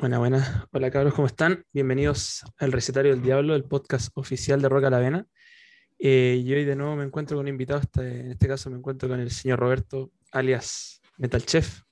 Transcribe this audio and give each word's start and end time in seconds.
Buena, 0.00 0.18
buena. 0.18 0.68
Hola 0.72 0.90
cabros, 0.90 1.14
¿cómo 1.14 1.26
están? 1.26 1.64
Bienvenidos 1.72 2.42
al 2.58 2.72
Recetario 2.72 3.12
del 3.12 3.22
Diablo, 3.22 3.54
el 3.54 3.64
podcast 3.64 4.10
oficial 4.14 4.60
de 4.62 4.68
Roca 4.68 4.88
la 4.90 4.98
Vena. 4.98 5.26
Eh, 5.98 6.40
y 6.42 6.52
hoy 6.54 6.64
de 6.64 6.74
nuevo 6.74 6.96
me 6.96 7.04
encuentro 7.04 7.36
con 7.36 7.44
un 7.44 7.48
invitado, 7.48 7.80
este- 7.80 8.20
en 8.20 8.30
este 8.32 8.48
caso 8.48 8.70
me 8.70 8.78
encuentro 8.78 9.08
con 9.08 9.20
el 9.20 9.30
señor 9.30 9.58
Roberto, 9.60 10.10
alias 10.32 11.02
Metal 11.18 11.44
Chef. 11.44 11.82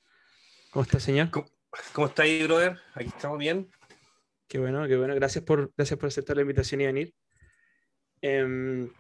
¿Cómo 0.70 0.84
está, 0.84 0.98
señor? 0.98 1.30
¿Cómo, 1.30 1.46
cómo 1.92 2.06
está 2.06 2.22
ahí, 2.22 2.42
brother? 2.44 2.78
Aquí 2.94 3.08
estamos 3.08 3.38
bien. 3.38 3.70
Qué 4.48 4.58
bueno, 4.58 4.86
qué 4.88 4.96
bueno. 4.96 5.14
Gracias 5.14 5.44
por, 5.44 5.72
gracias 5.76 5.98
por 5.98 6.06
aceptar 6.08 6.36
la 6.36 6.42
invitación 6.42 6.80
y 6.80 6.86
venir. 6.86 7.14
Em, 8.22 8.90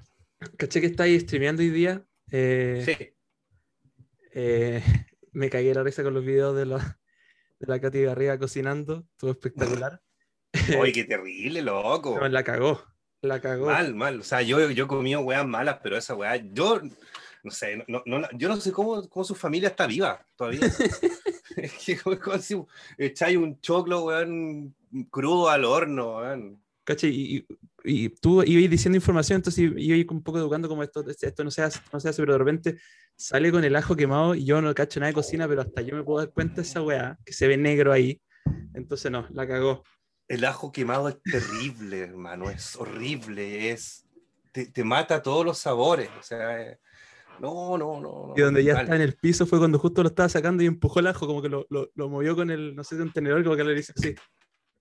caché 0.58 0.80
que 0.82 0.88
estáis 0.88 1.22
streameando 1.22 1.62
hoy 1.62 1.70
día. 1.70 2.04
Eh, 2.30 2.82
Sí. 2.84 3.14
eh, 4.34 4.82
me 5.32 5.48
cagué 5.48 5.72
la 5.72 5.82
risa 5.82 6.02
con 6.02 6.12
los 6.12 6.24
videos 6.24 6.54
de 6.54 6.66
la, 6.66 6.98
de 7.60 7.66
la 7.66 7.80
Katy 7.80 8.02
Garriga 8.02 8.38
cocinando. 8.38 9.06
Estuvo 9.12 9.30
espectacular. 9.32 10.00
Oye, 10.80 10.92
qué 10.92 11.04
terrible, 11.04 11.62
loco. 11.62 12.18
No, 12.18 12.28
la 12.28 12.42
cagó. 12.44 12.82
La 13.22 13.40
cagó. 13.40 13.66
Mal, 13.66 13.94
mal. 13.94 14.20
O 14.20 14.22
sea, 14.24 14.42
yo, 14.42 14.70
yo 14.70 14.84
he 14.84 14.88
comido 14.88 15.20
weas 15.20 15.46
malas, 15.46 15.78
pero 15.82 15.96
esa 15.96 16.14
wea, 16.14 16.36
yo 16.36 16.80
no 17.42 17.50
sé, 17.50 17.84
no, 17.88 18.02
no, 18.06 18.28
yo 18.36 18.48
no 18.48 18.56
sé 18.60 18.72
cómo, 18.72 19.08
cómo 19.08 19.24
su 19.24 19.34
familia 19.34 19.68
está 19.68 19.86
viva 19.86 20.24
todavía. 20.36 20.60
Es 21.56 21.72
que 21.84 21.98
como, 21.98 22.16
si 22.38 22.54
echáis 22.98 23.36
un 23.36 23.60
choclo, 23.60 24.04
weón, 24.04 24.76
crudo 25.10 25.48
al 25.48 25.64
horno, 25.64 26.18
weón. 26.18 26.62
¿Cachai? 26.84 27.10
Y, 27.10 27.36
y- 27.38 27.46
y 27.84 28.08
tú 28.10 28.42
ibas 28.44 28.70
diciendo 28.70 28.96
información, 28.96 29.36
entonces 29.36 29.72
iba 29.76 30.12
un 30.12 30.22
poco 30.22 30.38
educando 30.38 30.68
como 30.68 30.82
esto, 30.82 31.04
esto 31.08 31.42
no 31.44 31.50
se 31.50 31.62
hace, 31.62 31.80
no 31.92 31.98
se 31.98 32.08
hace, 32.10 32.22
pero 32.22 32.34
de 32.34 32.38
repente 32.38 32.78
sale 33.18 33.50
con 33.50 33.64
el 33.64 33.74
ajo 33.76 33.96
quemado 33.96 34.34
y 34.34 34.44
yo 34.44 34.62
no 34.62 34.72
cacho 34.74 35.00
nada 35.00 35.08
de 35.08 35.14
cocina, 35.14 35.48
pero 35.48 35.62
hasta 35.62 35.82
yo 35.82 35.96
me 35.96 36.04
puedo 36.04 36.20
dar 36.24 36.32
cuenta 36.32 36.56
de 36.56 36.62
esa 36.62 36.80
weá, 36.82 37.18
que 37.24 37.32
se 37.32 37.48
ve 37.48 37.56
negro 37.56 37.92
ahí. 37.92 38.20
Entonces 38.74 39.10
no, 39.10 39.26
la 39.30 39.46
cagó. 39.46 39.82
El 40.28 40.44
ajo 40.44 40.70
quemado 40.72 41.08
es 41.08 41.20
terrible, 41.22 42.00
hermano, 42.02 42.48
es 42.50 42.76
horrible, 42.76 43.70
es 43.70 44.06
te, 44.52 44.66
te 44.66 44.84
mata 44.84 45.22
todos 45.22 45.44
los 45.44 45.58
sabores, 45.58 46.08
o 46.18 46.22
sea, 46.22 46.60
eh, 46.62 46.78
no, 47.40 47.76
no, 47.78 48.00
no. 48.00 48.28
no, 48.28 48.34
Y 48.36 48.40
donde 48.40 48.64
ya 48.64 48.74
mal. 48.74 48.84
está 48.84 48.96
en 48.96 49.02
el 49.02 49.14
piso 49.14 49.46
fue 49.46 49.58
cuando 49.58 49.78
justo 49.78 50.02
lo 50.02 50.08
estaba 50.08 50.28
sacando 50.28 50.62
y 50.62 50.66
empujó 50.66 51.00
el 51.00 51.06
ajo, 51.06 51.26
como 51.26 51.42
que 51.42 51.48
lo, 51.48 51.66
lo, 51.70 51.90
lo 51.94 52.08
movió 52.08 52.34
con 52.36 52.50
el, 52.50 52.74
no 52.74 52.82
sé, 52.84 52.96
un 52.96 53.12
tenedor, 53.12 53.42
como 53.44 53.56
que 53.56 53.64
le 53.64 53.74
dice 53.74 53.92
así, 53.96 54.14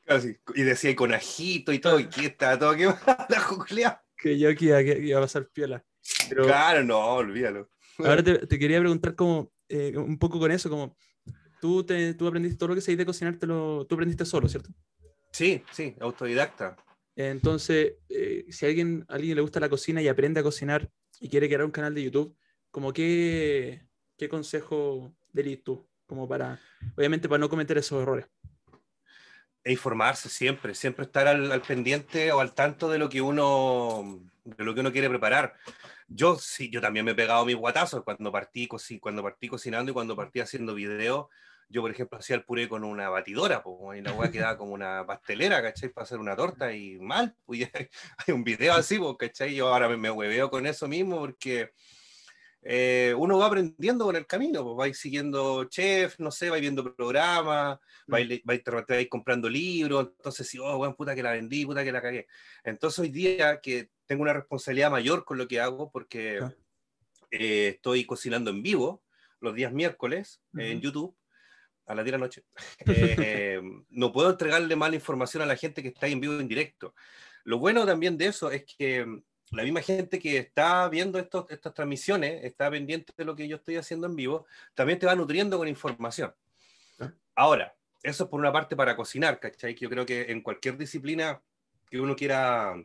Así, 0.08 0.38
y 0.56 0.64
decía 0.64 0.90
y 0.92 0.95
con 0.95 1.14
ajito 1.14 1.73
y 1.73 1.80
todo, 1.80 2.00
y 2.00 2.08
que 2.08 2.28
estaba 2.28 2.58
todo 2.58 2.75
quemado, 2.75 2.97
la 3.30 3.40
juclea. 3.42 4.02
que 4.17 4.40
yo 4.40 4.50
aquí 4.50 4.67
iba, 4.67 4.81
que 4.84 4.97
iba 5.00 5.19
a 5.19 5.23
pasar 5.23 5.47
piola. 5.50 5.84
Pero 6.30 6.45
Claro, 6.45 6.84
no, 6.84 6.97
olvídalo. 7.16 7.69
Ahora 8.00 8.23
te, 8.23 8.48
te 8.48 8.59
quería 8.59 8.80
preguntar 8.80 9.16
como, 9.16 9.52
eh, 9.70 9.94
un 9.98 10.17
poco 10.17 10.40
con 10.40 10.52
eso, 10.52 10.70
como, 10.70 10.95
tú, 11.59 11.84
te, 11.84 12.14
tú 12.14 12.28
aprendiste 12.28 12.58
todo 12.58 12.70
lo 12.70 12.76
que 12.76 12.81
se 12.81 12.95
de 12.95 13.06
cocinar, 13.06 13.38
te 13.38 13.48
lo, 13.48 13.86
tú 13.86 13.95
aprendiste 13.95 14.26
solo, 14.26 14.48
¿cierto? 14.48 14.70
Sí, 15.31 15.64
sí, 15.72 15.95
autodidacta. 16.00 16.78
Entonces, 17.16 17.95
eh, 18.09 18.45
si 18.50 18.66
a 18.66 18.70
alguien, 18.70 19.06
a 19.08 19.16
alguien 19.16 19.36
le 19.36 19.42
gusta 19.42 19.59
la 19.59 19.70
cocina 19.70 20.02
y 20.02 20.08
aprende 20.08 20.40
a 20.40 20.44
cocinar 20.44 20.90
y 21.20 21.30
quiere 21.30 21.48
crear 21.48 21.66
un 21.66 21.72
canal 21.72 21.94
de 21.95 22.03
YouTube, 22.03 22.36
como 22.70 22.94
qué, 22.94 23.88
qué 24.18 24.30
consejo 24.30 25.16
darías 25.34 25.62
tú? 25.64 25.88
Como 26.06 26.28
para, 26.28 26.59
obviamente, 26.95 27.28
para 27.28 27.40
no 27.40 27.50
cometer 27.50 27.78
esos 27.78 28.02
errores. 28.02 28.28
E 29.64 29.72
informarse 29.72 30.30
siempre, 30.30 30.73
siempre 30.75 31.06
estar 31.06 31.28
al, 31.28 31.52
al 31.52 31.62
pendiente 31.62 32.31
o 32.31 32.40
al 32.40 32.53
tanto 32.53 32.90
de 32.90 33.00
lo 33.00 33.09
que 33.09 33.22
uno 33.22 34.22
de 34.45 34.64
lo 34.64 34.73
que 34.73 34.80
uno 34.80 34.92
quiere 34.92 35.09
preparar. 35.09 35.56
Yo 36.08 36.38
sí, 36.38 36.69
yo 36.69 36.81
también 36.81 37.05
me 37.05 37.11
he 37.11 37.16
pegado 37.16 37.45
mis 37.45 37.55
guatazos 37.55 38.03
cuando 38.03 38.31
partí, 38.31 38.67
cuando 39.00 39.23
partí 39.23 39.47
cocinando 39.47 39.91
y 39.91 39.94
cuando 39.94 40.16
partí 40.16 40.39
haciendo 40.39 40.73
videos. 40.73 41.27
Yo, 41.69 41.81
por 41.81 41.91
ejemplo, 41.91 42.17
hacía 42.17 42.38
el 42.38 42.45
puré 42.45 42.69
con 42.69 42.86
una 42.86 43.09
batidora, 43.09 43.61
pues, 43.61 44.00
y 44.00 44.02
la 44.02 44.13
weá 44.13 44.31
quedaba 44.31 44.58
como 44.58 44.73
una 44.73 45.05
pastelera, 45.05 45.61
¿cachai? 45.61 45.89
Para 45.89 46.05
hacer 46.05 46.17
una 46.17 46.33
torta 46.35 46.73
y 46.73 46.97
mal, 46.97 47.35
pues, 47.46 47.69
hay, 47.73 48.34
un 48.34 48.44
video 48.44 48.73
así, 48.73 48.97
pues, 48.97 49.16
¿cachai? 49.19 49.53
Yo 49.53 49.67
ahora 49.67 49.90
me, 49.90 49.97
me 49.97 50.09
hueveo 50.09 50.50
con 50.50 50.66
eso 50.66 50.88
mismo 50.88 51.19
porque 51.19 51.72
eh, 52.62 53.13
uno 53.17 53.38
va 53.38 53.47
aprendiendo 53.47 54.06
con 54.06 54.16
el 54.16 54.25
camino, 54.25 54.63
pues, 54.63 54.90
va 54.90 54.94
siguiendo 54.94 55.66
chef, 55.66 56.19
no 56.19 56.31
sé, 56.31 56.50
va 56.50 56.57
viendo 56.57 56.96
programas, 56.96 57.79
va, 58.07 58.19
Mm. 58.19 58.50
va, 58.50 58.57
te 58.57 58.72
va 58.72 59.09
comprando 59.09 59.50
libros, 59.50 60.12
entonces 60.17 60.47
sí, 60.47 60.57
oh, 60.59 60.78
weón, 60.78 60.96
puta 60.96 61.13
que 61.13 61.23
la 61.23 61.31
vendí, 61.31 61.66
puta 61.66 61.84
que 61.84 61.91
la 61.91 62.01
cagué. 62.01 62.28
Entonces 62.63 63.00
hoy 63.00 63.09
día 63.09 63.59
que 63.62 63.90
tengo 64.07 64.23
una 64.23 64.34
responsabilidad 64.34 64.90
mayor 64.90 65.25
con 65.25 65.38
lo 65.38 65.47
que 65.47 65.59
hago 65.59 65.91
porque 65.91 66.40
eh, 67.29 67.68
estoy 67.75 68.06
cocinando 68.06 68.50
en 68.50 68.63
vivo 68.63 69.03
los 69.40 69.53
días 69.53 69.72
miércoles 69.72 70.41
eh, 70.57 70.72
en 70.72 70.78
Ujú. 70.78 70.85
YouTube 70.85 71.18
a 71.85 71.95
las 71.95 72.03
10 72.03 72.12
de 72.13 72.17
la 72.17 72.25
noche. 72.25 72.44
Eh, 72.85 73.62
no 73.90 74.12
puedo 74.12 74.31
entregarle 74.31 74.75
mala 74.75 74.96
información 74.96 75.44
a 75.44 75.46
la 75.46 75.56
gente 75.56 75.81
que 75.81 75.90
está 75.90 76.07
en 76.07 76.19
vivo 76.19 76.34
en 76.40 76.47
directo. 76.47 76.96
Lo 77.44 77.59
bueno 77.59 77.85
también 77.85 78.17
de 78.17 78.28
eso 78.28 78.51
es 78.51 78.66
que 78.66 79.06
mm, 79.06 79.23
la 79.51 79.63
misma 79.63 79.81
gente 79.81 80.19
que 80.19 80.38
está 80.38 80.90
viendo 80.90 81.19
estos, 81.19 81.50
estas 81.50 81.73
transmisiones, 81.73 82.44
está 82.44 82.69
pendiente 82.69 83.13
de 83.16 83.25
lo 83.25 83.35
que 83.35 83.47
yo 83.47 83.57
estoy 83.57 83.78
haciendo 83.78 84.07
en 84.07 84.16
vivo, 84.16 84.46
también 84.73 85.00
te 85.00 85.06
va 85.06 85.16
nutriendo 85.16 85.57
con 85.57 85.67
información. 85.67 86.34
Ah. 87.00 87.13
Ahora, 87.35 87.73
eso 88.03 88.25
es 88.25 88.29
por 88.29 88.40
una 88.40 88.51
parte 88.51 88.75
para 88.75 88.96
cocinar, 88.96 89.40
¿cachai? 89.40 89.73
Que 89.75 89.85
yo 89.85 89.90
creo 89.90 90.06
que 90.06 90.31
en 90.31 90.41
cualquier 90.41 90.78
disciplina 90.78 91.41
que 91.90 92.01
uno 92.01 92.16
quiera 92.16 92.75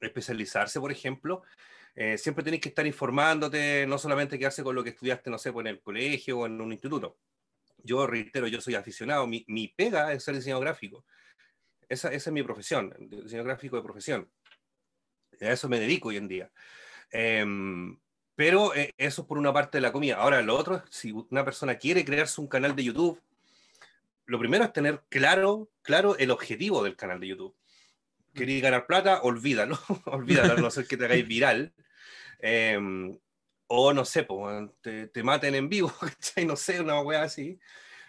especializarse, 0.00 0.80
por 0.80 0.92
ejemplo, 0.92 1.42
eh, 1.94 2.18
siempre 2.18 2.44
tienes 2.44 2.60
que 2.60 2.68
estar 2.68 2.86
informándote, 2.86 3.86
no 3.86 3.98
solamente 3.98 4.38
quedarse 4.38 4.62
con 4.62 4.74
lo 4.74 4.84
que 4.84 4.90
estudiaste, 4.90 5.30
no 5.30 5.38
sé, 5.38 5.52
pues 5.52 5.64
en 5.64 5.68
el 5.68 5.80
colegio 5.80 6.40
o 6.40 6.46
en 6.46 6.60
un 6.60 6.72
instituto. 6.72 7.18
Yo 7.78 8.06
reitero, 8.06 8.46
yo 8.46 8.60
soy 8.60 8.74
aficionado, 8.74 9.26
mi, 9.26 9.44
mi 9.48 9.68
pega 9.68 10.12
es 10.12 10.24
ser 10.24 10.34
diseñador 10.34 10.64
gráfico. 10.64 11.04
Esa, 11.88 12.12
es 12.12 12.30
mi 12.32 12.42
profesión, 12.42 12.94
diseñador 12.98 13.46
gráfico 13.46 13.76
de 13.76 13.82
profesión. 13.82 14.30
A 15.40 15.52
eso 15.52 15.68
me 15.68 15.80
dedico 15.80 16.08
hoy 16.08 16.16
en 16.16 16.28
día. 16.28 16.50
Em, 17.10 17.98
pero 18.34 18.74
eh, 18.74 18.92
eso 18.98 19.22
es 19.22 19.28
por 19.28 19.38
una 19.38 19.52
parte 19.52 19.78
de 19.78 19.82
la 19.82 19.92
comida. 19.92 20.16
Ahora, 20.16 20.42
lo 20.42 20.56
otro, 20.56 20.82
si 20.90 21.12
una 21.12 21.44
persona 21.44 21.76
quiere 21.76 22.04
crearse 22.04 22.40
un 22.40 22.48
canal 22.48 22.76
de 22.76 22.84
YouTube, 22.84 23.22
lo 24.26 24.38
primero 24.38 24.64
es 24.64 24.72
tener 24.72 25.02
claro, 25.08 25.70
claro 25.82 26.16
el 26.18 26.30
objetivo 26.30 26.82
del 26.82 26.96
canal 26.96 27.20
de 27.20 27.28
YouTube. 27.28 27.56
¿Queréis 28.36 28.62
ganar 28.62 28.86
plata? 28.86 29.22
Olvídalo, 29.22 29.78
olvídalo, 30.06 30.52
a 30.52 30.56
no 30.56 30.70
ser 30.70 30.86
que 30.86 30.96
te 30.96 31.06
hagáis 31.06 31.26
viral. 31.26 31.72
Em, 32.38 33.18
o 33.68 33.92
no 33.92 34.04
sé, 34.04 34.24
po, 34.24 34.48
te, 34.80 35.08
te 35.08 35.22
maten 35.22 35.54
en 35.54 35.68
vivo, 35.68 35.92
no 36.46 36.56
sé, 36.56 36.80
una 36.80 37.00
wea 37.00 37.22
así. 37.22 37.58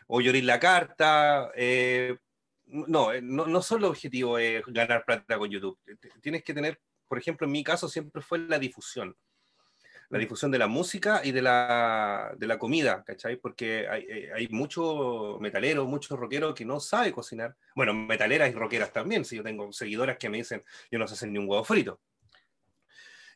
O 0.07 0.21
llorir 0.21 0.43
la 0.43 0.59
carta. 0.59 1.51
eh, 1.55 2.17
no, 2.67 3.13
eh, 3.13 3.21
no, 3.21 3.47
no 3.47 3.61
solo 3.61 3.87
el 3.87 3.91
objetivo 3.91 4.37
es 4.37 4.63
ganar 4.67 5.05
plata 5.05 5.37
con 5.37 5.49
YouTube. 5.49 5.79
Tienes 6.21 6.43
que 6.43 6.53
tener, 6.53 6.79
por 7.07 7.17
ejemplo, 7.17 7.45
en 7.45 7.51
mi 7.51 7.63
caso 7.63 7.87
siempre 7.87 8.21
fue 8.21 8.39
la 8.39 8.59
difusión. 8.59 9.15
La 10.09 10.19
difusión 10.19 10.51
de 10.51 10.57
la 10.57 10.67
música 10.67 11.21
y 11.23 11.31
de 11.33 11.41
la, 11.41 12.33
de 12.37 12.47
la 12.47 12.57
comida, 12.57 13.03
¿cachai? 13.05 13.35
Porque 13.35 13.87
hay, 13.89 14.05
eh, 14.09 14.29
hay 14.33 14.47
mucho 14.47 15.37
metalero, 15.41 15.85
mucho 15.85 16.15
rockero 16.15 16.53
que 16.53 16.63
no 16.63 16.79
sabe 16.79 17.11
cocinar. 17.11 17.55
Bueno, 17.75 17.93
metaleras 17.93 18.49
y 18.49 18.53
rockeras 18.53 18.93
también. 18.93 19.25
Si 19.25 19.35
yo 19.35 19.43
tengo 19.43 19.71
seguidoras 19.73 20.17
que 20.17 20.29
me 20.29 20.37
dicen, 20.37 20.63
yo 20.89 20.97
no 20.97 21.07
sé 21.07 21.15
hacer 21.15 21.29
ni 21.29 21.39
un 21.39 21.49
huevo 21.49 21.63
frito. 21.65 21.99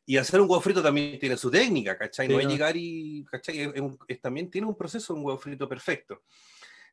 Y 0.05 0.17
hacer 0.17 0.39
un 0.39 0.49
huevo 0.49 0.61
frito 0.61 0.81
también 0.81 1.19
tiene 1.19 1.35
su 1.37 1.51
técnica, 1.51 1.97
¿cachai? 1.97 2.27
Sí, 2.27 2.33
no 2.33 2.39
es 2.39 2.45
¿no? 2.45 2.51
llegar 2.51 2.75
y, 2.77 3.25
¿cachai? 3.29 3.59
Es- 3.61 3.73
es 3.75 3.83
es- 4.07 4.21
también 4.21 4.49
tiene 4.49 4.67
un 4.67 4.75
proceso 4.77 5.13
un 5.13 5.25
huevo 5.25 5.37
frito 5.37 5.67
perfecto. 5.67 6.23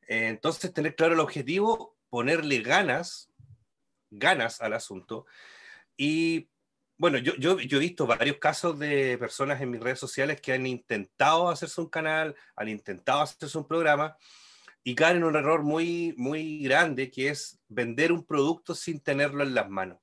Eh, 0.09 0.27
entonces, 0.29 0.73
tener 0.75 0.95
claro 0.97 1.15
el 1.15 1.21
objetivo, 1.21 1.97
ponerle 2.11 2.61
ganas, 2.63 3.31
ganas 4.11 4.61
al 4.61 4.73
asunto. 4.73 5.25
Y 5.97 6.49
bueno, 6.99 7.19
yo, 7.19 7.35
yo, 7.37 7.61
yo 7.61 7.79
he 7.79 7.81
visto 7.81 8.07
varios 8.07 8.39
casos 8.39 8.79
de 8.79 9.17
personas 9.19 9.61
en 9.61 9.71
mis 9.71 9.81
redes 9.81 10.01
sociales 10.01 10.41
que 10.41 10.53
han 10.53 10.67
intentado 10.67 11.49
hacerse 11.49 11.81
un 11.81 11.89
canal, 11.89 12.35
han 12.57 12.69
intentado 12.69 13.21
hacerse 13.21 13.57
un 13.57 13.67
programa 13.67 14.17
y 14.83 14.97
caen 14.97 15.19
en 15.19 15.25
un 15.25 15.37
error 15.37 15.63
muy, 15.63 16.13
muy 16.17 16.61
grande 16.61 17.11
que 17.11 17.29
es 17.29 17.61
vender 17.69 18.11
un 18.11 18.25
producto 18.25 18.75
sin 18.75 19.01
tenerlo 19.01 19.45
en 19.45 19.55
las 19.55 19.71
manos. 19.71 19.99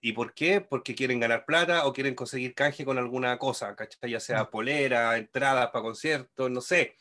¿Y 0.00 0.12
por 0.12 0.32
qué? 0.32 0.62
Porque 0.62 0.94
quieren 0.94 1.20
ganar 1.20 1.44
plata 1.44 1.86
o 1.86 1.92
quieren 1.92 2.14
conseguir 2.14 2.54
canje 2.54 2.86
con 2.86 2.96
alguna 2.96 3.38
cosa, 3.38 3.76
¿cachai? 3.76 4.10
Ya 4.10 4.20
sea 4.20 4.48
polera, 4.50 5.18
entradas 5.18 5.68
para 5.70 5.82
conciertos, 5.82 6.50
no 6.50 6.62
sé. 6.62 6.96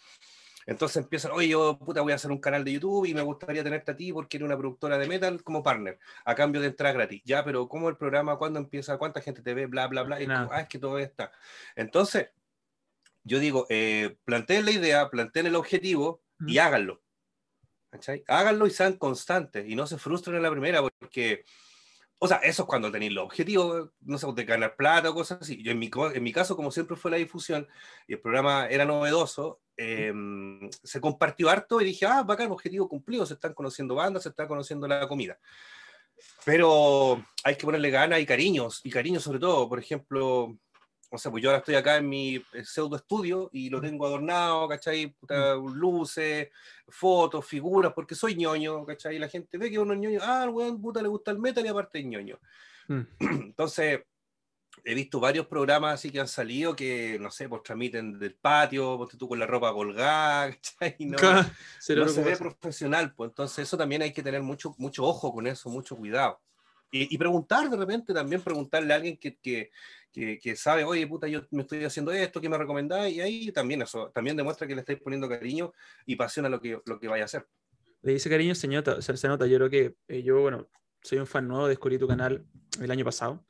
Entonces 0.66 0.98
empiezan, 0.98 1.32
oye, 1.32 1.48
yo 1.50 1.78
puta 1.80 2.02
voy 2.02 2.12
a 2.12 2.16
hacer 2.16 2.32
un 2.32 2.40
canal 2.40 2.64
de 2.64 2.74
YouTube 2.74 3.06
y 3.06 3.14
me 3.14 3.22
gustaría 3.22 3.64
tenerte 3.64 3.92
a 3.92 3.98
ti 3.98 4.14
porque 4.14 4.38
eres 4.38 4.46
una 4.46 4.58
productora 4.58 4.98
de 4.98 5.08
metal 5.08 5.44
como 5.44 5.64
partner, 5.64 6.00
a 6.26 6.36
cambio 6.36 6.62
de 6.62 6.68
entrar 6.68 6.94
gratis. 6.94 7.22
Ya, 7.26 7.44
pero 7.44 7.68
¿cómo 7.68 7.90
el 7.90 7.98
programa? 7.98 8.38
¿Cuándo 8.38 8.60
empieza? 8.60 8.98
¿Cuánta 8.98 9.22
gente 9.22 9.42
te 9.42 9.54
ve? 9.54 9.66
Bla, 9.66 9.88
bla, 9.88 10.04
bla. 10.04 10.22
Y 10.22 10.28
Nada. 10.28 10.46
como, 10.46 10.54
ah, 10.54 10.62
es 10.62 10.68
que 10.68 10.80
todo 10.80 11.00
está. 11.00 11.32
Entonces, 11.76 12.30
yo 13.24 13.40
digo, 13.40 13.66
eh, 13.70 14.18
planteen 14.26 14.66
la 14.66 14.72
idea, 14.72 15.10
planteen 15.10 15.48
el 15.48 15.56
objetivo 15.56 16.22
y 16.46 16.58
háganlo. 16.58 17.02
¿Cachai? 17.92 18.24
Háganlo 18.28 18.68
y 18.68 18.72
sean 18.72 18.94
constantes 18.94 19.68
y 19.68 19.76
no 19.76 19.88
se 19.88 19.98
frustren 19.98 20.38
en 20.38 20.44
la 20.44 20.52
primera 20.52 20.82
porque 20.82 21.44
o 22.22 22.28
sea, 22.28 22.38
eso 22.38 22.64
es 22.64 22.68
cuando 22.68 22.92
tenéis 22.92 23.14
los 23.14 23.24
objetivos, 23.24 23.92
no 24.02 24.18
sé, 24.18 24.28
de 24.36 24.44
ganar 24.44 24.76
plata 24.76 25.10
o 25.10 25.14
cosas 25.14 25.40
así. 25.42 25.64
Yo 25.64 25.72
en 25.72 25.80
mi, 25.80 25.90
en 26.14 26.24
mi 26.24 26.34
caso, 26.34 26.56
como 26.58 26.70
siempre 26.70 26.98
fue 26.98 27.12
la 27.12 27.18
difusión 27.18 27.66
y 28.08 28.14
el 28.14 28.20
programa 28.20 28.68
era 28.68 28.84
novedoso, 28.84 29.62
em, 29.78 30.70
se 30.84 31.00
compartió 31.00 31.50
harto 31.50 31.80
y 31.80 31.86
dije, 31.86 32.06
ah, 32.06 32.24
bacán, 32.24 32.52
objetivo 32.52 32.90
cumplido, 32.90 33.26
se 33.26 33.36
están 33.36 33.54
conociendo 33.54 33.96
bandas, 33.96 34.24
se 34.24 34.30
está 34.30 34.48
conociendo 34.50 34.86
la 34.86 35.08
comida. 35.08 35.40
Pero 36.44 37.24
hay 37.46 37.56
que 37.56 37.66
ponerle 37.66 37.90
ganas 37.90 38.20
y 38.20 38.26
cariños, 38.26 38.82
y 38.84 38.90
cariños 38.90 39.24
sobre 39.24 39.40
todo, 39.40 39.70
por 39.70 39.80
ejemplo, 39.80 40.58
o 41.12 41.18
sea, 41.18 41.32
pues 41.32 41.44
yo 41.44 41.50
ahora 41.50 41.60
estoy 41.60 41.76
acá 41.76 41.98
en 41.98 42.08
mi 42.08 42.36
eh, 42.36 42.64
pseudo 42.64 42.96
estudio 42.96 43.50
y 43.52 43.70
lo 43.70 43.82
tengo 43.82 44.06
adornado, 44.06 44.68
¿cachai? 44.68 45.08
Puta, 45.08 45.56
luces, 45.56 46.50
fotos, 46.88 47.46
figuras, 47.46 47.94
porque 47.94 48.16
soy 48.16 48.36
ñoño, 48.36 48.86
¿cachai? 48.86 49.16
Y 49.16 49.20
la 49.20 49.28
gente 49.28 49.58
ve 49.58 49.72
que 49.72 49.80
uno 49.80 49.94
es 49.94 50.00
ñoño, 50.00 50.20
ah, 50.22 50.44
al 50.44 50.50
weón 50.50 50.80
puta 50.80 51.02
le 51.02 51.08
gusta 51.08 51.32
el 51.32 51.40
metal 51.40 51.66
y 51.66 51.70
aparte 51.70 52.00
es 52.00 52.06
ñoño. 52.06 52.40
Mm. 52.88 53.02
Entonces, 53.20 54.02
he 54.84 54.94
visto 54.94 55.20
varios 55.20 55.48
programas 55.48 55.96
así 55.96 56.12
que 56.12 56.20
han 56.20 56.28
salido 56.28 56.76
que, 56.76 57.18
no 57.20 57.32
sé, 57.32 57.50
pues 57.50 57.64
transmiten 57.64 58.20
del 58.20 58.36
patio, 58.36 58.98
pues 58.98 59.18
tú 59.18 59.28
con 59.28 59.40
la 59.40 59.48
ropa 59.48 59.74
colgada, 59.74 60.52
¿cachai? 60.80 60.96
No, 61.00 61.18
no 61.24 62.08
se 62.08 62.24
ve 62.24 62.38
profesional, 62.38 63.14
pues 63.16 63.30
entonces 63.30 63.68
eso 63.68 63.78
también 63.78 64.04
hay 64.04 64.14
que 64.14 64.24
tener 64.24 64.44
mucho, 64.44 64.76
mucho 64.78 65.06
ojo 65.06 65.34
con 65.34 65.48
eso, 65.48 65.70
mucho 65.70 65.96
cuidado. 65.96 66.40
Y, 66.92 67.14
y 67.14 67.18
preguntar 67.18 67.70
de 67.70 67.78
repente, 67.78 68.14
también 68.14 68.42
preguntarle 68.42 68.94
a 68.94 68.96
alguien 68.98 69.18
que, 69.18 69.38
que 69.38 69.70
que, 70.12 70.56
sabe, 70.56 70.84
oye, 70.84 71.06
puta, 71.08 71.28
yo 71.28 71.42
me 71.52 71.62
estoy 71.62 71.84
haciendo 71.84 72.12
esto, 72.12 72.42
¿qué 72.42 72.50
me 72.50 72.58
recomendáis? 72.58 73.16
Y 73.16 73.22
ahí 73.22 73.52
también 73.52 73.82
eso, 73.82 74.10
también 74.10 74.36
demuestra 74.36 74.68
que 74.68 74.76
le 74.76 74.82
estáis 74.82 75.00
poniendo 75.00 75.30
cariño 75.30 75.74
y 76.06 76.16
pasión 76.16 76.46
a 76.46 76.50
lo 76.50 76.60
que, 76.60 76.80
lo 76.86 77.00
que 77.00 77.08
vaya 77.08 77.24
a 77.24 77.26
hacer. 77.26 77.48
Le 78.02 78.14
dice 78.14 78.30
cariño 78.30 78.56
se 78.56 78.68
nota, 78.68 79.02
se, 79.02 79.28
nota. 79.28 79.46
Yo 79.46 79.58
creo 79.58 79.70
que 79.70 79.96
eh, 80.08 80.24
yo, 80.24 80.42
bueno, 80.42 80.68
soy 81.02 81.20
un 81.20 81.28
fan 81.28 81.48
nuevo, 81.48 81.68
descubrí 81.68 81.98
tu 81.98 82.08
canal 82.08 82.46
el 82.82 82.92
año 82.92 83.06
pasado 83.06 83.46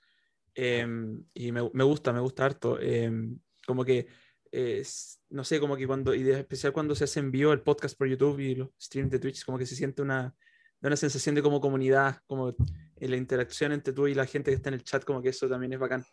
em, 0.53 1.23
y 1.33 1.51
me, 1.51 1.69
me, 1.73 1.83
gusta, 1.83 2.11
me 2.11 2.19
gusta 2.19 2.45
harto. 2.45 2.79
Em, 2.79 3.39
como 3.65 3.85
que, 3.85 4.07
no 5.29 5.43
sé, 5.43 5.59
como 5.59 5.77
que 5.77 5.87
cuando, 5.87 6.13
y 6.13 6.23
de 6.23 6.39
especial 6.39 6.73
cuando 6.73 6.95
se 6.95 7.03
hace 7.05 7.19
envío 7.19 7.53
el 7.53 7.61
podcast 7.61 7.97
por 7.97 8.07
YouTube 8.07 8.39
y 8.39 8.55
los 8.55 8.69
streams 8.81 9.11
de 9.11 9.19
Twitch, 9.19 9.45
como 9.45 9.57
que 9.57 9.65
se 9.65 9.75
siente 9.75 10.01
una, 10.01 10.35
una 10.81 10.95
sensación 10.95 11.35
de 11.35 11.43
como 11.43 11.61
comunidad, 11.61 12.21
como 12.25 12.55
la 13.07 13.17
interacción 13.17 13.71
entre 13.71 13.93
tú 13.93 14.07
y 14.07 14.13
la 14.13 14.25
gente 14.25 14.51
que 14.51 14.55
está 14.55 14.69
en 14.69 14.75
el 14.75 14.83
chat, 14.83 15.03
como 15.03 15.21
que 15.21 15.29
eso 15.29 15.47
también 15.47 15.73
es 15.73 15.79
bacán 15.79 16.05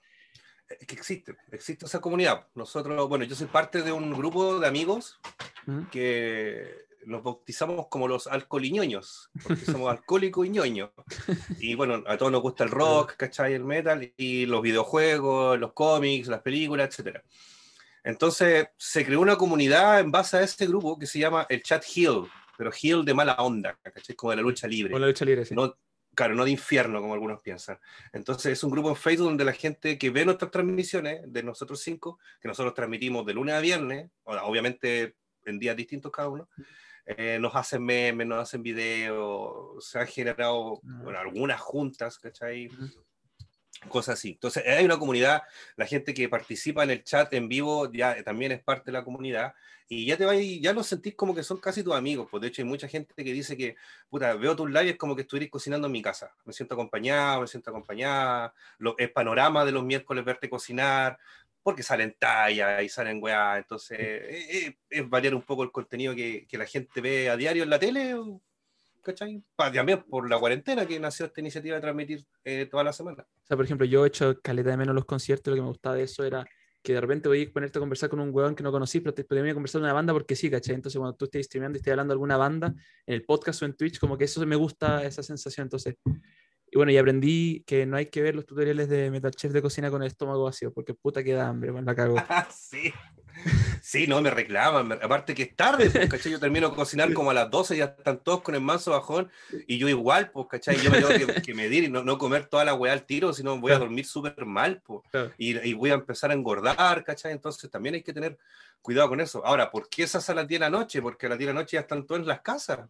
es 0.69 0.87
que 0.87 0.95
existe, 0.95 1.37
existe 1.53 1.87
esa 1.87 2.01
comunidad. 2.01 2.47
Nosotros, 2.55 3.09
bueno, 3.09 3.25
yo 3.25 3.35
soy 3.35 3.47
parte 3.47 3.83
de 3.83 3.93
un 3.93 4.13
grupo 4.13 4.59
de 4.59 4.67
amigos 4.67 5.19
que 5.91 6.87
nos 7.05 7.23
bautizamos 7.23 7.87
como 7.89 8.09
los 8.09 8.27
alcoholiñoños, 8.27 9.31
porque 9.45 9.65
somos 9.65 9.91
alcohólicos 9.91 10.47
y 10.47 10.51
ñoños. 10.51 10.91
Y 11.61 11.75
bueno, 11.75 12.03
a 12.07 12.17
todos 12.17 12.33
nos 12.33 12.43
gusta 12.43 12.65
el 12.65 12.71
rock, 12.71 13.17
¿cachai? 13.17 13.55
El 13.55 13.65
metal, 13.65 14.13
y 14.17 14.47
los 14.47 14.63
videojuegos, 14.63 15.59
los 15.59 15.73
cómics, 15.73 16.29
las 16.29 16.43
películas, 16.43 16.99
etc. 16.99 17.21
Entonces 18.03 18.69
se 18.77 19.05
creó 19.05 19.21
una 19.21 19.37
comunidad 19.37 20.01
en 20.01 20.11
base 20.11 20.39
a 20.39 20.43
este 20.43 20.67
grupo 20.67 20.99
que 20.99 21.07
se 21.07 21.19
llama 21.19 21.47
el 21.49 21.63
Chat 21.63 21.85
Hill, 21.95 22.23
pero 22.57 22.71
Hill 22.81 23.05
de 23.05 23.15
mala 23.15 23.35
onda, 23.35 23.79
¿cachai? 23.83 24.17
Como 24.17 24.31
de 24.31 24.37
la 24.37 24.43
lucha 24.43 24.67
libre. 24.67 24.91
Como 24.91 25.01
la 25.01 25.09
lucha 25.09 25.25
libre, 25.25 25.45
sí. 25.45 25.55
No, 25.55 25.77
claro, 26.17 26.35
no 26.35 26.45
de 26.45 26.51
infierno 26.51 27.01
como 27.01 27.15
algunos 27.15 27.41
piensan. 27.41 27.79
Entonces 28.13 28.53
es 28.53 28.65
un 28.65 28.71
grupo 28.73 28.89
en 28.89 28.97
Facebook 28.97 29.29
donde 29.29 29.45
la 29.45 29.53
gente 29.53 29.99
que 29.99 30.11
ve 30.11 30.25
nuestras 30.25 30.51
transmisiones, 30.51 31.21
de 31.27 31.43
nosotros 31.45 31.81
cinco, 31.81 32.19
que 32.41 32.49
nosotros 32.49 32.75
transmitimos 32.75 33.25
de 33.25 33.35
lunes 33.35 33.55
a 33.55 33.61
viernes, 33.61 34.11
obviamente 34.25 35.15
en 35.45 35.59
días 35.61 35.77
distintos 35.77 36.11
cada 36.11 36.29
uno, 36.29 36.49
eh, 37.05 37.39
nos 37.41 37.55
hacen 37.55 37.85
memes, 37.85 38.27
nos 38.27 38.43
hacen 38.43 38.63
videos, 38.63 39.89
se 39.89 40.01
han 40.01 40.09
generado 40.09 40.81
ah. 40.83 41.01
bueno, 41.05 41.19
algunas 41.21 41.61
juntas, 41.61 42.19
¿cachai? 42.19 42.69
Cosas 43.89 44.19
así. 44.19 44.31
Entonces, 44.31 44.65
hay 44.67 44.85
una 44.85 44.99
comunidad, 44.99 45.43
la 45.77 45.87
gente 45.87 46.15
que 46.15 46.29
participa 46.29 46.85
en 46.85 46.91
el 46.91 47.05
chat 47.05 47.33
en 47.35 47.49
vivo 47.49 47.91
ya 47.93 48.23
también 48.23 48.53
es 48.53 48.63
parte 48.63 48.87
de 48.87 48.93
la 48.93 49.05
comunidad 49.05 49.55
y 49.89 50.07
ya 50.07 50.17
te 50.17 50.25
vas, 50.25 50.37
ya 50.61 50.73
lo 50.73 50.83
sentís 50.83 51.15
como 51.15 51.35
que 51.35 51.43
son 51.43 51.59
casi 51.59 51.83
tus 51.83 51.95
amigos, 51.95 52.27
pues 52.31 52.41
de 52.41 52.49
hecho 52.49 52.63
hay 52.63 52.69
mucha 52.69 52.89
gente 52.89 53.15
que 53.15 53.33
dice 53.33 53.57
que, 53.57 53.77
puta, 54.09 54.35
veo 54.35 54.57
tus 54.57 54.69
lives 54.69 54.97
como 54.97 55.15
que 55.15 55.23
estuvieras 55.23 55.51
cocinando 55.51 55.87
en 55.87 55.93
mi 55.93 56.03
casa, 56.03 56.35
me 56.45 56.53
siento 56.53 56.75
acompañado, 56.75 57.43
me 57.43 57.47
siento 57.47 57.71
acompañada, 57.71 58.53
lo, 58.79 58.99
el 58.99 59.13
panorama 59.13 59.65
de 59.65 59.73
los 59.73 59.85
miércoles 59.85 60.25
verte 60.25 60.51
cocinar, 60.51 61.19
porque 61.63 61.83
salen 61.83 62.17
tallas 62.19 62.83
y 62.83 62.89
salen 62.89 63.23
weá, 63.23 63.59
entonces 63.59 63.99
es, 64.01 64.75
es, 64.91 65.09
variar 65.09 65.35
un 65.35 65.43
poco 65.43 65.63
el 65.63 65.73
contenido 65.73 66.15
que, 66.15 66.47
que 66.49 66.59
la 66.59 66.67
gente 66.67 67.01
ve 67.01 67.29
a 67.29 67.37
diario 67.37 67.63
en 67.63 67.71
la 67.71 67.79
tele, 67.79 68.15
¿cachai? 69.07 69.43
También 69.57 70.03
por 70.03 70.29
la 70.29 70.39
cuarentena 70.39 70.87
que 70.87 70.99
nació 70.99 71.27
esta 71.27 71.41
iniciativa 71.41 71.77
de 71.77 71.81
transmitir 71.81 72.27
eh, 72.45 72.67
toda 72.67 72.85
la 72.85 72.93
semana. 72.93 73.23
O 73.23 73.47
sea, 73.47 73.57
por 73.57 73.65
ejemplo, 73.65 73.87
yo 73.87 74.05
he 74.05 74.09
hecho 74.09 74.41
caleta 74.43 74.71
de 74.71 74.77
menos 74.77 74.95
los 74.95 75.05
conciertos, 75.05 75.53
lo 75.53 75.57
que 75.57 75.63
me 75.63 75.69
gustaba 75.69 75.97
de 75.97 76.03
eso 76.03 76.25
era 76.25 76.47
que 76.83 76.93
de 76.93 77.01
repente 77.01 77.29
voy 77.29 77.43
a 77.43 77.53
ponerte 77.53 77.79
a 77.79 77.81
conversar 77.81 78.09
con 78.09 78.21
un 78.21 78.31
weón 78.33 78.55
que 78.55 78.63
no 78.63 78.71
conocí, 78.71 79.01
pero 79.01 79.13
te 79.13 79.25
podría 79.25 79.55
conversar 79.55 79.81
de 79.81 79.87
una 79.87 79.93
banda 79.93 80.13
porque 80.13 80.37
sí, 80.37 80.51
¿cachai? 80.51 80.75
Entonces, 80.75 80.99
cuando 80.99 81.17
tú 81.17 81.25
estés 81.25 81.47
streameando 81.47 81.77
y 81.77 81.79
estés 81.79 81.93
hablando 81.93 82.13
de 82.13 82.15
alguna 82.15 82.37
banda 82.37 82.75
en 83.07 83.15
el 83.15 83.25
podcast 83.25 83.63
o 83.63 83.65
en 83.65 83.75
Twitch, 83.75 83.99
como 83.99 84.17
que 84.17 84.25
eso 84.25 84.45
me 84.47 84.57
gusta, 84.57 85.03
esa 85.05 85.23
sensación. 85.23 85.65
Entonces, 85.65 85.97
y 86.71 86.77
bueno, 86.77 86.93
y 86.93 86.97
aprendí 86.97 87.65
que 87.67 87.87
no 87.87 87.97
hay 87.97 88.07
que 88.07 88.23
ver 88.23 88.35
los 88.35 88.47
tutoriales 88.47 88.89
de 88.89 89.11
Metal 89.11 89.33
Chef 89.33 89.53
de 89.53 89.63
cocina 89.63 89.91
con 89.91 90.03
el 90.03 90.09
estómago 90.09 90.45
vacío, 90.45 90.73
porque 90.73 90.95
puta 90.95 91.25
que 91.25 91.33
da 91.33 91.49
hambre, 91.49 91.71
bueno, 91.71 91.87
la 91.87 91.95
cago. 91.95 92.17
sí. 92.55 92.93
Sí, 93.83 94.07
no, 94.07 94.21
me 94.21 94.31
reclaman. 94.31 94.93
Aparte 95.01 95.35
que 95.35 95.45
es 95.45 95.55
tarde, 95.55 95.91
pues, 95.91 96.09
¿cachai? 96.09 96.33
Yo 96.33 96.41
termino 96.41 96.71
de 96.71 96.75
cocinar 96.75 97.13
como 97.13 97.31
a 97.31 97.35
las 97.35 97.51
12 97.51 97.75
y 97.75 97.79
ya 97.79 97.85
están 97.85 98.19
todos 98.19 98.43
con 98.43 98.55
el 98.55 98.61
manso 98.61 98.91
bajón. 98.91 99.31
Y 99.67 99.79
yo 99.79 99.89
igual, 99.89 100.31
pues, 100.31 100.49
¿cachai? 100.51 100.77
Yo 100.79 100.91
me 100.91 101.01
tengo 101.01 101.33
que, 101.43 101.55
medir 101.55 101.85
y 101.85 101.89
no, 101.89 102.03
no, 102.03 102.19
comer 102.19 102.47
toda 102.47 102.65
la 102.65 102.75
weá 102.75 102.93
al 102.93 103.07
tiro, 103.07 103.33
sino 103.33 103.61
voy 103.61 103.73
a 103.73 103.79
dormir 103.79 104.05
súper 104.05 104.45
mal, 104.45 104.83
pues. 104.85 105.03
Y, 105.39 105.57
y, 105.69 105.75
voy 105.75 105.91
a 105.91 105.95
empezar 105.95 106.31
a 106.31 106.35
engordar, 106.35 107.05
¿cachai? 107.05 107.33
Entonces 107.33 107.71
también 107.71 107.95
hay 107.95 108.03
que 108.03 108.13
tener 108.13 108.39
cuidado 108.83 109.09
con 109.09 109.21
eso. 109.21 109.45
Ahora, 109.47 109.71
¿por 109.71 109.89
qué 109.89 110.03
esas 110.03 110.29
a 110.31 110.35
las 110.35 110.49
10 110.49 110.61
de 110.61 110.67
la 110.67 110.71
noche? 110.71 111.01
Porque 111.01 111.27
a 111.27 111.29
las 111.29 111.39
10 111.39 111.49
de 111.49 111.55
la 111.55 111.61
noche 111.61 111.77
ya 111.77 111.83
están 111.83 112.07
todos 112.07 112.21
en 112.21 112.27
las 112.27 112.41
casas. 112.41 112.89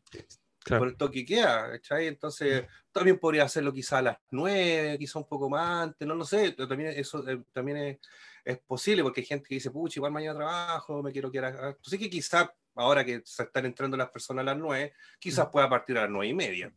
Por 0.67 0.89
el 0.89 0.97
toque 0.97 1.25
queda, 1.25 1.71
¿cachai? 1.71 2.09
Entonces, 2.09 2.65
también 2.91 3.19
podría 3.19 3.45
hacerlo 3.45 3.73
quizá 3.73 3.99
a 3.99 4.03
las 4.03 4.19
9, 4.31 4.97
quizá 4.99 5.19
un 5.19 5.29
poco 5.29 5.49
más 5.49 5.85
antes, 5.85 6.09
no 6.09 6.15
lo 6.15 6.25
sé. 6.25 6.53
También 6.53 6.93
eso 6.97 7.27
eh, 7.29 7.43
también 7.53 7.77
es 7.77 7.99
es 8.47 8.59
posible 8.61 9.03
porque 9.03 9.21
hay 9.23 9.27
gente 9.27 9.49
que 9.49 9.57
dice, 9.57 9.73
pucha, 9.73 9.99
igual 9.99 10.13
mañana 10.13 10.37
trabajo, 10.37 11.03
me 11.03 11.11
quiero 11.11 11.31
quedar 11.31 11.47
acá. 11.47 11.69
Entonces 11.71 11.99
que 11.99 12.09
quizás 12.09 12.49
ahora 12.77 13.05
que 13.05 13.21
se 13.25 13.43
están 13.43 13.67
entrando 13.67 13.97
las 13.97 14.11
personas 14.11 14.43
a 14.43 14.45
las 14.45 14.57
nueve, 14.57 14.93
quizás 15.19 15.49
pueda 15.51 15.69
partir 15.69 15.99
a 15.99 16.03
las 16.03 16.11
nueve 16.11 16.29
y 16.29 16.35
media. 16.35 16.73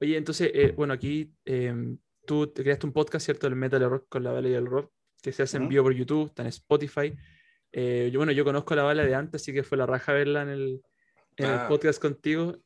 Oye, 0.00 0.16
entonces, 0.16 0.50
eh, 0.52 0.72
bueno, 0.76 0.94
aquí 0.94 1.32
em, 1.44 1.96
tú 2.26 2.48
te 2.48 2.62
creaste 2.62 2.86
un 2.86 2.92
podcast, 2.92 3.24
¿cierto? 3.24 3.46
El 3.46 3.54
Metal 3.54 3.88
Rock 3.88 4.06
con 4.08 4.24
la 4.24 4.32
Vale 4.32 4.50
y 4.50 4.54
el 4.54 4.66
Rock, 4.66 4.92
que 5.22 5.30
se 5.30 5.44
hace 5.44 5.58
en 5.58 5.68
vivo 5.68 5.84
por 5.84 5.94
YouTube, 5.94 6.26
está 6.26 6.42
en 6.42 6.48
Spotify. 6.48 7.16
Eh, 7.70 8.10
yo, 8.12 8.18
bueno, 8.18 8.32
yo 8.32 8.44
conozco 8.44 8.74
a 8.74 8.78
la 8.78 8.82
Vale 8.82 9.06
de 9.06 9.14
antes, 9.14 9.42
así 9.42 9.52
que 9.52 9.62
fue 9.62 9.78
la 9.78 9.86
raja 9.86 10.12
verla 10.12 10.42
en 10.42 10.48
el, 10.48 10.82
en 11.36 11.46
el 11.46 11.54
ah. 11.54 11.68
podcast 11.68 12.02
contigo. 12.02 12.56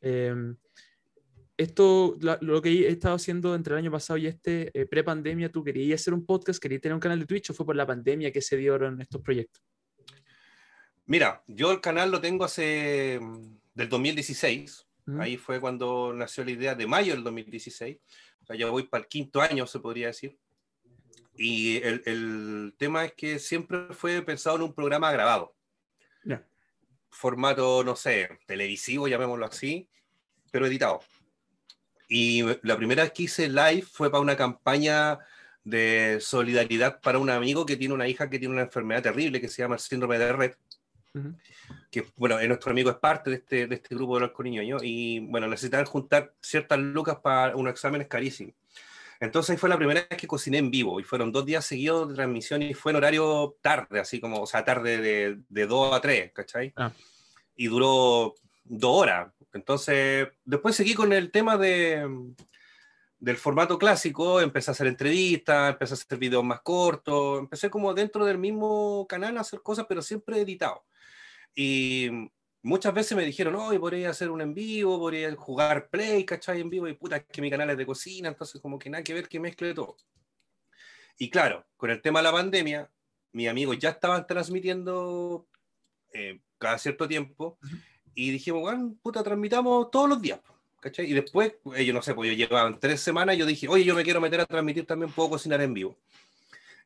Esto, 1.57 2.17
lo, 2.21 2.63
que 2.63 2.71
he 2.71 2.89
estado 2.89 3.15
haciendo 3.15 3.55
entre 3.55 3.75
el 3.75 3.79
año 3.79 3.91
pasado 3.91 4.17
y 4.17 4.27
este, 4.27 4.71
eh, 4.79 4.87
pre-pandemia, 4.87 5.53
¿tú 5.53 5.63
querías 5.63 6.01
hacer 6.01 6.13
un 6.13 6.27
podcast, 6.27 6.61
querías 6.61 6.83
tener 6.83 6.95
un 6.95 7.01
canal 7.01 7.21
de 7.21 7.27
Twitch 7.27 7.51
o 7.51 7.55
fue 7.55 7.65
por 7.65 7.77
la 7.77 7.87
pandemia 7.87 8.33
que 8.33 8.41
se 8.41 8.57
dieron 8.57 9.01
estos 9.01 9.23
proyectos? 9.23 9.63
Mira, 11.07 11.45
yo 11.47 11.71
el 11.71 11.81
canal 11.81 12.11
lo 12.11 12.21
tengo 12.21 12.45
hace 12.45 13.21
mm, 13.21 13.57
del 13.75 13.89
2016, 13.89 14.87
ahí 15.21 15.37
fue 15.37 15.61
cuando 15.61 16.13
nació 16.13 16.45
la 16.45 16.51
idea 16.51 16.75
de 16.75 16.87
mayo 16.89 17.15
del 17.15 17.23
2016, 17.23 17.99
o 18.43 18.47
sea, 18.47 18.57
ya 18.57 18.69
voy 18.69 18.85
para 18.85 19.03
el 19.03 19.09
quinto 19.09 19.41
año, 19.41 19.67
se 19.67 19.79
podría 19.79 20.09
decir. 20.09 20.37
Y 21.37 21.77
el, 21.83 22.03
el 22.07 22.75
tema 22.77 23.05
es 23.05 23.13
que 23.15 23.39
siempre 23.39 23.93
fue 23.93 24.23
pensado 24.23 24.57
en 24.57 24.63
un 24.63 24.75
programa 24.75 25.13
grabado. 25.13 25.55
Formato, 27.11 27.85
no 27.85 27.95
sé, 27.95 28.29
televisivo, 28.45 29.07
llamémoslo 29.07 29.47
así, 29.47 29.89
pero 30.51 30.67
editado. 30.67 31.01
Y 32.17 32.45
la 32.63 32.77
primera 32.77 33.03
vez 33.03 33.11
que 33.11 33.25
hice 33.25 33.49
live 33.49 33.83
fue 33.83 34.09
para 34.09 34.21
una 34.21 34.37
campaña 34.37 35.19
de 35.65 36.19
solidaridad 36.21 37.01
para 37.01 37.19
un 37.19 37.29
amigo 37.29 37.67
que 37.67 37.77
tiene 37.77 37.93
una 37.93 38.07
hija 38.07 38.31
que 38.31 38.39
tiene 38.39 38.55
una 38.55 38.63
enfermedad 38.63 39.03
terrible 39.03 39.41
que 39.41 39.49
se 39.49 39.63
llama 39.63 39.75
el 39.75 39.81
síndrome 39.81 40.17
de 40.17 40.33
Red. 40.33 40.53
Que, 41.91 42.07
bueno, 42.15 42.41
nuestro 42.47 42.71
amigo 42.71 42.89
es 42.91 42.99
parte 42.99 43.31
de 43.31 43.37
este, 43.37 43.67
de 43.67 43.75
este 43.75 43.97
grupo 43.97 44.15
de 44.15 44.21
los 44.21 44.31
coniños 44.31 44.81
y, 44.85 45.19
bueno, 45.27 45.49
necesitaban 45.49 45.87
juntar 45.87 46.33
ciertas 46.41 46.79
lucas 46.79 47.17
para 47.17 47.57
unos 47.57 47.73
exámenes 47.73 48.07
carísimos. 48.07 48.55
Entonces 49.19 49.59
fue 49.59 49.69
la 49.69 49.77
primera 49.77 50.07
vez 50.09 50.17
que 50.17 50.29
cociné 50.29 50.59
en 50.59 50.71
vivo 50.71 51.01
y 51.01 51.03
fueron 51.03 51.33
dos 51.33 51.45
días 51.45 51.65
seguidos 51.67 52.11
de 52.11 52.15
transmisión 52.15 52.63
y 52.63 52.75
fue 52.75 52.93
en 52.93 52.97
horario 52.97 53.57
tarde, 53.61 53.99
así 53.99 54.21
como, 54.21 54.41
o 54.41 54.47
sea, 54.47 54.65
tarde 54.65 54.99
de, 54.99 55.41
de 55.49 55.67
2 55.67 55.93
a 55.93 56.01
3, 56.01 56.31
¿cachai? 56.33 56.73
Ah. 56.77 56.93
Y 57.57 57.67
duró 57.67 58.37
dos 58.65 59.03
horas, 59.03 59.33
entonces, 59.55 60.29
después 60.45 60.75
seguí 60.75 60.95
con 60.95 61.13
el 61.13 61.31
tema 61.31 61.57
de, 61.57 62.07
del 63.21 63.37
formato 63.37 63.79
clásico, 63.79 64.41
empecé 64.41 64.71
a 64.71 64.73
hacer 64.73 64.89
entrevistas, 64.89 65.73
empecé 65.73 65.95
a 65.95 65.97
hacer 65.97 66.19
videos 66.19 66.43
más 66.45 66.61
cortos, 66.61 67.39
empecé 67.39 67.71
como 67.71 67.95
dentro 67.95 68.25
del 68.25 68.37
mismo 68.37 69.07
canal 69.09 69.39
a 69.39 69.43
hacer 69.43 69.63
cosas, 69.63 69.87
pero 69.89 70.03
siempre 70.03 70.41
editado. 70.41 70.85
Y 71.55 72.11
muchas 72.63 72.93
veces 72.93 73.17
me 73.17 73.25
dijeron, 73.25 73.55
hoy 73.55 73.79
podría 73.79 74.11
hacer 74.11 74.29
un 74.29 74.41
en 74.41 74.55
vivo, 74.55 74.99
podría 74.99 75.33
jugar 75.37 75.89
Play, 75.89 76.25
¿cachai? 76.25 76.61
En 76.61 76.69
vivo, 76.69 76.89
y 76.89 76.95
puta, 76.95 77.19
es 77.19 77.25
que 77.25 77.41
mi 77.41 77.49
canal 77.49 77.71
es 77.71 77.79
de 77.79 77.87
cocina, 77.87 78.29
entonces 78.29 78.61
como 78.61 78.77
que 78.77 78.91
nada 78.91 79.05
que 79.05 79.15
ver 79.15 79.29
que 79.29 79.39
mezcle 79.39 79.73
todo. 79.73 79.97
Y 81.17 81.31
claro, 81.31 81.65
con 81.77 81.91
el 81.91 82.03
tema 82.03 82.19
de 82.19 82.25
la 82.25 82.33
pandemia, 82.33 82.91
mis 83.31 83.49
amigos 83.49 83.79
ya 83.79 83.91
estaban 83.91 84.27
transmitiendo 84.27 85.47
eh, 86.13 86.41
cada 86.59 86.77
cierto 86.79 87.07
tiempo, 87.07 87.57
y 88.15 88.31
dijimos, 88.31 88.63
bueno, 88.63 88.95
puta, 89.03 89.23
transmitamos 89.23 89.91
todos 89.91 90.09
los 90.09 90.23
días, 90.23 90.41
¿cachai? 90.81 91.11
Y 91.11 91.15
después, 91.15 91.55
ellos, 91.77 91.95
no 91.95 92.03
sé, 92.03 92.15
pues 92.15 92.31
yo 92.31 92.37
llevaban 92.37 92.79
tres 92.79 93.01
semanas, 93.01 93.37
yo 93.37 93.47
dije, 93.47 93.69
oye, 93.69 93.85
yo 93.85 93.95
me 93.95 94.05
quiero 94.05 94.21
meter 94.21 94.41
a 94.41 94.47
transmitir 94.47 94.87
también, 94.87 95.13
puedo 95.13 95.31
cocinar 95.31 95.61
en 95.61 95.75
vivo. 95.75 95.97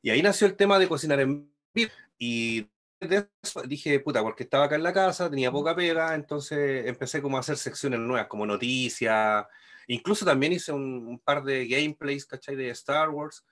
Y 0.02 0.10
ahí 0.10 0.22
nació 0.22 0.46
el 0.46 0.56
tema 0.56 0.78
de 0.78 0.88
cocinar 0.88 1.20
en 1.20 1.50
vivo, 1.74 1.90
y 2.18 2.66
de 3.00 3.28
eso 3.42 3.62
dije, 3.62 4.00
puta, 4.00 4.22
porque 4.22 4.44
estaba 4.44 4.64
acá 4.64 4.76
en 4.76 4.82
la 4.82 4.92
casa, 4.92 5.30
tenía 5.30 5.52
poca 5.52 5.74
pega, 5.74 6.14
entonces 6.14 6.86
empecé 6.86 7.22
como 7.22 7.36
a 7.36 7.40
hacer 7.40 7.56
secciones 7.56 8.00
nuevas, 8.00 8.26
como 8.26 8.46
noticias, 8.46 9.46
incluso 9.86 10.24
también 10.24 10.52
hice 10.52 10.72
un, 10.72 11.20
par 11.24 11.44
de 11.44 11.66
gameplays, 11.66 12.26
¿cachai? 12.26 12.56
De 12.56 12.70
Star 12.70 13.10
Wars. 13.10 13.44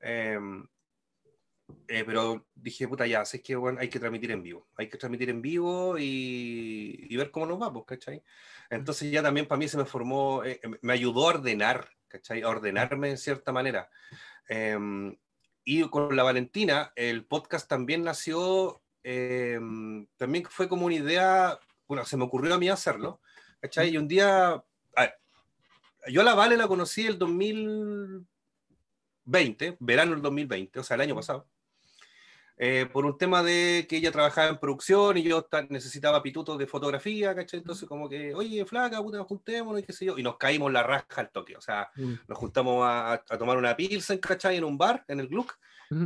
Em, 0.00 0.66
eh, 1.88 2.04
pero 2.04 2.46
dije, 2.54 2.88
puta, 2.88 3.06
ya, 3.06 3.24
sé 3.24 3.42
que 3.42 3.56
bueno, 3.56 3.80
hay 3.80 3.88
que 3.88 3.98
transmitir 3.98 4.30
en 4.30 4.42
vivo, 4.42 4.68
hay 4.76 4.88
que 4.88 4.98
transmitir 4.98 5.30
en 5.30 5.42
vivo 5.42 5.98
y, 5.98 7.06
y 7.08 7.16
ver 7.16 7.30
cómo 7.30 7.46
nos 7.46 7.58
vamos, 7.58 7.84
pues, 7.86 7.98
¿cachai? 7.98 8.22
Entonces 8.70 9.10
ya 9.10 9.22
también 9.22 9.46
para 9.46 9.58
mí 9.58 9.68
se 9.68 9.76
me 9.76 9.84
formó, 9.84 10.44
eh, 10.44 10.60
me 10.82 10.92
ayudó 10.92 11.26
a 11.26 11.34
ordenar, 11.34 11.88
¿cachai? 12.08 12.42
A 12.42 12.48
ordenarme 12.48 13.10
en 13.10 13.18
cierta 13.18 13.52
manera. 13.52 13.90
Em, 14.48 15.16
y 15.64 15.88
con 15.88 16.14
la 16.14 16.22
Valentina, 16.22 16.92
el 16.96 17.24
podcast 17.24 17.68
también 17.68 18.04
nació 18.04 18.82
Em, 19.04 20.06
también 20.16 20.44
fue 20.48 20.66
como 20.66 20.86
una 20.86 20.94
idea, 20.94 21.58
bueno, 21.86 22.06
se 22.06 22.16
me 22.16 22.24
ocurrió 22.24 22.54
a 22.54 22.58
mí 22.58 22.70
hacerlo, 22.70 23.20
¿cachai? 23.60 23.90
Y 23.90 23.98
un 23.98 24.08
día, 24.08 24.64
yo 26.08 26.22
a 26.22 26.24
la 26.24 26.34
Vale 26.34 26.56
la 26.56 26.66
conocí 26.66 27.06
el 27.06 27.18
2020, 27.18 29.76
verano 29.78 30.12
del 30.12 30.22
2020, 30.22 30.80
o 30.80 30.82
sea, 30.82 30.94
el 30.94 31.02
año 31.02 31.14
pasado. 31.14 31.46
Eh, 32.56 32.86
por 32.92 33.04
un 33.04 33.18
tema 33.18 33.42
de 33.42 33.84
que 33.88 33.96
ella 33.96 34.12
trabajaba 34.12 34.48
en 34.48 34.58
producción 34.58 35.16
y 35.16 35.24
yo 35.24 35.44
necesitaba 35.70 36.22
pitutos 36.22 36.56
de 36.56 36.68
fotografía, 36.68 37.34
¿cachai? 37.34 37.58
Entonces 37.60 37.88
como 37.88 38.08
que, 38.08 38.32
oye, 38.32 38.64
flaca, 38.64 39.02
puta, 39.02 39.24
juntémonos 39.24 39.80
y 39.80 39.84
qué 39.84 39.92
sé 39.92 40.04
yo, 40.04 40.16
y 40.16 40.22
nos 40.22 40.36
caímos 40.36 40.70
la 40.72 40.84
raja 40.84 41.20
al 41.20 41.30
toque, 41.30 41.56
o 41.56 41.60
sea, 41.60 41.90
mm. 41.96 42.12
nos 42.28 42.38
juntamos 42.38 42.84
a, 42.86 43.14
a, 43.14 43.38
tomar 43.38 43.56
una 43.56 43.74
pilsen, 43.74 44.18
¿cachai? 44.18 44.56
En 44.56 44.64
un 44.64 44.78
bar, 44.78 45.04
en 45.08 45.18
el 45.18 45.28
Gluck, 45.28 45.58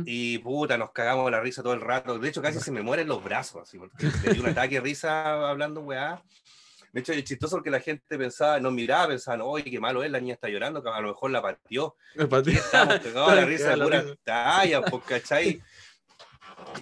y 0.05 0.37
puta, 0.39 0.77
nos 0.77 0.91
cagamos 0.91 1.31
la 1.31 1.39
risa 1.39 1.63
todo 1.63 1.73
el 1.73 1.81
rato. 1.81 2.17
De 2.19 2.29
hecho, 2.29 2.41
casi 2.41 2.59
se 2.59 2.71
me 2.71 2.81
mueren 2.81 3.07
los 3.07 3.23
brazos, 3.23 3.63
así, 3.63 3.77
porque 3.77 4.07
dio 4.31 4.41
un 4.41 4.49
ataque 4.49 4.75
de 4.75 4.81
risa 4.81 5.49
hablando, 5.49 5.81
weá. 5.81 6.21
De 6.91 7.01
hecho, 7.01 7.13
es 7.13 7.23
chistoso 7.23 7.57
porque 7.57 7.69
la 7.69 7.79
gente 7.79 8.17
pensaba, 8.17 8.59
nos 8.59 8.73
miraba, 8.73 9.09
pensaban, 9.09 9.41
oye, 9.41 9.69
qué 9.69 9.79
malo 9.79 10.03
es, 10.03 10.09
la 10.09 10.19
niña 10.19 10.33
está 10.33 10.49
llorando, 10.49 10.81
que 10.81 10.89
a 10.89 10.99
lo 11.01 11.09
mejor 11.09 11.31
la 11.31 11.41
partió. 11.41 11.95
Me 12.15 12.25
partió. 12.25 12.53
Estamos 12.53 12.99
pegados 12.99 13.35
la 13.35 13.45
risa 13.45 13.75
de 13.75 13.83
pura 13.83 14.03
talla, 14.23 14.81
pues, 14.81 15.03
¿cachai? 15.03 15.61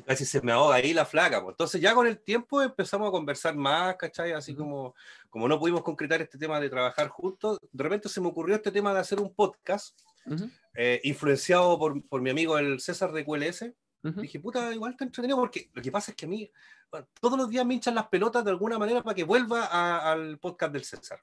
Casi 0.06 0.26
se 0.26 0.42
me 0.42 0.52
ahoga 0.52 0.76
ahí 0.76 0.94
la 0.94 1.06
flaca. 1.06 1.42
Pues. 1.42 1.54
Entonces 1.54 1.82
ya 1.82 1.94
con 1.94 2.08
el 2.08 2.20
tiempo 2.20 2.62
empezamos 2.62 3.08
a 3.08 3.12
conversar 3.12 3.56
más, 3.56 3.96
¿cachai? 3.96 4.32
Así 4.32 4.56
como, 4.56 4.96
como 5.30 5.48
no 5.48 5.60
pudimos 5.60 5.84
concretar 5.84 6.22
este 6.22 6.38
tema 6.38 6.60
de 6.60 6.70
trabajar 6.70 7.08
juntos, 7.10 7.60
de 7.72 7.84
repente 7.84 8.10
se 8.10 8.22
me 8.22 8.28
ocurrió 8.28 8.56
este 8.56 8.72
tema 8.72 8.94
de 8.94 9.00
hacer 9.00 9.20
un 9.20 9.34
podcast 9.34 9.98
eh, 10.76 11.00
influenciado 11.04 11.78
por, 11.80 12.02
por, 12.08 12.22
mi 12.22 12.30
amigo 12.30 12.58
el 12.58 12.80
César 12.80 13.12
de 13.12 13.26
QLS. 13.26 13.72
Dije, 14.04 14.40
puta, 14.40 14.74
igual 14.74 14.92
está 14.92 15.04
entretenido 15.04 15.38
porque 15.38 15.70
lo 15.74 15.82
que 15.82 15.92
pasa 15.92 16.12
es 16.12 16.18
que 16.18 16.26
a 16.26 16.30
mí 16.30 16.50
todos 17.20 17.38
los 17.38 17.50
días 17.50 17.66
me 17.66 17.74
hinchan 17.74 17.96
las 17.96 18.08
pelotas 18.08 18.46
de 18.46 18.52
alguna 18.52 18.80
manera 18.80 19.04
para 19.04 19.16
que 19.16 19.26
vuelva 19.26 19.66
al 20.12 20.38
podcast 20.38 20.72
del 20.72 20.86
César. 20.86 21.20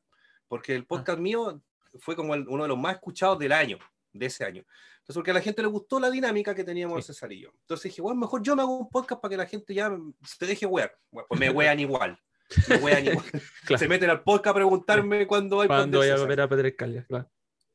Porque 0.48 0.74
el 0.74 0.82
ah. 0.82 0.86
podcast 0.88 1.18
mío 1.18 1.62
fue 1.98 2.16
como 2.16 2.32
uno 2.32 2.62
de 2.64 2.68
los 2.68 2.78
más 2.78 2.96
escuchados 2.96 3.38
del 3.38 3.52
año, 3.52 3.78
de 4.14 4.26
ese 4.26 4.44
año. 4.44 4.64
Entonces, 4.94 5.16
porque 5.16 5.32
a 5.32 5.34
la 5.34 5.40
gente 5.42 5.60
le 5.60 5.68
gustó 5.68 6.00
la 6.00 6.10
dinámica 6.10 6.54
que 6.54 6.64
teníamos 6.64 6.96
el 6.96 7.02
César 7.02 7.30
y 7.32 7.40
yo. 7.40 7.50
Entonces 7.60 7.90
dije, 7.90 8.00
bueno, 8.00 8.18
mejor 8.18 8.42
yo 8.42 8.56
me 8.56 8.62
hago 8.62 8.78
un 8.78 8.88
podcast 8.88 9.20
para 9.20 9.30
que 9.30 9.36
la 9.36 9.46
gente 9.46 9.74
ya 9.74 9.94
se 10.22 10.46
deje 10.46 10.64
wear. 10.64 10.96
pues 11.10 11.38
me 11.38 11.50
wean 11.50 11.78
igual. 11.80 12.18
Me 12.68 12.76
wean 12.76 13.06
igual. 13.06 13.24
Se 13.78 13.88
meten 13.88 14.10
al 14.10 14.22
podcast 14.22 14.48
a 14.48 14.54
preguntarme 14.54 15.26
cuándo 15.26 15.60
hay 15.60 15.66
Cuando 15.66 15.98
voy 15.98 16.08
a 16.08 16.16
volver 16.16 16.40
a 16.40 16.48
Pedro 16.48 16.70
claro. 17.06 17.30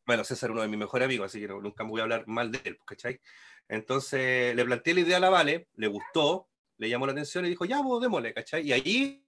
Bueno, 0.05 0.23
César 0.23 0.49
es 0.49 0.53
uno 0.53 0.61
de 0.61 0.67
mis 0.67 0.79
mejores 0.79 1.05
amigos, 1.05 1.27
así 1.27 1.39
que 1.39 1.47
nunca 1.47 1.83
me 1.83 1.91
voy 1.91 1.99
a 1.99 2.03
hablar 2.03 2.25
mal 2.25 2.51
de 2.51 2.61
él, 2.63 2.79
¿cachai? 2.85 3.19
Entonces 3.67 4.55
le 4.55 4.65
planteé 4.65 4.95
la 4.95 4.99
idea 5.01 5.17
a 5.17 5.19
la 5.19 5.29
Vale, 5.29 5.67
le 5.75 5.87
gustó, 5.87 6.49
le 6.77 6.89
llamó 6.89 7.05
la 7.05 7.11
atención 7.11 7.45
y 7.45 7.49
dijo, 7.49 7.65
ya, 7.65 7.81
vos 7.81 8.01
démosle, 8.01 8.33
¿cachai? 8.33 8.65
Y 8.65 8.73
allí 8.73 9.23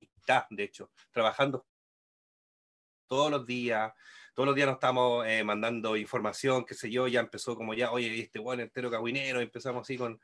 está, 0.00 0.46
de 0.50 0.64
hecho, 0.64 0.90
trabajando 1.10 1.66
todos 3.06 3.30
los 3.30 3.46
días, 3.46 3.92
todos 4.34 4.46
los 4.46 4.54
días 4.54 4.66
nos 4.66 4.76
estamos 4.76 5.26
eh, 5.26 5.44
mandando 5.44 5.96
información, 5.96 6.64
qué 6.64 6.74
sé 6.74 6.90
yo, 6.90 7.08
ya 7.08 7.20
empezó 7.20 7.56
como 7.56 7.74
ya, 7.74 7.90
oye, 7.92 8.20
este 8.20 8.38
bueno 8.38 8.62
entero 8.62 8.90
cagüinero, 8.90 9.40
empezamos 9.40 9.82
así 9.82 9.96
con, 9.96 10.20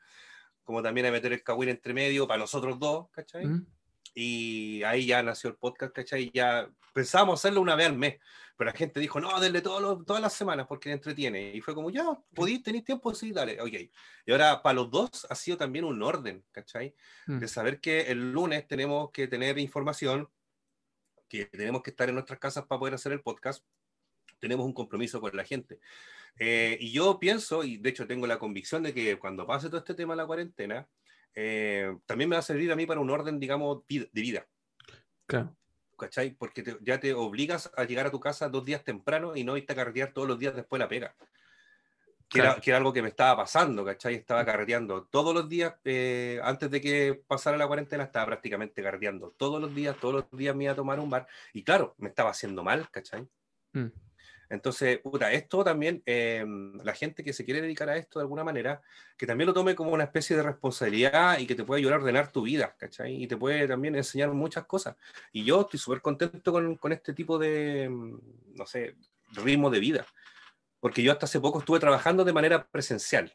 como 0.63 0.83
también 0.83 1.07
a 1.07 1.11
meter 1.11 1.33
el 1.33 1.43
cagüín 1.43 1.69
entre 1.69 1.93
medio 1.93 2.27
para 2.27 2.39
nosotros 2.39 2.77
dos, 2.79 3.09
¿cachai? 3.11 3.45
Y 4.13 4.81
ahí 4.83 5.05
ya 5.05 5.21
nació 5.21 5.51
el 5.51 5.55
podcast, 5.55 5.93
¿cachai? 5.93 6.31
Ya 6.33 6.69
pensábamos 6.93 7.39
hacerlo 7.39 7.61
una 7.61 7.75
vez 7.75 7.87
al 7.87 7.95
mes, 7.95 8.19
pero 8.57 8.71
la 8.71 8.75
gente 8.75 8.99
dijo, 8.99 9.19
no, 9.19 9.39
denle 9.39 9.61
todas 9.61 10.19
las 10.19 10.33
semanas 10.33 10.65
porque 10.67 10.91
entretiene. 10.91 11.53
Y 11.53 11.61
fue 11.61 11.75
como, 11.75 11.91
ya, 11.91 12.03
podéis, 12.33 12.63
tenéis 12.63 12.83
tiempo, 12.83 13.13
sí, 13.13 13.31
dale, 13.31 13.61
ok. 13.61 13.73
Y 14.25 14.31
ahora, 14.31 14.63
para 14.63 14.73
los 14.73 14.89
dos, 14.89 15.27
ha 15.29 15.35
sido 15.35 15.57
también 15.57 15.85
un 15.85 16.01
orden, 16.01 16.43
¿cachai? 16.51 16.95
Mm. 17.27 17.37
De 17.37 17.47
saber 17.47 17.79
que 17.79 18.01
el 18.01 18.31
lunes 18.31 18.67
tenemos 18.67 19.11
que 19.11 19.27
tener 19.27 19.59
información, 19.59 20.27
que 21.29 21.45
tenemos 21.45 21.83
que 21.83 21.91
estar 21.91 22.09
en 22.09 22.15
nuestras 22.15 22.39
casas 22.39 22.65
para 22.65 22.79
poder 22.79 22.95
hacer 22.95 23.11
el 23.11 23.21
podcast, 23.21 23.63
tenemos 24.39 24.65
un 24.65 24.73
compromiso 24.73 25.19
con 25.21 25.35
la 25.35 25.43
gente. 25.43 25.79
Eh, 26.39 26.77
y 26.79 26.91
yo 26.91 27.19
pienso, 27.19 27.63
y 27.63 27.77
de 27.77 27.89
hecho 27.89 28.07
tengo 28.07 28.27
la 28.27 28.39
convicción 28.39 28.83
de 28.83 28.93
que 28.93 29.17
cuando 29.17 29.47
pase 29.47 29.67
todo 29.67 29.79
este 29.79 29.95
tema 29.95 30.13
de 30.13 30.17
la 30.17 30.27
cuarentena, 30.27 30.87
eh, 31.33 31.95
también 32.05 32.29
me 32.29 32.35
va 32.35 32.39
a 32.39 32.43
servir 32.43 32.71
a 32.71 32.75
mí 32.75 32.85
para 32.85 32.99
un 32.99 33.09
orden, 33.09 33.39
digamos, 33.39 33.83
de 33.87 34.09
vida. 34.13 34.47
Claro. 35.25 35.55
¿cachai? 35.97 36.31
Porque 36.31 36.77
ya 36.81 36.99
te 36.99 37.13
obligas 37.13 37.71
a 37.75 37.83
llegar 37.83 38.07
a 38.07 38.11
tu 38.11 38.19
casa 38.19 38.47
dos 38.49 38.63
días 38.63 38.83
temprano 38.83 39.35
y 39.35 39.43
no 39.43 39.57
irte 39.57 39.73
a 39.73 39.75
carretear 39.75 40.13
todos 40.13 40.27
los 40.27 40.39
días 40.39 40.55
después 40.55 40.79
de 40.79 40.85
la 40.85 40.89
pega. 40.89 41.15
Que, 42.29 42.39
era, 42.39 42.55
que, 42.59 42.71
era, 42.71 42.77
algo 42.77 42.91
que 42.91 43.01
me 43.01 43.07
estaba 43.07 43.37
pasando, 43.37 43.85
¿cachai? 43.85 44.15
Estaba 44.15 44.45
carreteando 44.45 45.05
todos 45.05 45.33
los 45.33 45.47
días, 45.47 45.75
eh, 45.85 46.41
antes 46.43 46.69
de 46.69 46.81
que 46.81 47.23
pasara 47.25 47.57
la 47.57 47.67
cuarentena, 47.67 48.03
estaba 48.03 48.25
prácticamente 48.25 48.83
carreteando 48.83 49.33
todos 49.37 49.61
los 49.61 49.73
días, 49.73 49.95
todos 49.97 50.13
los 50.15 50.31
días 50.37 50.53
me 50.53 50.65
iba 50.65 50.73
a 50.73 50.75
tomar 50.75 50.99
un 50.99 51.09
bar, 51.09 51.25
y 51.53 51.63
claro, 51.63 51.95
me 51.97 52.09
estaba 52.09 52.31
haciendo 52.31 52.63
mal, 52.63 52.89
¿cachai? 52.91 53.25
Mm. 53.71 53.87
Entonces, 54.49 54.99
puta, 54.99 55.31
esto 55.31 55.63
también, 55.63 56.01
em, 56.05 56.77
la 56.83 56.93
gente 56.93 57.23
que 57.23 57.33
se 57.33 57.43
quiere 57.43 57.61
dedicar 57.61 57.89
a 57.89 57.97
esto 57.97 58.19
de 58.19 58.23
alguna 58.23 58.43
manera, 58.43 58.81
que 59.17 59.27
también 59.27 59.47
lo 59.47 59.53
tome 59.53 59.75
como 59.75 59.91
una 59.91 60.05
especie 60.05 60.35
de 60.35 60.43
responsabilidad 60.43 61.39
y 61.39 61.47
que 61.47 61.55
te 61.55 61.63
puede 61.63 61.79
ayudar 61.79 61.99
a 61.99 62.01
ordenar 62.01 62.31
tu 62.31 62.43
vida, 62.43 62.75
¿cachai? 62.77 63.23
Y 63.23 63.27
te 63.27 63.37
puede 63.37 63.67
también 63.67 63.95
enseñar 63.95 64.31
muchas 64.31 64.65
cosas. 64.65 64.95
Y 65.31 65.43
yo 65.43 65.61
estoy 65.61 65.79
súper 65.79 66.01
contento 66.01 66.51
con, 66.51 66.75
con, 66.77 66.91
este 66.91 67.13
tipo 67.13 67.37
de, 67.37 67.83
em, 67.83 68.19
no 68.55 68.65
sé, 68.65 68.95
ritmo 69.33 69.69
de 69.69 69.79
vida. 69.79 70.05
Porque 70.79 71.03
yo 71.03 71.11
hasta 71.11 71.25
hace 71.25 71.39
poco 71.39 71.59
estuve 71.59 71.79
trabajando 71.79 72.23
de 72.23 72.33
manera 72.33 72.67
presencial 72.67 73.33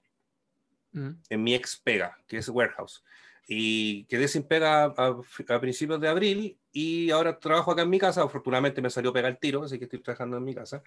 mm. 0.92 1.11
en 1.28 1.42
mi 1.42 1.54
ex 1.54 1.76
pega, 1.76 2.16
que 2.26 2.38
es 2.38 2.49
Warehouse 2.49 3.02
y 3.47 4.05
quedé 4.05 4.29
sin 4.29 4.45
pega 4.45 4.85
a, 4.85 5.61
principios 5.61 6.01
de 6.01 6.09
abril 6.09 6.59
y 6.73 7.11
ahora 7.11 7.39
trabajo 7.39 7.73
acá 7.73 7.83
en 7.83 7.91
mi 7.91 7.99
casa. 7.99 8.23
Afortunadamente 8.23 8.81
me 8.81 8.91
salió 8.91 9.13
pega 9.13 9.29
el 9.29 9.39
tiro, 9.39 9.65
así 9.65 9.79
que 9.79 9.85
estoy 9.85 10.01
trabajando 10.01 10.37
en 10.37 10.45
mi 10.45 10.55
casa. 10.55 10.83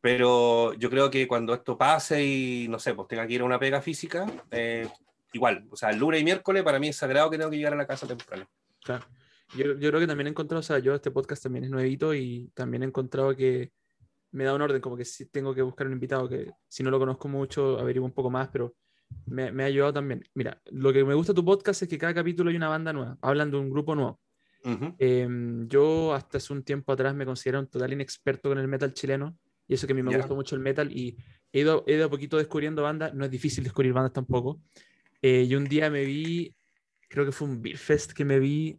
Pero 0.00 0.74
yo 0.74 0.90
creo 0.90 1.10
que 1.10 1.26
cuando 1.28 1.54
esto 1.54 1.78
pase 1.78 2.24
y 2.24 2.66
no 2.68 2.78
sé, 2.78 2.94
pues 2.94 3.08
tenga 3.08 3.26
que 3.26 3.34
ir 3.34 3.40
a 3.40 3.44
una 3.44 3.58
pega 3.58 3.80
física, 3.80 4.26
eh, 4.50 4.88
igual, 5.32 5.66
o 5.70 5.76
sea, 5.76 5.90
el 5.90 5.98
lunes 5.98 6.20
y 6.20 6.24
miércoles 6.24 6.62
para 6.62 6.78
mí 6.78 6.88
es 6.88 6.96
sagrado 6.96 7.30
que 7.30 7.38
tengo 7.38 7.50
que 7.50 7.56
llegar 7.56 7.72
a 7.72 7.76
la 7.76 7.86
casa 7.86 8.06
temprano. 8.06 8.48
Claro. 8.82 9.06
Yo, 9.56 9.78
yo 9.78 9.90
creo 9.90 10.00
que 10.00 10.06
también 10.06 10.26
he 10.26 10.30
encontrado, 10.30 10.60
o 10.60 10.62
sea, 10.62 10.78
yo 10.78 10.94
este 10.94 11.10
podcast 11.10 11.42
también 11.42 11.64
es 11.64 11.70
nuevito 11.70 12.14
y 12.14 12.50
también 12.54 12.82
he 12.82 12.86
encontrado 12.86 13.36
que 13.36 13.70
me 14.32 14.44
da 14.44 14.54
un 14.54 14.62
orden, 14.62 14.80
como 14.80 14.96
que 14.96 15.04
si 15.04 15.26
tengo 15.26 15.54
que 15.54 15.62
buscar 15.62 15.86
un 15.86 15.92
invitado 15.92 16.28
que 16.28 16.50
si 16.66 16.82
no 16.82 16.90
lo 16.90 16.98
conozco 16.98 17.28
mucho, 17.28 17.78
averiguo 17.78 18.06
un 18.06 18.14
poco 18.14 18.30
más, 18.30 18.48
pero 18.48 18.74
me, 19.26 19.62
ha 19.62 19.66
ayudado 19.66 19.94
también. 19.94 20.24
Mira, 20.34 20.60
lo 20.70 20.92
que 20.92 21.04
me 21.04 21.14
gusta 21.14 21.32
de 21.32 21.36
tu 21.36 21.44
podcast 21.44 21.82
es 21.82 21.88
que 21.88 21.98
cada 21.98 22.14
capítulo 22.14 22.50
hay 22.50 22.56
una 22.56 22.68
banda 22.68 22.92
nueva, 22.92 23.18
hablan 23.20 23.50
de 23.50 23.56
un 23.56 23.70
grupo 23.70 23.94
nuevo. 23.94 24.20
Em, 24.98 25.66
yo 25.66 26.14
hasta 26.14 26.38
hace 26.38 26.52
un 26.52 26.62
tiempo 26.62 26.92
atrás 26.92 27.14
me 27.14 27.26
considero 27.26 27.58
un 27.58 27.66
total 27.66 27.92
inexperto 27.92 28.48
con 28.48 28.58
el 28.58 28.68
metal 28.68 28.94
chileno, 28.94 29.36
y 29.66 29.74
eso 29.74 29.86
que 29.86 29.92
a 29.92 29.96
mí 29.96 30.02
me 30.02 30.16
gusta 30.16 30.34
mucho 30.34 30.54
el 30.54 30.60
metal, 30.60 30.92
y 30.92 31.16
he 31.52 31.60
ido, 31.60 31.84
he 31.86 31.94
ido 31.94 32.06
a 32.06 32.10
poquito 32.10 32.36
descubriendo 32.36 32.82
bandas, 32.82 33.12
no 33.14 33.24
es 33.24 33.30
difícil 33.30 33.64
descubrir 33.64 33.92
bandas 33.92 34.12
tampoco. 34.12 34.60
Eh, 35.20 35.46
y 35.48 35.54
un 35.54 35.64
día 35.64 35.90
me 35.90 36.04
vi, 36.04 36.54
creo 37.08 37.24
que 37.24 37.32
fue 37.32 37.48
un 37.48 37.62
Beer 37.62 37.76
Fest 37.76 38.12
que 38.12 38.24
me 38.24 38.38
vi, 38.38 38.78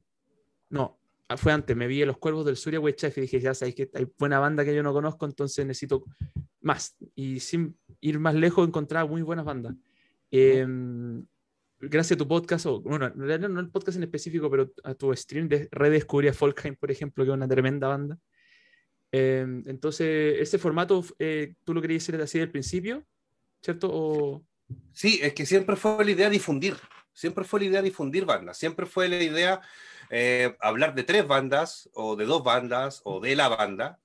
no, 0.69 0.99
ah, 1.29 1.37
fue 1.37 1.51
antes, 1.51 1.75
me 1.75 1.87
vi 1.87 2.01
a 2.01 2.05
Los 2.05 2.17
Cuervos 2.17 2.45
del 2.45 2.57
Sur 2.57 2.73
y 2.73 2.93
Chef 2.93 3.17
y 3.17 3.21
dije, 3.21 3.39
ya 3.39 3.53
sabéis 3.53 3.75
que 3.75 3.89
hay 3.93 4.07
buena 4.17 4.39
banda 4.39 4.63
que 4.65 4.75
yo 4.75 4.83
no 4.83 4.93
conozco, 4.93 5.25
entonces 5.25 5.65
necesito 5.65 6.03
más. 6.61 6.95
Y 7.15 7.39
sin 7.39 7.77
ir 8.01 8.19
más 8.19 8.35
lejos, 8.35 8.67
encontrar 8.67 9.07
muy 9.07 9.21
buenas 9.21 9.45
bandas. 9.45 9.75
Em, 10.35 11.23
gracias 11.79 12.15
a 12.15 12.17
tu 12.17 12.27
podcast, 12.27 12.65
o 12.65 12.81
bueno, 12.81 13.11
no 13.13 13.59
el 13.59 13.69
podcast 13.69 13.97
en 13.97 14.03
específico, 14.03 14.49
pero 14.49 14.71
a 14.83 14.95
tu 14.95 15.15
stream, 15.15 15.47
de, 15.47 15.67
redescubrí 15.69 16.27
a 16.27 16.33
Folkheim, 16.33 16.75
por 16.75 16.89
ejemplo, 16.89 17.23
que 17.23 17.29
es 17.29 17.35
una 17.35 17.47
tremenda 17.47 17.87
banda. 17.87 18.17
Em, 19.11 19.61
entonces, 19.67 20.39
ese 20.39 20.57
formato, 20.57 21.05
eh, 21.19 21.53
¿tú 21.63 21.75
lo 21.75 21.81
querías 21.83 22.01
hacer 22.01 22.19
así 22.19 22.39
del 22.39 22.49
principio? 22.49 23.05
¿Cierto? 23.61 23.89
O... 23.93 24.43
Sí, 24.91 25.19
es 25.21 25.35
que 25.35 25.45
siempre 25.45 25.75
fue 25.75 26.03
la 26.03 26.09
idea 26.09 26.31
difundir. 26.31 26.77
Siempre 27.13 27.43
fue 27.43 27.59
la 27.59 27.65
idea 27.67 27.81
difundir 27.83 28.25
bandas. 28.25 28.57
Siempre 28.57 28.87
fue 28.87 29.07
la 29.07 29.21
idea 29.21 29.61
eh, 30.09 30.57
hablar 30.61 30.95
de 30.95 31.03
tres 31.03 31.27
bandas, 31.27 31.91
o 31.93 32.15
de 32.15 32.25
dos 32.25 32.43
bandas, 32.43 33.01
o 33.03 33.19
de 33.19 33.35
la 33.35 33.49
banda, 33.49 33.99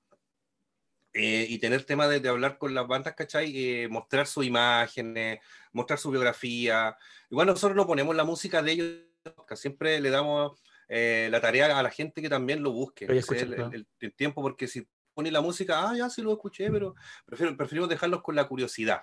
eh, 1.13 1.45
y 1.49 1.57
tener 1.59 1.83
tema 1.83 2.07
de, 2.07 2.27
hablar 2.27 2.57
con 2.57 2.73
las 2.73 2.87
bandas, 2.87 3.15
¿cachai? 3.15 3.87
mostrar 3.89 4.27
sus 4.27 4.45
imágenes, 4.45 5.39
mostrar 5.71 5.99
su 5.99 6.11
biografía. 6.11 6.97
Igual 7.29 7.47
nosotros 7.47 7.75
no 7.75 7.87
ponemos 7.87 8.15
la 8.15 8.23
música 8.23 8.61
de 8.61 8.71
ellos, 8.71 8.87
siempre 9.55 9.99
le 9.99 10.09
damos 10.09 10.61
la 10.87 11.39
tarea 11.39 11.77
a 11.77 11.83
la 11.83 11.91
gente 11.91 12.21
que 12.21 12.29
también 12.29 12.63
lo 12.63 12.71
busque. 12.71 13.05
el, 13.05 13.87
el, 13.99 14.13
tiempo, 14.13 14.41
porque 14.41 14.67
si 14.67 14.87
pones 15.19 15.33
la 15.33 15.41
música, 15.41 15.89
ah, 15.89 15.97
ya 15.97 16.09
sí 16.09 16.21
lo 16.21 16.31
escuché, 16.31 16.71
pero 16.71 16.95
prefiero, 17.25 17.57
preferimos 17.57 17.89
dejarlos 17.89 18.21
con 18.21 18.35
la 18.35 18.47
curiosidad. 18.47 19.01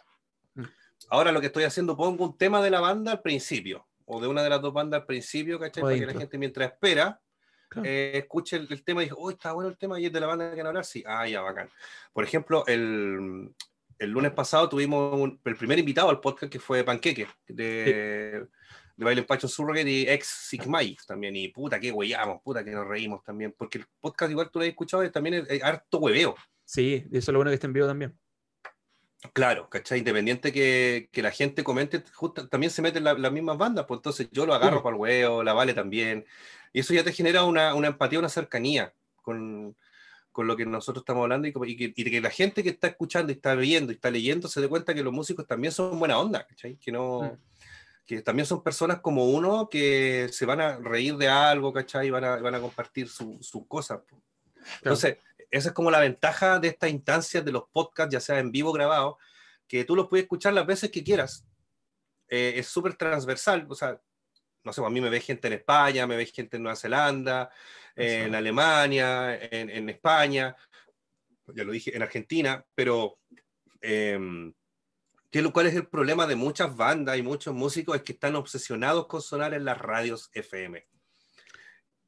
Mm. 0.55 0.65
Ahora 1.11 1.31
lo 1.31 1.41
que 1.41 1.49
estoy 1.49 1.65
haciendo, 1.65 1.95
pongo 1.95 2.25
un 2.25 2.39
tema 2.39 2.63
de 2.63 2.71
la 2.71 2.81
banda 2.81 3.13
al 3.13 3.21
principio, 3.21 3.87
o 4.07 4.19
de 4.19 4.27
una 4.27 4.43
de 4.43 4.49
las 4.49 4.63
dos 4.63 4.73
bandas 4.73 5.01
al 5.01 5.07
principio, 5.07 5.61
¿cachai? 5.61 5.83
Para 5.83 5.95
que 5.95 6.07
la 6.07 6.15
gente 6.15 6.39
mientras 6.39 6.73
espera, 6.73 7.21
eh, 7.85 8.13
escuche 8.15 8.57
el, 8.57 8.85
tema 8.85 9.03
y 9.03 9.07
diga, 9.07 9.17
oh, 9.19 9.31
está 9.31 9.53
bueno 9.53 9.69
el 9.71 9.77
tema 9.77 9.99
y 10.01 10.07
es 10.07 10.13
de 10.13 10.21
la 10.21 10.27
banda 10.27 10.51
que 10.51 10.57
van 10.57 10.67
a 10.67 10.69
hablar, 10.69 10.85
sí, 10.85 11.03
ah, 11.07 11.27
ya, 11.27 11.41
bacán. 11.41 11.69
Por 12.13 12.25
ejemplo, 12.25 12.65
el, 12.67 13.55
el 13.99 14.11
lunes 14.11 14.33
pasado 14.33 14.69
tuvimos 14.69 15.33
el 15.45 15.57
primer 15.57 15.79
invitado 15.79 16.11
al 16.11 16.21
podcast 16.21 16.53
que 16.53 16.61
fue 16.61 16.85
Panqueque, 16.85 17.27
de, 17.49 18.47
de 18.97 19.05
Baile 19.05 19.23
Pacho 19.23 19.49
Surrogate 19.49 19.91
y 19.91 20.09
ex 20.09 20.27
Sigmai 20.27 20.97
también. 21.07 21.37
Y 21.37 21.49
puta, 21.49 21.81
que 21.81 21.93
hueamos, 21.93 22.43
puta, 22.43 22.65
que 22.65 22.71
nos 22.71 22.87
reímos 22.87 23.23
también. 23.23 23.55
Porque 23.57 23.79
el 23.79 23.87
podcast, 24.01 24.31
igual 24.31 24.51
tú 24.51 24.59
lo 24.59 24.65
has 24.65 24.71
escuchado, 24.71 25.03
es 25.03 25.13
también 25.13 25.47
es, 25.49 25.63
harto 25.63 25.99
hueveo. 25.99 26.35
Sí, 26.65 27.05
eso 27.11 27.19
es 27.19 27.29
lo 27.29 27.39
bueno 27.39 27.51
que 27.51 27.55
está 27.55 27.67
en 27.67 27.73
vivo 27.73 27.87
también. 27.87 28.19
Claro, 29.33 29.69
¿cachai? 29.69 29.99
Independiente 29.99 30.53
que, 30.53 31.09
que 31.11 31.23
la 31.23 31.31
gente 31.31 31.65
comente, 31.65 32.03
justo, 32.15 32.49
también 32.49 32.71
se 32.71 32.83
meten 32.83 33.05
las 33.05 33.33
mismas 33.33 33.57
bandas, 33.57 33.87
pues 33.87 33.99
entonces 33.99 34.29
yo 34.31 34.47
lo 34.47 34.55
agarro 34.55 34.83
para 34.83 34.95
el 34.95 35.01
huevo, 35.01 35.43
la 35.43 35.53
vale 35.53 35.75
también. 35.75 36.27
Y 36.73 36.81
eso 36.81 36.93
ya 36.93 37.03
te 37.03 37.13
genera 37.13 37.45
una, 37.45 37.75
una 37.75 37.89
empatía, 37.89 38.19
una 38.19 38.29
cercanía 38.29 38.93
con, 39.23 39.75
con, 40.33 40.47
lo 40.47 40.57
que 40.57 40.67
nosotros 40.67 41.03
estamos 41.03 41.23
hablando 41.23 41.49
y, 41.49 41.55
y, 41.67 41.77
que, 41.77 41.93
y, 41.97 42.11
que, 42.11 42.21
la 42.21 42.31
gente 42.31 42.63
que 42.63 42.69
está 42.69 42.89
escuchando 42.89 43.33
y 43.33 43.37
está 43.37 43.55
viendo 43.55 43.91
y 43.93 43.97
está 43.97 44.11
leyendo 44.11 44.49
se 44.49 44.61
dé 44.61 44.69
cuenta 44.69 44.95
que 44.95 45.03
los 45.03 45.13
músicos 45.13 45.47
también 45.47 45.73
son 45.73 45.99
buena 45.99 46.19
onda, 46.19 46.47
¿cachai? 46.47 46.77
Que 46.77 46.93
no... 46.93 47.39
Que 48.05 48.23
también 48.23 48.47
son 48.47 48.63
personas 48.63 49.01
como 49.01 49.25
uno 49.25 49.69
que 49.69 50.29
se 50.31 50.47
van 50.47 50.61
a 50.61 50.77
reír 50.77 51.17
de 51.17 51.27
algo, 51.27 51.73
¿cachai? 51.73 52.07
Y 52.07 52.11
van 52.11 52.23
a, 52.23 52.37
van 52.37 52.55
a 52.55 52.61
compartir 52.61 53.09
sus 53.09 53.45
su 53.45 53.67
cosas. 53.67 53.99
Entonces, 54.77 55.19
esa 55.57 55.69
es 55.71 55.75
como 55.75 55.91
la 55.91 56.01
ventaja 56.01 56.59
de 56.59 56.69
estas 56.69 56.91
instancias 56.91 57.45
de 57.45 57.53
los 57.53 57.65
podcasts, 57.71 58.13
ya 58.13 58.21
sea 58.21 58.39
en 58.39 58.53
vivo 58.53 58.71
o 58.71 58.73
grabado, 58.73 59.19
que 59.67 59.85
tú 59.85 59.97
los 59.97 60.09
puedes 60.09 60.25
escuchar 60.25 60.53
las 60.53 60.67
veces 60.67 60.91
que 60.91 61.05
quieras. 61.05 61.47
Eh, 62.29 62.55
es 62.57 62.69
súper 62.69 62.95
transversal, 62.95 63.67
o 63.69 63.75
sea, 63.75 64.01
no 64.65 64.73
sé, 64.73 64.85
a 64.85 64.91
mí 64.91 65.01
me 65.01 65.11
ve 65.11 65.21
gente 65.21 65.47
en 65.49 65.55
España, 65.55 66.07
me 66.07 66.17
ve 66.17 66.27
gente 66.27 66.57
en 66.57 66.63
Nueva 66.65 66.77
Zelanda, 66.77 67.51
en 67.95 68.35
Alemania, 68.35 69.37
en, 69.37 69.71
en, 69.71 69.89
España, 69.89 70.55
ya 71.47 71.65
lo 71.65 71.73
dije, 71.73 71.95
en 71.97 72.03
Argentina, 72.03 72.65
pero... 72.75 73.19
Eh, 73.81 74.53
¿Cuál 75.53 75.67
es 75.67 75.75
el 75.75 75.87
problema 75.87 76.27
de 76.27 76.35
muchas 76.35 76.75
bandas 76.75 77.19
y 77.19 77.23
muchos 77.23 77.55
músicos? 77.55 77.97
Es 77.97 78.03
que 78.03 78.13
están 78.13 78.37
obsesionados 78.37 79.07
con 79.07 79.21
sonar 79.21 79.53
en 79.53 79.67
las 79.67 79.77
radios 79.77 80.31
FM. 80.33 80.87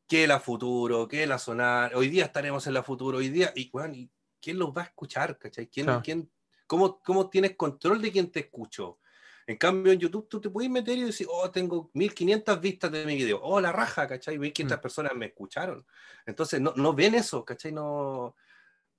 Que 0.08 0.26
la 0.26 0.40
futuro, 0.40 1.06
que 1.06 1.26
la 1.26 1.38
sonar. 1.38 1.94
Hoy 1.94 2.08
día 2.08 2.24
estaremos 2.24 2.66
en 2.66 2.74
la 2.74 2.82
futuro, 2.82 3.18
hoy 3.18 3.28
día. 3.28 3.52
Y, 3.54 3.70
bueno, 3.70 3.94
¿y 3.94 4.10
quién 4.40 4.58
los 4.58 4.70
va 4.70 4.82
a 4.82 4.84
escuchar? 4.86 5.38
¿cachai? 5.38 5.68
¿Quién, 5.68 5.86
quién, 6.02 6.30
cómo, 6.66 7.00
¿Cómo 7.02 7.28
tienes 7.28 7.56
control 7.56 8.00
de 8.00 8.10
quién 8.10 8.32
te 8.32 8.40
escuchó? 8.40 8.98
En 9.46 9.56
cambio, 9.56 9.92
en 9.92 9.98
YouTube 9.98 10.28
tú 10.28 10.40
te 10.40 10.50
puedes 10.50 10.70
meter 10.70 10.98
y 10.98 11.04
decir, 11.04 11.26
oh, 11.30 11.50
tengo 11.50 11.90
1500 11.94 12.60
vistas 12.60 12.90
de 12.90 13.06
mi 13.06 13.16
video. 13.16 13.40
Oh, 13.42 13.60
la 13.60 13.72
raja, 13.72 14.08
¿cachai? 14.08 14.38
1500 14.38 14.76
mm. 14.76 14.80
personas 14.80 15.14
me 15.14 15.26
escucharon. 15.26 15.86
Entonces, 16.26 16.60
no, 16.60 16.72
no 16.76 16.92
ven 16.94 17.14
eso, 17.14 17.44
¿cachai? 17.44 17.72
No, 17.72 18.34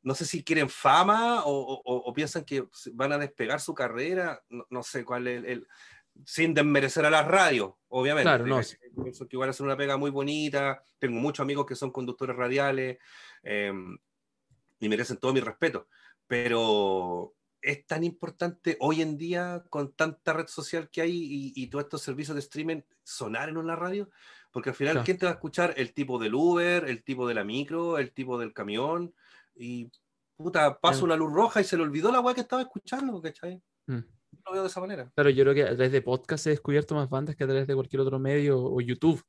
no 0.02 0.16
sé 0.16 0.26
si 0.26 0.44
quieren 0.44 0.70
fama 0.70 1.44
o, 1.46 2.14
piensan 2.14 2.46
que 2.46 2.68
van 2.94 3.12
a 3.12 3.18
despegar 3.18 3.60
su 3.60 3.74
carrera, 3.74 4.42
no, 4.70 4.84
sé 4.84 5.04
cuál 5.04 5.28
es 5.28 5.44
el, 5.46 5.68
sin 6.26 6.54
desmerecer 6.54 7.06
a 7.06 7.10
las 7.10 7.28
radios, 7.28 7.74
obviamente. 7.88 8.28
Claro, 8.28 8.46
no. 8.46 8.62
Pienso 9.04 9.28
que 9.28 9.36
igual 9.36 9.50
hacer 9.50 9.66
una 9.66 9.78
pega 9.78 9.98
muy 9.98 10.12
bonita, 10.12 10.84
tengo 10.98 11.20
muchos 11.20 11.44
amigos 11.44 11.66
que 11.66 11.76
son 11.76 11.92
conductores 11.92 12.36
radiales 12.36 12.98
em, 13.44 13.98
y 14.80 14.90
merecen 14.90 15.18
todo 15.18 15.34
mi 15.34 15.40
respeto, 15.40 15.88
pero 16.28 17.34
es 17.62 17.86
tan 17.86 18.04
importante 18.04 18.78
hoy 18.80 19.02
en 19.02 19.18
día 19.18 19.64
con 19.70 19.94
tanta 19.94 20.34
red 20.34 20.48
social 20.48 20.90
que 20.90 21.02
hay 21.02 21.52
y, 21.56 21.68
todos 21.68 21.86
estos 21.86 22.02
servicios 22.02 22.36
de 22.36 22.42
streaming 22.42 22.82
sonar 23.04 23.50
en 23.50 23.58
una 23.58 23.76
radio, 23.76 24.10
porque 24.52 24.70
al 24.70 24.76
final, 24.76 25.04
¿quién 25.04 25.18
te 25.18 25.26
va 25.26 25.34
a 25.34 25.36
escuchar? 25.36 25.74
El 25.78 25.94
tipo 25.94 26.20
del 26.20 26.34
Uber, 26.34 26.86
el 26.86 27.04
tipo 27.04 27.28
de 27.28 27.34
la 27.34 27.44
micro, 27.44 27.98
el 27.98 28.14
tipo 28.14 28.40
del 28.40 28.54
camión 28.54 29.14
y 29.56 29.92
puta, 30.36 30.80
paso 30.80 31.04
una 31.04 31.18
luz 31.18 31.34
roja 31.34 31.60
y 31.60 31.66
se 31.66 31.76
le 31.76 31.84
olvidó 31.84 32.12
la 32.12 32.22
weá 32.22 32.34
que 32.34 32.42
estaba 32.42 32.62
escuchando, 32.62 33.22
¿cachai? 33.22 33.62
Mm. 33.88 34.00
Lo 34.46 34.52
veo 34.52 34.62
de 34.62 34.68
esa 34.68 34.80
manera. 34.80 35.12
Claro, 35.16 35.30
yo 35.30 35.44
creo 35.44 35.54
que 35.54 35.64
a 35.64 35.76
través 35.76 35.92
de 35.92 36.02
podcast 36.02 36.48
he 36.48 36.52
descubierto 36.52 36.96
más 36.96 37.10
bandas 37.10 37.36
que 37.36 37.44
a 37.44 37.48
través 37.48 37.68
de 37.68 37.76
cualquier 37.76 38.02
otro 38.02 38.20
medio 38.20 38.62
o 38.62 38.82
YouTube. 38.82 39.24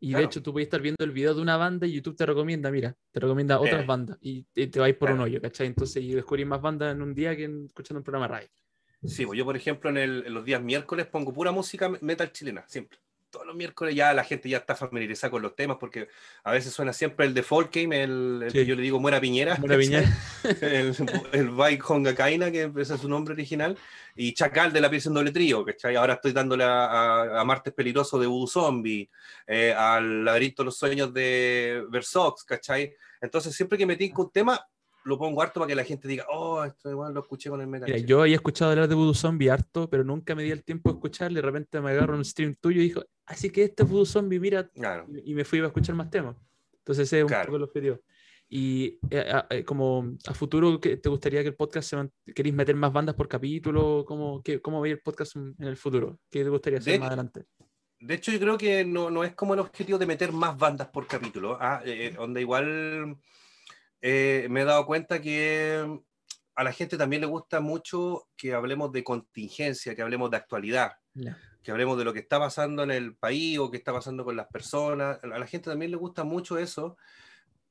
Y 0.00 0.14
de 0.14 0.22
hecho, 0.22 0.42
tú 0.42 0.52
puedes 0.52 0.66
estar 0.66 0.80
viendo 0.80 1.04
el 1.04 1.10
video 1.10 1.34
de 1.34 1.42
una 1.42 1.58
banda 1.58 1.86
y 1.86 1.92
YouTube 1.92 2.16
te 2.16 2.24
recomienda, 2.24 2.70
mira, 2.70 2.96
te 3.10 3.20
recomienda 3.20 3.60
otras 3.60 3.86
bandas 3.86 4.16
y 4.22 4.44
te, 4.44 4.80
vas 4.80 4.92
por 4.94 5.10
un 5.10 5.20
hoyo, 5.20 5.40
¿cachai? 5.40 5.66
Entonces, 5.66 6.02
yo 6.02 6.16
descubrí 6.16 6.46
más 6.46 6.62
bandas 6.62 6.94
en 6.94 7.02
un 7.02 7.14
día 7.14 7.36
que 7.36 7.44
escuchando 7.66 7.98
un 7.98 8.04
programa 8.04 8.26
radio. 8.26 8.48
Sí, 9.04 9.26
pues 9.26 9.36
yo, 9.36 9.44
por 9.44 9.56
ejemplo, 9.56 9.90
en, 9.90 9.98
el, 9.98 10.24
en, 10.26 10.32
los 10.32 10.44
días 10.44 10.62
miércoles 10.62 11.06
pongo 11.06 11.32
pura 11.32 11.52
música 11.52 11.90
metal 12.00 12.32
chilena, 12.32 12.64
siempre 12.68 12.98
todos 13.32 13.46
los 13.46 13.56
miércoles 13.56 13.94
ya 13.96 14.12
la 14.12 14.22
gente 14.22 14.48
ya 14.48 14.58
está 14.58 14.76
familiarizada 14.76 15.30
con 15.30 15.42
los 15.42 15.56
temas 15.56 15.78
porque 15.80 16.08
a 16.44 16.52
veces 16.52 16.72
suena 16.72 16.92
siempre 16.92 17.26
el 17.26 17.34
de 17.34 17.44
Game, 17.72 18.02
el, 18.02 18.42
el 18.44 18.52
que 18.52 18.66
yo 18.66 18.76
le 18.76 18.82
digo 18.82 19.00
Muera 19.00 19.20
Piñera, 19.20 19.56
Muera 19.56 19.78
Piñera. 19.78 20.08
el, 20.60 20.94
el 21.32 21.50
Bike 21.50 21.90
Honga 21.90 22.14
Kaina, 22.14 22.52
que 22.52 22.70
ese 22.76 22.94
es 22.94 23.00
su 23.00 23.08
nombre 23.08 23.32
original, 23.34 23.76
y 24.14 24.34
Chacal 24.34 24.72
de 24.72 24.80
la 24.80 24.90
pieza 24.90 25.08
en 25.08 25.14
doble 25.14 25.32
trío, 25.32 25.64
¿cachai? 25.64 25.96
Ahora 25.96 26.14
estoy 26.14 26.32
dándole 26.32 26.62
a, 26.64 27.40
a, 27.40 27.44
Martes 27.44 27.72
Peligroso 27.72 28.18
de 28.18 28.26
Voodoo 28.26 28.46
Zombie, 28.46 29.08
eh, 29.46 29.72
al 29.72 30.24
Laberinto 30.24 30.62
de 30.62 30.66
los 30.66 30.76
Sueños 30.76 31.12
de 31.12 31.84
Versox, 31.88 32.44
¿cachai? 32.44 32.94
Entonces 33.20 33.54
siempre 33.54 33.78
que 33.78 33.86
me 33.86 33.96
tinco 33.96 34.22
un 34.22 34.30
tema, 34.30 34.64
lo 35.04 35.18
pongo 35.18 35.42
harto 35.42 35.60
para 35.60 35.68
que 35.68 35.74
la 35.74 35.84
gente 35.84 36.08
diga, 36.08 36.26
oh, 36.30 36.64
esto 36.64 36.90
igual 36.90 37.12
lo 37.12 37.20
escuché 37.20 37.50
con 37.50 37.60
el 37.60 37.66
metal. 37.66 38.06
yo 38.06 38.22
había 38.22 38.36
escuchado 38.36 38.70
hablar 38.70 38.88
de 38.88 38.94
Voodoo 38.94 39.14
Zombie 39.14 39.50
harto, 39.50 39.88
pero 39.88 40.04
nunca 40.04 40.34
me 40.34 40.42
di 40.42 40.50
el 40.50 40.64
tiempo 40.64 40.90
de 40.90 40.96
escucharle. 40.96 41.40
De 41.40 41.46
repente 41.46 41.80
me 41.80 41.90
agarro 41.90 42.16
un 42.16 42.24
stream 42.24 42.54
tuyo 42.54 42.80
y 42.80 42.84
dijo, 42.84 43.02
así 43.26 43.50
que 43.50 43.64
este 43.64 43.82
es 43.82 43.88
Voodoo 43.88 44.06
Zombie, 44.06 44.40
mira. 44.40 44.70
Y 45.24 45.34
me 45.34 45.44
fui 45.44 45.60
a 45.60 45.66
escuchar 45.66 45.94
más 45.94 46.10
temas. 46.10 46.36
Entonces 46.78 47.06
ese 47.06 47.20
es 47.20 47.24
un 47.24 47.30
poco 47.30 47.56
el 47.56 47.62
objetivo. 47.62 48.00
Y 48.48 48.98
eh, 49.08 49.42
eh, 49.48 49.64
como 49.64 50.14
a 50.26 50.34
futuro, 50.34 50.78
¿te 50.78 51.08
gustaría 51.08 51.40
que 51.40 51.48
el 51.48 51.54
podcast 51.54 51.88
se 51.88 52.32
queréis 52.34 52.54
meter 52.54 52.76
más 52.76 52.92
bandas 52.92 53.14
por 53.14 53.26
capítulo? 53.26 54.04
¿Cómo, 54.06 54.42
qué, 54.42 54.60
cómo 54.60 54.84
el 54.84 55.00
podcast 55.00 55.36
en 55.36 55.54
el 55.58 55.76
futuro? 55.78 56.18
¿Qué 56.30 56.44
te 56.44 56.50
gustaría 56.50 56.78
hacer 56.78 57.00
más 57.00 57.08
adelante? 57.08 57.44
De 57.98 58.14
hecho, 58.14 58.30
yo 58.30 58.38
creo 58.38 58.58
que 58.58 58.84
no, 58.84 59.10
no, 59.10 59.24
es 59.24 59.34
como 59.34 59.54
el 59.54 59.60
objetivo 59.60 59.96
de 59.96 60.06
meter 60.06 60.32
más 60.32 60.58
bandas 60.58 60.88
por 60.88 61.06
capítulo, 61.06 61.56
¿ah? 61.60 61.80
eh, 61.86 62.12
donde 62.14 62.40
igual 62.42 63.16
eh, 64.02 64.48
me 64.50 64.62
he 64.62 64.64
dado 64.64 64.84
cuenta 64.84 65.22
que 65.22 66.00
a 66.54 66.64
la 66.64 66.72
gente 66.72 66.98
también 66.98 67.22
le 67.22 67.28
gusta 67.28 67.60
mucho 67.60 68.28
que 68.36 68.52
hablemos 68.52 68.92
de 68.92 69.04
contingencia, 69.04 69.94
que 69.94 70.02
hablemos 70.02 70.30
de 70.30 70.36
actualidad, 70.36 70.92
que 71.62 71.70
hablemos 71.70 71.96
de 71.96 72.04
lo 72.04 72.12
que 72.12 72.18
está 72.18 72.38
pasando 72.40 72.82
en 72.82 72.90
el 72.90 73.16
país 73.16 73.58
o 73.58 73.70
que 73.70 73.76
está 73.76 73.92
pasando 73.92 74.24
con 74.24 74.36
las 74.36 74.48
personas. 74.48 75.20
A 75.22 75.26
la 75.26 75.46
gente 75.46 75.70
también 75.70 75.92
le 75.92 75.96
gusta 75.96 76.24
mucho 76.24 76.58
eso, 76.58 76.96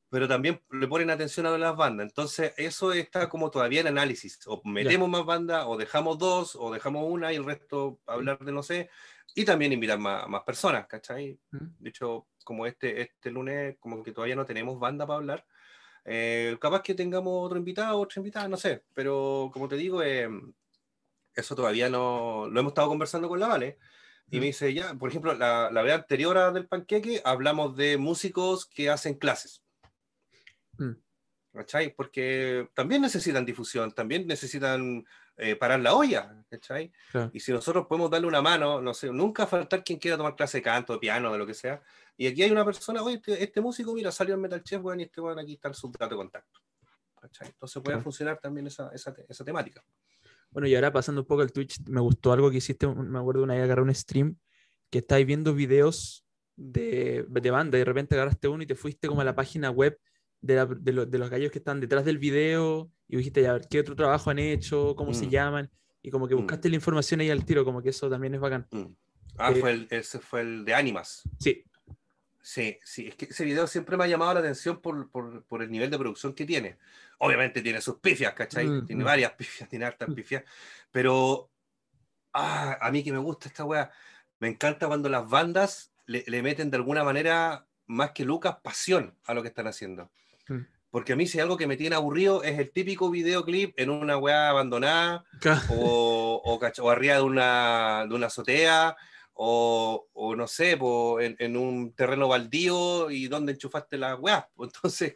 pero 0.09 0.25
también 0.27 0.61
le 0.71 0.87
ponen 0.87 1.09
atención 1.09 1.45
a 1.45 1.57
las 1.57 1.75
bandas. 1.75 2.07
Entonces, 2.07 2.53
eso 2.55 2.93
está 2.93 3.27
como 3.27 3.51
todavía 3.51 3.81
en 3.81 3.87
análisis. 3.87 4.39
O 4.47 4.61
metemos 4.63 5.09
más 5.09 5.25
bandas, 5.25 5.65
o 5.67 5.75
dejamos 5.75 6.17
dos, 6.17 6.55
o 6.55 6.71
dejamos 6.71 7.05
una 7.11 7.33
y 7.33 7.35
el 7.35 7.45
resto 7.45 7.99
hablar 8.07 8.39
de 8.39 8.53
no 8.53 8.63
sé. 8.63 8.89
Y 9.35 9.43
también 9.43 9.73
invitar 9.73 9.99
más, 9.99 10.27
más 10.29 10.43
personas, 10.43 10.87
¿cachai? 10.87 11.37
De 11.51 11.89
hecho, 11.89 12.27
como 12.45 12.65
este, 12.65 13.01
este 13.01 13.31
lunes, 13.31 13.75
como 13.79 14.01
que 14.01 14.13
todavía 14.13 14.35
no 14.35 14.45
tenemos 14.45 14.79
banda 14.79 15.05
para 15.05 15.17
hablar 15.17 15.45
eh, 16.05 16.57
capaz 16.59 16.81
que 16.81 16.95
tengamos 16.95 17.45
otro 17.45 17.57
invitado, 17.57 17.99
otra 17.99 18.19
invitada, 18.19 18.47
no 18.47 18.57
sé, 18.57 18.83
pero 18.93 19.49
como 19.53 19.67
te 19.67 19.75
digo, 19.75 20.01
eh, 20.01 20.29
eso 21.35 21.55
todavía 21.55 21.89
no 21.89 22.47
lo 22.49 22.59
hemos 22.59 22.71
estado 22.71 22.89
conversando 22.89 23.29
con 23.29 23.39
la 23.39 23.47
Vale. 23.47 23.77
Y 24.33 24.39
me 24.39 24.45
dice, 24.45 24.73
ya, 24.73 24.93
por 24.93 25.09
ejemplo, 25.09 25.33
la, 25.33 25.69
la 25.71 25.81
vez 25.81 25.93
anterior 25.93 26.37
a 26.37 26.51
del 26.51 26.65
panqueque 26.65 27.21
hablamos 27.25 27.75
de 27.75 27.97
músicos 27.97 28.65
que 28.65 28.89
hacen 28.89 29.15
clases. 29.15 29.61
Mm. 30.77 30.93
¿Cachai? 31.53 31.93
Porque 31.93 32.69
también 32.73 33.01
necesitan 33.01 33.45
difusión, 33.45 33.91
también 33.91 34.25
necesitan 34.25 35.03
eh, 35.37 35.55
parar 35.55 35.79
la 35.79 35.95
olla, 35.95 36.43
¿cachai? 36.49 36.91
Y 37.33 37.39
si 37.39 37.51
nosotros 37.51 37.87
podemos 37.87 38.11
darle 38.11 38.27
una 38.27 38.41
mano, 38.41 38.81
no 38.81 38.93
sé, 38.93 39.11
nunca 39.11 39.47
faltar 39.47 39.83
quien 39.83 39.99
quiera 39.99 40.17
tomar 40.17 40.35
clase 40.35 40.59
de 40.59 40.61
canto, 40.63 40.93
de 40.93 40.99
piano, 40.99 41.31
de 41.31 41.37
lo 41.37 41.47
que 41.47 41.53
sea. 41.53 41.81
Y 42.17 42.27
aquí 42.27 42.43
hay 42.43 42.51
una 42.51 42.65
persona, 42.65 43.01
oye, 43.01 43.15
este, 43.15 43.43
este 43.43 43.61
músico, 43.61 43.93
mira, 43.93 44.11
salió 44.11 44.35
en 44.35 44.41
Metal 44.41 44.63
Chef, 44.63 44.81
bueno, 44.81 45.01
y 45.01 45.05
este 45.05 45.21
bueno, 45.21 45.41
aquí 45.41 45.53
está 45.53 45.73
su 45.73 45.91
dato 45.91 46.09
de 46.09 46.15
contacto. 46.15 46.59
¿cachai? 47.21 47.47
Entonces 47.47 47.81
puede 47.81 47.99
funcionar 48.01 48.39
también 48.39 48.67
esa, 48.67 48.89
esa, 48.93 49.15
esa, 49.29 49.45
temática. 49.45 49.83
Bueno, 50.49 50.67
y 50.67 50.75
ahora 50.75 50.91
pasando 50.91 51.21
un 51.21 51.27
poco 51.27 51.43
al 51.43 51.51
Twitch, 51.51 51.79
me 51.87 52.01
gustó 52.01 52.33
algo 52.33 52.51
que 52.51 52.57
hiciste, 52.57 52.87
me 52.87 53.19
acuerdo 53.19 53.43
una 53.43 53.53
vez 53.53 53.63
agarré 53.63 53.83
un 53.83 53.95
stream 53.95 54.37
que 54.89 54.99
estáis 54.99 55.25
viendo 55.25 55.53
videos 55.53 56.25
de, 56.55 57.25
de 57.29 57.51
banda 57.51 57.77
y 57.77 57.79
de 57.79 57.85
repente 57.85 58.15
agarraste 58.15 58.47
uno 58.47 58.63
y 58.63 58.67
te 58.67 58.75
fuiste 58.75 59.07
como 59.07 59.21
a 59.21 59.23
la 59.23 59.35
página 59.35 59.71
web 59.71 59.97
de, 60.41 60.65
de, 60.65 61.05
de, 61.05 61.17
los 61.17 61.29
gallos 61.29 61.51
que 61.51 61.59
están 61.59 61.79
detrás 61.79 62.03
del 62.03 62.17
video 62.17 62.91
y 63.07 63.17
dijiste, 63.17 63.41
ya, 63.43 63.59
¿qué 63.59 63.79
otro 63.79 63.95
trabajo 63.95 64.29
han 64.29 64.39
hecho? 64.39 64.95
¿Cómo 64.95 65.13
se 65.13 65.27
mm. 65.27 65.29
llaman? 65.29 65.71
Y 66.01 66.09
como 66.09 66.27
que 66.27 66.35
mm. 66.35 66.39
buscaste 66.39 66.69
la 66.69 66.75
información 66.75 67.19
ahí 67.19 67.29
al 67.29 67.45
tiro, 67.45 67.63
como 67.63 67.81
que 67.81 67.89
eso 67.89 68.09
también 68.09 68.33
es 68.33 68.41
bacán. 68.41 68.67
Mm. 68.71 68.85
Ah, 69.37 69.51
eh, 69.51 69.55
fue 69.55 69.71
el, 69.71 69.87
ese 69.89 70.19
fue 70.19 70.41
el 70.41 70.65
de 70.65 70.73
Animas. 70.73 71.23
Sí. 71.39 71.63
Sí, 72.43 72.79
sí, 72.83 73.07
es 73.07 73.15
que 73.15 73.25
ese 73.25 73.45
video 73.45 73.67
siempre 73.67 73.95
me 73.97 74.03
ha 74.03 74.07
llamado 74.07 74.33
la 74.33 74.39
atención 74.39 74.81
por, 74.81 75.11
por, 75.11 75.43
por 75.43 75.61
el 75.61 75.69
nivel 75.69 75.91
de 75.91 75.99
producción 75.99 76.33
que 76.33 76.43
tiene. 76.43 76.77
Obviamente 77.19 77.61
tiene 77.61 77.81
sus 77.81 77.99
pifias, 77.99 78.33
¿cachai? 78.33 78.83
tiene 78.87 79.03
varias 79.03 79.33
pifias, 79.33 79.69
tiene 79.69 79.85
hartas 79.85 80.11
pifias, 80.11 80.43
pero 80.91 81.51
ah, 82.33 82.79
a 82.81 82.89
mí 82.89 83.03
que 83.03 83.11
me 83.11 83.19
gusta 83.19 83.47
esta 83.47 83.63
wea, 83.63 83.91
me 84.39 84.47
encanta 84.47 84.87
cuando 84.87 85.07
las 85.07 85.29
bandas 85.29 85.93
le, 86.07 86.23
le, 86.25 86.41
meten 86.41 86.71
de 86.71 86.77
alguna 86.77 87.03
manera, 87.03 87.67
más 87.85 88.11
que 88.11 88.25
Lucas, 88.25 88.57
pasión 88.63 89.15
a 89.25 89.35
lo 89.35 89.43
que 89.43 89.49
están 89.49 89.67
haciendo. 89.67 90.11
Porque 90.89 91.13
a 91.13 91.15
mí 91.15 91.25
si 91.25 91.39
algo 91.39 91.55
que 91.55 91.67
me 91.67 91.77
tiene 91.77 91.95
aburrido 91.95 92.43
es 92.43 92.59
el 92.59 92.71
típico 92.71 93.09
videoclip 93.09 93.73
en 93.79 93.89
una 93.89 94.17
weá 94.17 94.49
abandonada 94.49 95.23
o, 95.69 96.41
o, 96.43 96.89
arriba 96.89 97.15
de 97.15 97.21
una, 97.21 98.05
de 98.09 98.13
una 98.13 98.27
azotea 98.27 98.97
o, 99.33 100.07
o 100.13 100.35
no 100.35 100.47
sé, 100.47 100.71
en, 100.71 101.35
en, 101.39 101.57
un 101.57 101.93
terreno 101.93 102.27
baldío 102.27 103.09
y 103.09 103.27
donde 103.27 103.53
enchufaste 103.53 103.97
la 103.97 104.15
weá. 104.15 104.47
Entonces, 104.59 105.15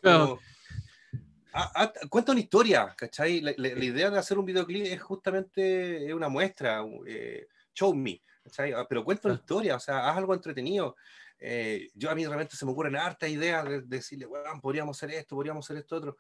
cuenta 2.09 2.31
una 2.31 2.41
historia, 2.41 2.93
¿cachai? 2.97 3.41
La, 3.41 3.51
idea 3.67 4.09
de 4.09 4.17
hacer 4.17 4.37
un 4.37 4.45
videoclip 4.45 4.85
es 4.85 5.01
justamente 5.01 6.13
una 6.13 6.29
muestra, 6.29 6.83
eh, 7.05 7.47
show 7.73 7.93
me, 7.93 8.21
¿cachai? 8.43 8.73
Ah, 8.73 8.85
pero 8.87 9.03
cuenta 9.03 9.27
una 9.27 9.37
historia, 9.37 9.75
o 9.75 9.79
sea, 9.79 10.09
haz 10.09 10.17
algo 10.17 10.33
entretenido. 10.33 10.95
Eh, 11.39 11.89
yo 11.93 12.09
a 12.09 12.15
mí 12.15 12.25
realmente 12.25 12.55
se 12.55 12.65
me 12.65 12.71
ocurren 12.71 12.95
hartas 12.95 13.29
ideas 13.29 13.65
de, 13.65 13.81
decirle, 13.81 14.25
bueno, 14.25 14.59
podríamos 14.61 14.97
hacer 14.97 15.11
esto, 15.15 15.35
podríamos 15.35 15.65
hacer 15.65 15.77
esto 15.77 15.97
otro, 15.97 16.17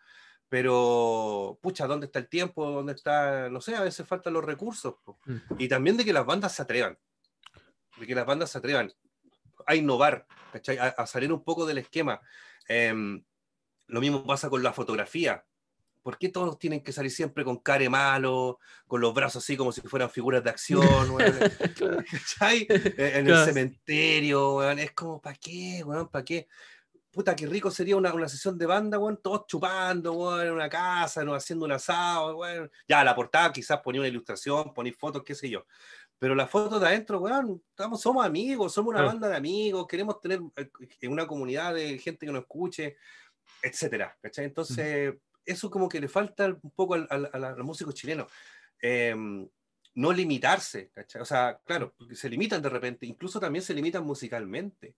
pero, 0.47 1.57
pucha, 1.61 1.87
¿dónde 1.87 2.05
está 2.05 2.19
el 2.19 2.29
tiempo? 2.29 2.69
¿Dónde 2.69 2.93
está, 2.93 3.49
no 3.49 3.61
sé, 3.61 3.75
a 3.75 3.81
veces 3.81 4.07
faltan 4.07 4.33
los 4.33 4.45
recursos? 4.45 4.95
Mm. 5.25 5.37
Y 5.57 5.67
también 5.67 5.97
de 5.97 6.05
que 6.05 6.13
las 6.13 6.25
bandas 6.25 6.53
se 6.53 6.61
atrevan, 6.61 6.97
de 7.97 8.05
que 8.05 8.15
las 8.15 8.25
bandas 8.25 8.51
se 8.51 8.57
atrevan 8.57 8.91
a 9.65 9.75
innovar, 9.75 10.27
A, 10.97 11.07
salir 11.07 11.33
un 11.33 11.43
poco 11.43 11.65
del 11.65 11.79
esquema. 11.79 12.21
Em, 12.67 13.23
lo 13.87 13.99
mismo 13.99 14.25
pasa 14.25 14.49
con 14.49 14.63
la 14.63 14.73
fotografía. 14.73 15.43
¿Por 16.05 16.19
qué 16.19 16.29
todos 16.29 16.59
tienen 16.59 16.83
que 16.83 16.91
salir 16.91 17.09
siempre 17.09 17.43
con 17.43 17.57
care 17.57 17.89
malo, 17.89 18.59
con 18.85 19.01
los 19.01 19.11
brazos 19.11 19.43
así 19.43 19.57
como 19.57 19.71
si 19.71 19.81
fueran 19.81 20.07
figuras 20.07 20.43
de 20.43 20.51
acción? 20.51 20.85
Eh, 21.19 21.49
en 23.15 23.27
el 23.27 23.43
cementerio, 23.43 24.69
es 24.69 24.91
como, 24.91 25.19
¿para 25.19 25.35
qué, 25.35 25.83
¿Para 26.11 26.23
qué? 26.23 26.47
Puta, 27.09 27.35
qué 27.35 27.47
rico 27.47 27.71
sería 27.71 27.95
una, 27.95 28.13
una 28.13 28.29
sesión 28.29 28.55
de 28.55 28.67
banda, 28.67 28.99
todos 29.19 29.47
chupando, 29.47 30.39
en 30.39 30.51
una 30.51 30.69
casa, 30.69 31.23
¿no? 31.23 31.33
haciendo 31.33 31.65
un 31.65 31.71
asado, 31.71 32.39
Ya, 32.87 33.03
la 33.03 33.15
portada 33.15 33.51
quizás 33.51 33.79
ponía 33.81 34.01
una 34.01 34.07
ilustración, 34.07 34.75
ponía 34.75 34.93
fotos, 34.93 35.23
qué 35.23 35.33
sé 35.33 35.49
yo. 35.49 35.65
Pero 36.19 36.35
las 36.35 36.51
fotos 36.51 36.79
de 36.81 36.85
adentro, 36.85 37.19
weón, 37.19 37.63
estamos, 37.71 37.99
somos 37.99 38.23
amigos, 38.23 38.71
somos 38.71 38.93
una 38.93 39.01
banda 39.01 39.27
de 39.27 39.37
amigos, 39.37 39.87
queremos 39.87 40.21
tener 40.21 40.39
eh, 40.55 41.07
una 41.07 41.25
comunidad 41.25 41.73
de 41.73 41.97
gente 41.97 42.27
que 42.27 42.31
nos 42.31 42.43
escuche, 42.43 42.95
etcétera, 43.63 44.15
Entonces, 44.21 45.15
eso 45.45 45.69
como 45.69 45.87
que 45.87 45.99
le 45.99 46.07
falta 46.07 46.47
un 46.47 46.71
poco 46.71 46.95
a, 46.95 47.17
los 47.17 47.65
músicos 47.65 47.93
chilenos. 47.93 48.31
Em, 48.81 49.47
no 49.95 50.11
limitarse, 50.11 50.89
¿cachai? 50.89 51.21
O 51.21 51.25
sea, 51.25 51.59
claro, 51.63 51.93
porque 51.97 52.15
se 52.15 52.29
limitan 52.29 52.61
de 52.61 52.69
repente, 52.69 53.05
incluso 53.05 53.39
también 53.39 53.63
se 53.63 53.73
limitan 53.73 54.05
musicalmente. 54.05 54.95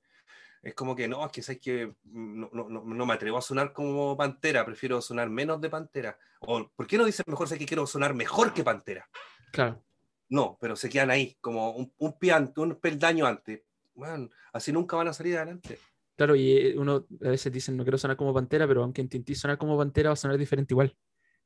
Es 0.61 0.73
como 0.73 0.95
que 0.95 1.07
no, 1.07 1.23
es 1.25 1.31
que 1.31 1.43
sabes 1.43 1.61
que 1.61 1.93
no, 2.05 2.49
no, 2.51 2.67
no, 2.67 3.05
me 3.05 3.13
atrevo 3.13 3.37
a 3.37 3.41
sonar 3.41 3.73
como 3.73 4.17
Pantera, 4.17 4.65
prefiero 4.65 5.01
sonar 5.01 5.29
menos 5.29 5.61
de 5.61 5.69
Pantera. 5.69 6.17
O, 6.41 6.67
¿por 6.69 6.87
qué 6.87 6.97
no 6.97 7.05
dicen 7.05 7.25
mejor 7.27 7.47
sé 7.47 7.57
que 7.57 7.65
quiero 7.65 7.85
sonar 7.85 8.15
mejor 8.15 8.53
que 8.53 8.63
Pantera? 8.63 9.07
Claro. 9.51 9.83
No, 10.29 10.57
pero 10.59 10.75
se 10.75 10.89
quedan 10.89 11.11
ahí, 11.11 11.37
como 11.39 11.71
un, 11.71 11.93
un 11.97 12.17
piante, 12.17 12.59
un 12.59 12.75
peldaño 12.75 13.25
antes. 13.25 13.61
Bueno, 13.93 14.29
así 14.51 14.73
nunca 14.73 14.97
van 14.97 15.07
a 15.07 15.13
salir 15.13 15.37
adelante. 15.37 15.79
Claro, 16.17 16.35
y 16.35 16.51
eh, 16.51 16.75
uno 16.77 17.05
a 17.23 17.29
veces 17.29 17.53
dicen 17.53 17.77
no 17.77 17.83
quiero 17.83 17.97
sonar 17.97 18.17
como 18.17 18.33
Pantera, 18.33 18.67
pero 18.67 18.83
aunque 18.83 19.01
intentes 19.01 19.39
sonar 19.39 19.57
como 19.57 19.77
Pantera 19.77 20.09
va 20.09 20.13
a 20.13 20.17
sonar 20.17 20.37
diferente 20.37 20.73
igual. 20.73 20.93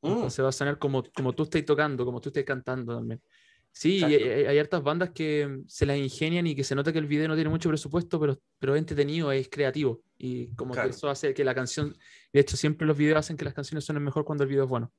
Mm. 0.02 0.08
Entonces 0.08 0.44
va 0.44 0.50
a 0.50 0.54
sonar 0.54 0.80
como, 0.80 1.04
como 1.14 1.34
tú 1.34 1.44
estás 1.44 1.64
tocando, 1.66 2.06
como 2.06 2.22
tú 2.22 2.30
estás 2.30 2.46
cantando 2.46 2.96
también. 2.96 3.22
Sí, 3.74 4.04
hay, 4.04 4.16
hay, 4.16 4.60
hartas 4.60 4.84
bandas 4.84 5.12
que 5.12 5.62
se 5.68 5.86
las 5.86 5.98
ingenian 5.98 6.46
y 6.46 6.56
que 6.56 6.64
se 6.64 6.76
nota 6.76 6.92
que 6.92 7.00
el 7.00 7.06
video 7.06 7.28
no 7.28 7.36
tiene 7.36 7.50
mucho 7.50 7.70
presupuesto, 7.70 8.20
pero, 8.20 8.38
pero 8.60 8.76
es 8.76 8.80
entretenido, 8.80 9.32
es 9.32 9.48
creativo. 9.50 10.02
Y 10.18 10.54
como 10.56 10.74
que 10.74 10.88
eso 10.88 11.10
hace 11.10 11.34
que 11.34 11.46
la 11.46 11.56
canción, 11.56 11.96
de 12.34 12.40
hecho 12.40 12.58
siempre 12.58 12.86
los 12.86 12.98
videos 12.98 13.20
hacen 13.20 13.38
que 13.38 13.46
las 13.46 13.54
canciones 13.54 13.86
suenen 13.86 14.04
mejor 14.04 14.26
cuando 14.26 14.44
el 14.44 14.50
video 14.50 14.66
es 14.66 14.70
bueno. 14.70 14.92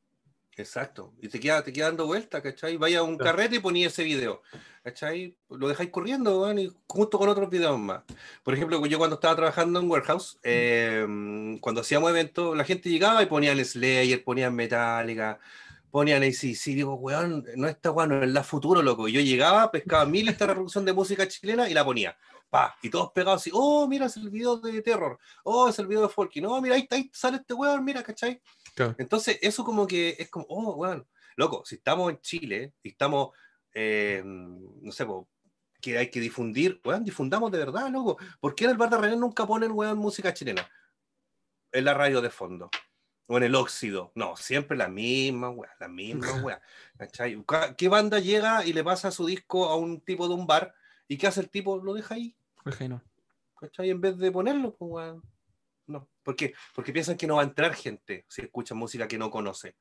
Exacto. 0.57 1.15
Y 1.21 1.29
te 1.29 1.41
queda, 1.41 1.63
te 1.63 1.73
queda 1.73 1.87
dando 1.87 2.07
vuelta, 2.07 2.43
¿cachai? 2.43 2.77
Vaya 2.77 2.99
a 2.99 3.03
un 3.03 3.17
carrete 3.17 3.57
y 3.57 3.59
ponía 3.59 3.87
ese 3.87 4.05
video, 4.05 4.43
¿cachai? 4.85 5.35
Lo 5.49 5.69
dejáis 5.69 5.91
corriendo, 5.91 6.53
y 6.59 6.71
junto 6.87 7.19
con 7.19 7.29
otros 7.31 7.49
videos 7.49 7.79
más. 7.79 8.03
Por 8.43 8.53
ejemplo, 8.53 8.85
yo 8.85 8.99
cuando 8.99 9.15
estaba 9.15 9.35
trabajando 9.35 9.81
en 9.81 9.91
Warehouse, 9.91 10.39
em, 10.43 11.59
cuando 11.59 11.81
hacíamos 11.81 12.11
eventos, 12.11 12.57
la 12.57 12.65
gente 12.65 12.91
llegaba 12.91 13.23
y 13.23 13.27
ponía 13.27 13.53
el 13.53 13.65
Slayer, 13.65 14.23
ponían 14.23 14.55
Metallica, 14.55 15.41
ponían 15.91 16.23
ACC, 16.23 16.75
digo, 16.75 16.95
weón, 16.95 17.47
no 17.57 17.69
está 17.69 17.91
bueno, 17.91 18.23
es 18.23 18.31
la 18.31 18.45
futuro, 18.45 18.83
loco. 18.83 19.09
Y 19.09 19.13
yo 19.13 19.21
llegaba, 19.21 19.71
pescaba 19.71 20.05
mil 20.05 20.29
esta 20.29 20.47
reproducción 20.47 20.85
de 20.85 20.93
música 20.93 21.27
chilena 21.29 21.69
y 21.69 21.75
la 21.75 21.85
ponía. 21.85 22.17
Pa, 22.53 22.77
y 22.83 22.91
todos 22.91 23.13
pegados 23.13 23.41
así, 23.41 23.51
oh, 23.55 23.89
mira, 23.89 24.05
es 24.05 24.17
el 24.19 24.29
video 24.29 24.59
de 24.59 24.83
Terror, 24.83 25.19
oh, 25.45 25.71
es 25.71 25.79
el 25.79 25.87
video 25.87 26.03
de 26.03 26.11
Folky, 26.11 26.43
no, 26.43 26.61
mira, 26.61 26.75
ahí, 26.75 26.87
ahí 26.91 27.11
sale 27.11 27.39
este 27.39 27.55
weón, 27.55 27.83
mira, 27.83 28.03
¿cachai? 28.03 28.43
Entonces, 28.99 29.39
eso 29.41 29.65
como 29.65 29.87
que 29.87 30.17
es 30.19 30.29
como, 30.29 30.45
oh, 30.51 30.75
bueno, 30.75 31.07
loco, 31.37 31.63
si 31.65 31.77
estamos 31.77 32.11
en 32.11 32.21
Chile 32.21 32.75
y 32.83 32.91
estamos, 32.91 33.31
eh, 33.73 34.23
no 34.23 34.93
sé, 34.93 35.07
que 35.81 35.97
hay 35.97 36.11
que 36.11 36.21
difundir, 36.21 36.79
weón, 36.85 37.05
difundamos 37.05 37.51
de 37.51 37.57
verdad, 37.57 37.89
loco. 37.89 38.19
¿Por 38.39 38.55
qué 38.55 38.65
en 38.65 38.73
el 38.73 38.77
bar 38.77 38.91
de 38.91 38.99
René 38.99 39.17
nunca 39.17 39.47
ponen, 39.47 39.73
weón, 39.73 39.97
música 39.97 40.35
chilena? 40.35 40.71
En 41.73 41.87
la 41.87 41.95
radio 41.95 42.21
de 42.21 42.29
fondo. 42.29 42.69
O 43.29 43.39
en 43.39 43.45
el 43.45 43.55
óxido. 43.55 44.13
No, 44.15 44.37
siempre 44.37 44.77
la 44.77 44.89
misma, 44.89 45.49
weón, 45.49 45.73
la 45.81 45.89
misma, 45.89 46.27
weón. 46.45 47.75
¿Qué 47.79 47.89
banda 47.89 48.19
llega 48.19 48.63
y 48.67 48.75
le 48.75 48.85
pasa 48.85 49.11
su 49.11 49.25
disco 49.25 49.71
a 49.71 49.77
un 49.77 50.03
tipo 50.03 50.29
de 50.29 50.35
un 50.35 50.47
bar? 50.47 50.75
¿Y 51.09 51.17
qué 51.17 51.29
hace 51.29 51.41
el 51.41 51.49
tipo? 51.49 51.79
Lo 51.79 51.95
deja 51.95 52.15
ahí. 52.15 52.37
Deja 52.65 52.85
ahí, 52.85 52.89
no. 52.89 53.03
¿Cachai? 53.59 53.91
En 53.91 54.01
vez 54.01 54.19
de 54.19 54.33
ponerlo, 54.33 54.75
pues, 54.75 54.91
weón. 54.91 55.23
No. 55.87 56.09
¿Por 56.23 56.37
qué? 56.37 56.55
Porque 56.75 56.93
piensan 56.93 57.17
que 57.17 57.27
no 57.27 57.37
va 57.37 57.43
a 57.43 57.47
entrar 57.47 57.75
gente 57.75 58.25
si 58.29 58.43
escuchan 58.43 58.79
música 58.79 59.09
que 59.09 59.19
no 59.19 59.31
conoce. 59.31 59.77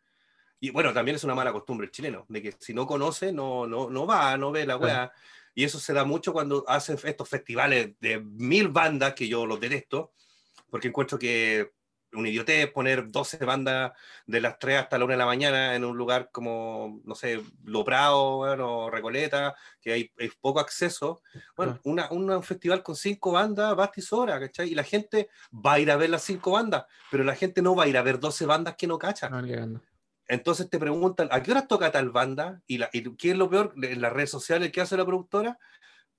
Y 0.60 0.70
bueno, 0.70 0.94
también 0.94 1.16
es 1.16 1.24
una 1.24 1.36
mala 1.36 1.52
costumbre 1.52 1.86
el 1.86 1.92
chileno, 1.92 2.26
de 2.30 2.42
que 2.42 2.56
si 2.60 2.74
no 2.74 2.86
conoce, 2.86 3.32
no, 3.32 3.66
no, 3.66 3.90
no 3.90 4.06
va, 4.06 4.38
no 4.38 4.52
ve 4.52 4.66
la 4.66 4.78
weá. 4.78 5.12
Y 5.56 5.64
eso 5.64 5.80
se 5.80 5.94
da 5.94 6.06
mucho 6.06 6.34
cuando 6.34 6.64
hacen 6.68 6.98
estos 7.04 7.28
festivales 7.28 8.00
de 8.00 8.20
mil 8.20 8.70
bandas, 8.70 9.14
que 9.16 9.28
yo 9.28 9.46
los 9.46 9.60
detesto, 9.60 10.14
porque 10.70 10.88
encuentro 10.88 11.18
que 11.18 11.72
un 12.14 12.28
idiotez 12.28 12.72
poner 12.72 13.10
12 13.10 13.38
bandas 13.46 13.94
de 14.26 14.42
las 14.42 14.60
3 14.60 14.80
hasta 14.80 14.98
la 14.98 15.06
1 15.06 15.14
de 15.14 15.18
la 15.18 15.26
mañana 15.26 15.76
en 15.76 15.86
un 15.86 15.98
lugar 15.98 16.30
como, 16.32 17.02
no 17.04 17.16
sé, 17.16 17.42
Loprado 17.64 18.40
o 18.40 18.90
Recoleta, 18.90 19.56
que 19.80 19.94
hay, 19.94 20.12
poco 20.40 20.60
acceso. 20.60 21.22
Bueno, 21.56 21.80
un 21.84 22.44
festival 22.44 22.84
con 22.84 22.96
5 22.96 23.32
bandas, 23.32 23.76
basta 23.76 24.00
y 24.00 24.04
sobra, 24.04 24.40
¿cachai? 24.40 24.72
Y 24.72 24.76
la 24.76 24.84
gente 24.84 25.30
va 25.54 25.74
a 25.74 25.80
ir 25.80 25.92
a 25.92 25.98
ver 25.98 26.10
las 26.10 26.24
5 26.24 26.52
bandas, 26.52 26.86
pero 27.10 27.24
la 27.24 27.36
gente 27.36 27.62
no 27.62 27.76
va 27.76 27.86
a 27.86 27.88
ir 27.88 27.98
a 27.98 28.04
ver 28.04 28.20
12 28.20 28.46
bandas 28.46 28.76
que 28.76 28.88
no 28.88 28.98
cachan. 28.98 29.82
Entonces 30.28 30.70
te 30.70 30.80
preguntan, 30.80 31.28
¿a 31.32 31.44
qué 31.44 31.52
hora 31.52 31.68
toca 31.68 31.92
tal 31.92 32.10
banda? 32.10 32.62
¿Y, 32.66 32.78
la, 32.78 32.90
y 32.94 33.16
qué 33.16 33.32
es 33.32 33.38
lo 33.38 33.50
peor? 33.50 33.74
En 33.82 34.02
las 34.02 34.14
redes 34.14 34.30
sociales, 34.30 34.72
¿qué 34.72 34.82
hace 34.82 34.96
la 34.96 35.06
productora? 35.06 35.58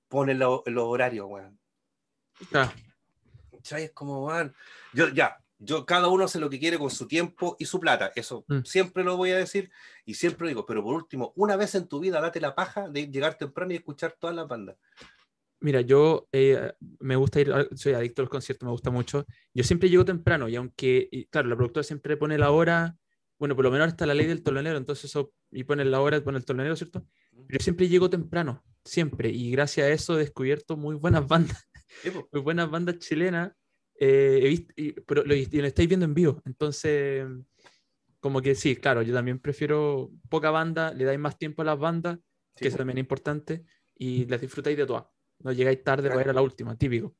Pone 0.07 0.35
los 0.35 0.61
horarios, 0.65 1.25
weón. 1.27 1.59
¿Cachai? 2.51 3.85
Es 3.85 3.91
como, 3.91 4.25
van. 4.25 4.53
Yo, 4.93 5.07
ya, 5.09 5.42
yo, 5.63 5.85
cada 5.85 6.07
uno 6.07 6.25
hace 6.25 6.39
lo 6.39 6.49
que 6.49 6.59
quiere 6.59 6.77
con 6.77 6.89
su 6.89 7.07
tiempo 7.07 7.55
y 7.59 7.65
su 7.65 7.79
plata. 7.79 8.11
Eso 8.15 8.45
mm. 8.47 8.61
siempre 8.63 9.03
lo 9.03 9.17
voy 9.17 9.31
a 9.31 9.37
decir 9.37 9.71
y 10.05 10.13
siempre 10.15 10.45
lo 10.45 10.49
digo. 10.49 10.65
Pero 10.65 10.83
por 10.83 10.95
último, 10.95 11.33
una 11.35 11.55
vez 11.55 11.75
en 11.75 11.87
tu 11.87 11.99
vida, 11.99 12.21
date 12.21 12.41
la 12.41 12.55
paja 12.55 12.89
de 12.89 13.07
llegar 13.07 13.37
temprano 13.37 13.73
y 13.73 13.77
escuchar 13.77 14.15
todas 14.19 14.35
las 14.35 14.47
bandas. 14.47 14.77
Mira, 15.59 15.79
yo 15.79 16.27
eh, 16.33 16.73
me 16.99 17.15
gusta 17.15 17.39
ir, 17.39 17.69
soy 17.75 17.93
adicto 17.93 18.21
a 18.21 18.23
los 18.23 18.29
conciertos, 18.29 18.65
me 18.65 18.71
gusta 18.71 18.91
mucho. 18.91 19.25
Yo 19.53 19.63
siempre 19.63 19.89
llego 19.89 20.03
temprano 20.03 20.49
y 20.49 20.57
aunque, 20.57 21.27
claro, 21.29 21.47
la 21.47 21.55
productora 21.55 21.83
siempre 21.83 22.17
pone 22.17 22.37
la 22.37 22.51
hora, 22.51 22.97
bueno, 23.39 23.55
por 23.55 23.63
lo 23.63 23.71
menos 23.71 23.87
está 23.87 24.05
la 24.05 24.13
ley 24.13 24.27
del 24.27 24.43
tolonero, 24.43 24.77
entonces 24.77 25.05
eso 25.05 25.33
y 25.51 25.63
ponen 25.63 25.91
la 25.91 26.01
hora, 26.01 26.21
ponen 26.23 26.39
el 26.39 26.45
torneo, 26.45 26.75
¿cierto? 26.75 27.05
Pero 27.31 27.59
yo 27.59 27.63
siempre 27.63 27.87
llego 27.87 28.09
temprano, 28.09 28.63
siempre, 28.83 29.29
y 29.29 29.51
gracias 29.51 29.87
a 29.87 29.89
eso 29.89 30.15
he 30.15 30.19
descubierto 30.19 30.77
muy 30.77 30.95
buenas 30.95 31.27
bandas, 31.27 31.69
muy 32.31 32.41
buenas 32.41 32.69
bandas 32.69 32.99
chilenas, 32.99 33.53
eh, 33.99 34.39
he 34.41 34.47
visto, 34.47 34.73
y, 34.75 34.91
pero 34.91 35.23
lo, 35.23 35.35
y 35.35 35.45
lo 35.45 35.67
estáis 35.67 35.87
viendo 35.87 36.05
en 36.05 36.13
vivo, 36.13 36.41
entonces, 36.45 37.25
como 38.19 38.41
que 38.41 38.55
sí, 38.55 38.75
claro, 38.75 39.01
yo 39.01 39.13
también 39.13 39.39
prefiero 39.39 40.11
poca 40.29 40.51
banda, 40.51 40.93
le 40.93 41.03
dais 41.05 41.19
más 41.19 41.37
tiempo 41.37 41.61
a 41.61 41.65
las 41.65 41.79
bandas, 41.79 42.19
que 42.55 42.67
eso 42.67 42.77
también 42.77 42.97
es 42.97 43.03
importante, 43.03 43.65
y 43.95 44.25
las 44.25 44.41
disfrutáis 44.41 44.77
de 44.77 44.85
todas, 44.85 45.05
no 45.39 45.51
llegáis 45.51 45.83
tarde 45.83 46.09
para 46.09 46.21
ir 46.21 46.29
a 46.29 46.33
la 46.33 46.41
última, 46.41 46.77
típico. 46.77 47.15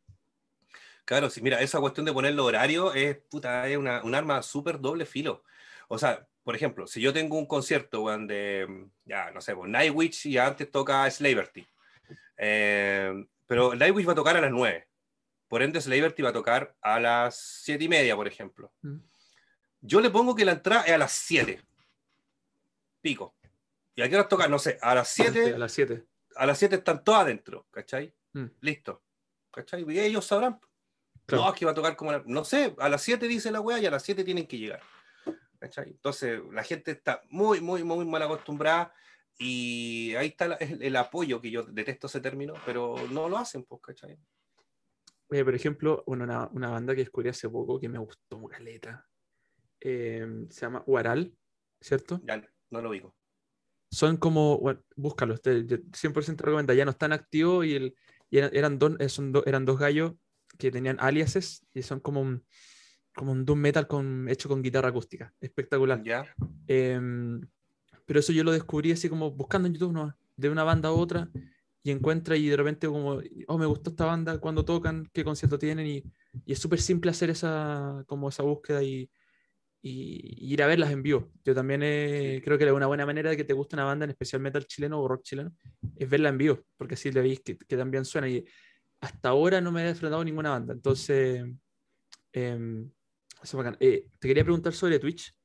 Claro, 1.05 1.29
sí, 1.29 1.41
mira, 1.41 1.61
esa 1.61 1.79
cuestión 1.79 2.05
de 2.05 2.13
poner 2.13 2.33
los 2.33 2.45
horarios 2.45 2.95
es, 2.95 3.17
puta, 3.29 3.67
es 3.67 3.77
una, 3.77 4.01
un 4.03 4.15
arma 4.15 4.41
súper 4.41 4.79
doble 4.79 5.05
filo. 5.05 5.43
O 5.89 5.97
sea, 5.97 6.25
por 6.43 6.55
ejemplo, 6.55 6.87
si 6.87 7.01
yo 7.01 7.13
tengo 7.13 7.37
un 7.37 7.45
concierto 7.45 8.05
de, 8.19 8.87
ya, 9.05 9.31
no 9.31 9.41
sé, 9.41 9.55
pues, 9.55 9.69
Nightwish 9.69 10.27
y 10.27 10.37
antes 10.37 10.71
toca 10.71 11.09
Slaverty, 11.09 11.65
eh, 12.37 13.25
pero 13.47 13.75
Nightwish 13.75 14.07
va 14.07 14.13
a 14.13 14.15
tocar 14.15 14.37
a 14.37 14.41
las 14.41 14.51
9, 14.51 14.87
por 15.53 15.61
ende 15.61 15.79
Slaverty 15.79 16.23
va 16.23 16.29
a 16.29 16.33
tocar 16.33 16.75
a 16.81 16.99
las 16.99 17.61
7 17.61 17.83
y 17.83 17.87
media, 17.87 18.15
por 18.15 18.27
ejemplo. 18.27 18.73
Mm. 18.81 18.97
Yo 19.81 20.01
le 20.01 20.09
pongo 20.09 20.33
que 20.33 20.45
la 20.45 20.53
entrada 20.53 20.81
es 20.81 20.93
a 20.93 20.97
las 20.97 21.11
7, 21.11 21.61
pico. 23.01 23.35
¿Y 23.93 24.01
a 24.01 24.09
qué 24.09 24.15
hora 24.15 24.27
toca? 24.27 24.47
No 24.47 24.57
sé, 24.57 24.79
a 24.81 24.95
las 24.95 25.09
7. 25.09 25.53
A 25.53 25.57
las 25.59 25.71
7. 25.71 26.07
A 26.37 26.47
las 26.47 26.57
7 26.57 26.77
están 26.77 27.03
todos 27.03 27.19
adentro, 27.19 27.67
¿cachai? 27.69 28.15
Mm. 28.33 28.45
Listo. 28.61 29.03
¿Cachai? 29.51 29.85
Y 29.87 29.99
ellos 29.99 30.25
sabrán. 30.25 30.59
No, 31.27 31.47
es 31.47 31.53
que 31.53 31.65
va 31.65 31.71
a 31.73 31.75
tocar 31.75 31.95
como, 31.95 32.17
no 32.25 32.43
sé, 32.43 32.73
a 32.79 32.89
las 32.89 33.03
7 33.03 33.27
dice 33.27 33.51
la 33.51 33.61
weá 33.61 33.77
y 33.77 33.85
a 33.85 33.91
las 33.91 34.01
7 34.01 34.23
tienen 34.23 34.47
que 34.47 34.57
llegar. 34.57 34.81
Entonces, 35.61 36.41
la 36.51 36.63
gente 36.63 36.89
está 36.89 37.21
muy, 37.29 37.61
muy, 37.61 37.83
muy 37.83 38.03
mal 38.05 38.23
acostumbrada 38.23 38.91
y 39.37 40.15
ahí 40.15 40.29
está 40.29 40.45
el, 40.55 40.95
apoyo, 40.95 41.39
que 41.39 41.51
yo 41.51 41.61
detesto 41.61 42.07
ese 42.07 42.21
término, 42.21 42.55
pero 42.65 42.95
no 43.11 43.29
lo 43.29 43.37
hacen, 43.37 43.63
pues, 43.65 43.81
¿cachai? 43.83 44.17
Oye, 45.33 45.43
por 45.43 45.55
ejemplo, 45.55 46.03
una, 46.05 46.47
una, 46.53 46.69
banda 46.69 46.93
que 46.93 47.01
descubrí 47.01 47.29
hace 47.29 47.49
poco 47.49 47.79
que 47.79 47.89
me 47.89 47.97
gustó 47.97 48.45
caleta, 48.45 49.07
eh, 49.81 50.45
se 50.51 50.61
llama 50.61 50.83
Huaral, 50.85 51.35
¿cierto? 51.81 52.21
Ya, 52.23 52.47
no 52.69 52.81
lo 52.83 52.91
digo. 52.91 53.15
Son 53.89 54.17
como, 54.17 54.59
bueno, 54.59 54.83
búscalo, 54.95 55.35
100% 55.35 56.43
recomienda, 56.43 56.75
ya 56.75 56.85
no 56.85 56.91
están 56.91 57.13
activos 57.13 57.65
y, 57.65 57.73
el, 57.73 57.95
eran, 58.29 58.77
dos, 58.77 58.93
son 59.07 59.33
eran 59.47 59.65
dos 59.65 59.79
gallos 59.79 60.13
que 60.59 60.69
tenían 60.69 60.97
aliases 60.99 61.65
y 61.73 61.81
son 61.81 61.99
como 61.99 62.21
un, 62.21 62.45
como 63.15 63.31
un 63.31 63.43
doom 63.43 63.57
metal 63.57 63.87
con, 63.87 64.29
hecho 64.29 64.47
con 64.47 64.61
guitarra 64.61 64.89
acústica. 64.89 65.33
Espectacular. 65.41 66.03
Ya. 66.03 66.31
Em, 66.67 67.41
pero 68.05 68.19
eso 68.19 68.33
yo 68.33 68.43
lo 68.43 68.51
descubrí 68.51 68.91
así 68.91 69.09
como 69.09 69.31
buscando 69.31 69.67
en 69.67 69.73
YouTube, 69.73 69.93
¿no? 69.93 70.15
De 70.37 70.49
una 70.51 70.63
banda 70.63 70.89
a 70.89 70.91
otra 70.91 71.27
y 71.83 71.91
encuentra 71.91 72.37
y 72.37 72.47
de 72.47 72.57
repente 72.57 72.87
como, 72.87 73.19
oh, 73.47 73.57
me 73.57 73.65
gustó 73.65 73.89
esta 73.91 74.05
banda, 74.05 74.39
cuando 74.39 74.63
tocan, 74.63 75.09
qué 75.13 75.23
concierto 75.23 75.59
tienen 75.59 75.85
y, 75.85 76.03
y 76.45 76.53
es 76.53 76.59
súper 76.59 76.79
simple 76.81 77.11
hacer 77.11 77.29
esa, 77.29 78.03
como 78.07 78.29
esa 78.29 78.43
búsqueda 78.43 78.81
y, 78.81 79.09
y, 79.81 80.53
ir 80.53 80.63
a 80.63 80.67
verlas 80.67 80.91
en 80.91 81.03
vivo. 81.03 81.29
Yo 81.43 81.53
también 81.53 81.81
creo 82.41 82.57
que 82.57 82.71
una 82.71 82.87
buena 82.87 83.05
manera 83.05 83.29
de 83.29 83.37
que 83.37 83.43
te 83.43 83.53
guste 83.53 83.75
una 83.75 83.83
banda, 83.83 84.05
en 84.05 84.11
especial 84.11 84.41
metal 84.41 84.65
chileno 84.65 85.01
o 85.01 85.07
rock 85.07 85.23
chileno, 85.23 85.53
es 85.97 86.09
verla 86.09 86.29
en 86.29 86.37
vivo, 86.37 86.59
porque 86.77 86.93
así 86.93 87.11
le 87.11 87.21
veis 87.21 87.41
que, 87.41 87.57
que 87.57 87.77
también 87.77 88.05
suena 88.05 88.29
y 88.29 88.45
hasta 89.01 89.29
ahora 89.29 89.59
no 89.59 89.71
me 89.71 89.83
he 89.83 89.89
enfrentado 89.89 90.23
ninguna 90.23 90.51
banda. 90.51 90.73
Entonces, 90.73 91.43
em, 92.31 92.89
eh, 93.81 94.07
te 94.19 94.27
quería 94.27 94.43
preguntar 94.45 94.71
sobre 94.73 94.99
Twitch. 94.99 95.35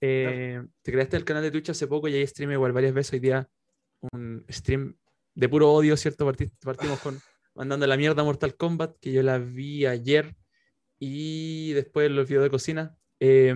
Eh, 0.00 0.62
te 0.80 0.90
creaste 0.90 1.18
el 1.18 1.24
canal 1.24 1.42
de 1.42 1.50
Twitch 1.50 1.68
hace 1.68 1.86
poco 1.86 2.08
y 2.08 2.14
ahí 2.14 2.26
streamé 2.26 2.54
igual 2.54 2.72
varias 2.72 2.94
veces. 2.94 3.12
Hoy 3.12 3.20
día 3.20 3.46
un 4.12 4.46
stream 4.48 4.96
de 5.40 5.48
puro 5.48 5.72
odio, 5.72 5.96
¿cierto? 5.96 6.30
partimos 6.62 7.00
con 7.00 7.18
mandando 7.54 7.86
la 7.86 7.96
mierda 7.96 8.20
a 8.20 8.24
Mortal 8.26 8.56
Kombat, 8.56 8.98
que 9.00 9.10
yo 9.10 9.22
la 9.22 9.38
vi 9.38 9.86
ayer. 9.86 10.36
Y 10.98 11.72
después 11.72 12.10
los 12.10 12.28
videos 12.28 12.44
de 12.44 12.50
cocina. 12.50 12.94
Eh, 13.20 13.54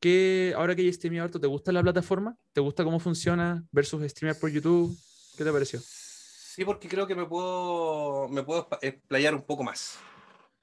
¿qué, 0.00 0.54
ahora 0.56 0.74
que 0.74 0.84
ya 0.84 0.92
streamé 0.92 1.20
harto, 1.20 1.38
¿te 1.38 1.46
gusta 1.46 1.70
la 1.70 1.82
plataforma? 1.82 2.36
¿Te 2.52 2.60
gusta 2.60 2.82
cómo 2.82 2.98
funciona 2.98 3.64
versus 3.70 4.02
streamer 4.10 4.40
por 4.40 4.50
YouTube? 4.50 4.98
¿Qué 5.36 5.44
te 5.44 5.52
pareció? 5.52 5.80
Sí, 5.80 6.64
porque 6.64 6.88
creo 6.88 7.06
que 7.06 7.14
me 7.14 7.26
puedo, 7.26 8.28
me 8.28 8.42
puedo 8.42 8.68
explayar 8.82 9.36
un 9.36 9.42
poco 9.42 9.62
más. 9.62 10.00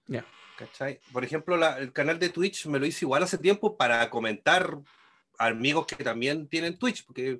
Ya. 0.07 0.25
¿Cachai? 0.57 0.99
Por 1.13 1.23
ejemplo, 1.23 1.55
el 1.77 1.93
canal 1.93 2.19
de 2.19 2.27
Twitch 2.27 2.65
me 2.65 2.79
lo 2.79 2.85
hice 2.85 3.05
igual 3.05 3.23
hace 3.23 3.37
tiempo 3.37 3.77
para 3.77 4.09
comentar 4.09 4.81
a 5.37 5.47
amigos 5.47 5.85
que 5.85 6.03
también 6.03 6.49
tienen 6.49 6.77
Twitch, 6.77 7.05
porque 7.05 7.39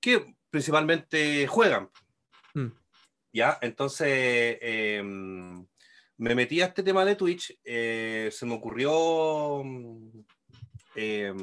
que 0.00 0.34
principalmente 0.50 1.46
juegan. 1.46 1.88
Mm. 2.56 2.72
Ya, 3.32 3.58
entonces 3.60 4.58
em, 4.62 5.66
me 6.16 6.34
metí 6.34 6.62
a 6.62 6.66
este 6.66 6.82
tema 6.82 7.04
de 7.04 7.16
Twitch, 7.16 7.58
eh, 7.64 8.30
se 8.32 8.46
me 8.46 8.54
ocurrió 8.54 9.62
eh, 10.94 11.34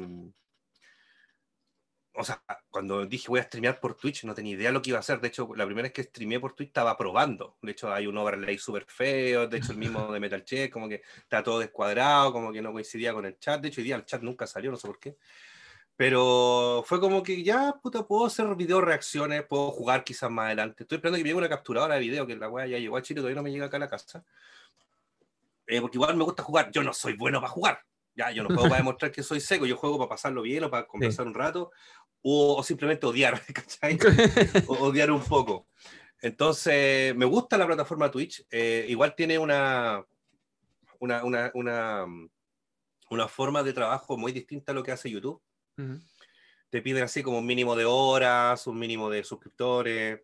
o 2.16 2.22
sea, 2.22 2.42
cuando 2.70 3.04
dije 3.06 3.26
voy 3.28 3.40
a 3.40 3.42
streamear 3.42 3.80
por 3.80 3.96
Twitch, 3.96 4.24
no 4.24 4.34
tenía 4.34 4.54
idea 4.54 4.70
lo 4.70 4.80
que 4.80 4.90
iba 4.90 4.98
a 4.98 5.00
hacer. 5.00 5.20
De 5.20 5.28
hecho, 5.28 5.48
la 5.56 5.66
primera 5.66 5.86
vez 5.86 5.92
que 5.92 6.04
streameé 6.04 6.38
por 6.38 6.54
Twitch 6.54 6.68
estaba 6.68 6.96
probando. 6.96 7.58
De 7.60 7.72
hecho, 7.72 7.92
hay 7.92 8.06
un 8.06 8.16
overlay 8.16 8.56
súper 8.56 8.84
feo. 8.86 9.48
De 9.48 9.58
hecho, 9.58 9.72
el 9.72 9.78
mismo 9.78 10.12
de 10.12 10.20
Metal 10.20 10.44
Check, 10.44 10.72
como 10.72 10.88
que 10.88 11.02
está 11.18 11.42
todo 11.42 11.58
descuadrado, 11.58 12.32
como 12.32 12.52
que 12.52 12.62
no 12.62 12.72
coincidía 12.72 13.12
con 13.12 13.26
el 13.26 13.38
chat. 13.38 13.60
De 13.60 13.68
hecho, 13.68 13.80
hoy 13.80 13.86
día 13.86 13.96
el 13.96 14.04
chat 14.04 14.22
nunca 14.22 14.46
salió, 14.46 14.70
no 14.70 14.76
sé 14.76 14.86
por 14.86 15.00
qué. 15.00 15.16
Pero 15.96 16.82
fue 16.86 17.00
como 17.00 17.22
que 17.22 17.42
ya, 17.42 17.74
puta, 17.80 18.06
puedo 18.06 18.26
hacer 18.26 18.52
video 18.56 18.80
reacciones, 18.80 19.44
puedo 19.44 19.70
jugar 19.70 20.02
quizás 20.02 20.30
más 20.30 20.46
adelante. 20.46 20.82
Estoy 20.82 20.96
esperando 20.96 21.18
que 21.18 21.22
me 21.22 21.28
llegue 21.28 21.38
una 21.38 21.48
capturadora 21.48 21.94
de 21.94 22.00
video, 22.00 22.26
que 22.26 22.36
la 22.36 22.48
weá 22.48 22.66
ya 22.66 22.78
llegó 22.78 22.96
a 22.96 23.02
Chile, 23.02 23.20
todavía 23.20 23.36
no 23.36 23.44
me 23.44 23.52
llega 23.52 23.66
acá 23.66 23.76
a 23.76 23.80
la 23.80 23.88
casa. 23.88 24.24
Eh, 25.66 25.80
porque 25.80 25.96
igual 25.96 26.16
me 26.16 26.24
gusta 26.24 26.42
jugar. 26.42 26.70
Yo 26.72 26.82
no 26.82 26.92
soy 26.92 27.14
bueno 27.14 27.40
para 27.40 27.52
jugar. 27.52 27.80
Ya, 28.14 28.30
yo 28.30 28.42
no 28.42 28.48
puedo 28.48 28.62
para 28.62 28.76
demostrar 28.78 29.12
que 29.12 29.22
soy 29.22 29.40
seco, 29.40 29.66
yo 29.66 29.76
juego 29.76 29.98
para 29.98 30.08
pasarlo 30.08 30.42
bien 30.42 30.64
o 30.64 30.70
para 30.70 30.86
conversar 30.86 31.26
un 31.26 31.34
rato, 31.34 31.70
o, 32.22 32.62
simplemente 32.62 33.06
odiar, 33.06 33.40
¿cachai? 33.52 33.98
o, 34.66 34.74
odiar 34.74 35.10
un 35.10 35.22
poco. 35.22 35.68
Entonces, 36.20 37.14
me 37.14 37.26
gusta 37.26 37.58
la 37.58 37.66
plataforma 37.66 38.10
Twitch. 38.10 38.46
Eh, 38.50 38.86
igual 38.88 39.14
tiene 39.14 39.38
una, 39.38 40.04
una, 40.98 41.24
una, 41.24 41.50
una, 41.54 42.06
una, 43.10 43.28
forma 43.28 43.62
de 43.62 43.74
trabajo 43.74 44.16
muy 44.16 44.32
distinta 44.32 44.72
a 44.72 44.74
lo 44.74 44.82
que 44.82 44.92
hace 44.92 45.10
YouTube. 45.10 45.40
Te 46.70 46.82
piden 46.82 47.04
así 47.04 47.22
como 47.22 47.38
un 47.38 47.46
mínimo 47.46 47.76
de 47.76 47.84
horas, 47.84 48.66
un 48.66 48.78
mínimo 48.78 49.08
de 49.10 49.22
suscriptores, 49.24 50.20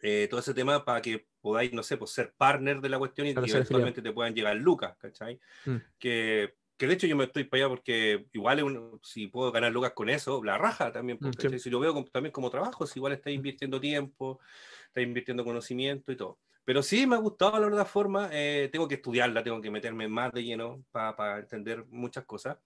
eh, 0.00 0.26
todo 0.30 0.40
ese 0.40 0.54
tema 0.54 0.84
para 0.84 1.02
que 1.02 1.26
podáis, 1.40 1.72
no 1.72 1.82
sé, 1.82 1.96
pues 1.96 2.12
ser 2.12 2.34
partner 2.36 2.80
de 2.80 2.88
la 2.88 2.98
cuestión 2.98 3.26
y 3.26 3.34
que 3.34 3.50
eventualmente 3.50 4.02
te 4.02 4.12
puedan 4.12 4.34
llegar 4.34 4.56
lucas, 4.56 4.96
¿cachai? 4.98 5.40
Mm. 5.64 5.76
Que 5.98 6.54
que 6.78 6.86
de 6.86 6.94
hecho 6.94 7.08
yo 7.08 7.16
me 7.16 7.24
estoy 7.24 7.44
para 7.44 7.64
allá 7.64 7.70
porque 7.70 8.26
igual 8.32 9.00
si 9.02 9.26
puedo 9.26 9.50
ganar 9.50 9.72
lucas 9.72 9.92
con 9.92 10.08
eso, 10.08 10.42
la 10.44 10.56
raja 10.56 10.92
también, 10.92 11.18
porque 11.18 11.48
mm, 11.48 11.58
si 11.58 11.70
lo 11.70 11.80
veo 11.80 12.04
también 12.04 12.32
como 12.32 12.50
trabajo, 12.50 12.86
si 12.86 13.00
igual 13.00 13.12
está 13.12 13.32
invirtiendo 13.32 13.80
tiempo, 13.80 14.38
está 14.86 15.00
invirtiendo 15.00 15.44
conocimiento 15.44 16.12
y 16.12 16.16
todo. 16.16 16.38
Pero 16.64 16.82
sí 16.82 17.04
me 17.06 17.16
ha 17.16 17.18
gustado 17.18 17.58
la 17.58 17.66
verdad 17.66 17.86
forma, 17.86 18.28
eh, 18.32 18.68
tengo 18.70 18.86
que 18.86 18.94
estudiarla, 18.94 19.42
tengo 19.42 19.60
que 19.60 19.72
meterme 19.72 20.06
más 20.06 20.32
de 20.32 20.44
lleno 20.44 20.84
para 20.92 21.40
entender 21.40 21.84
muchas 21.88 22.24
cosas. 22.24 22.58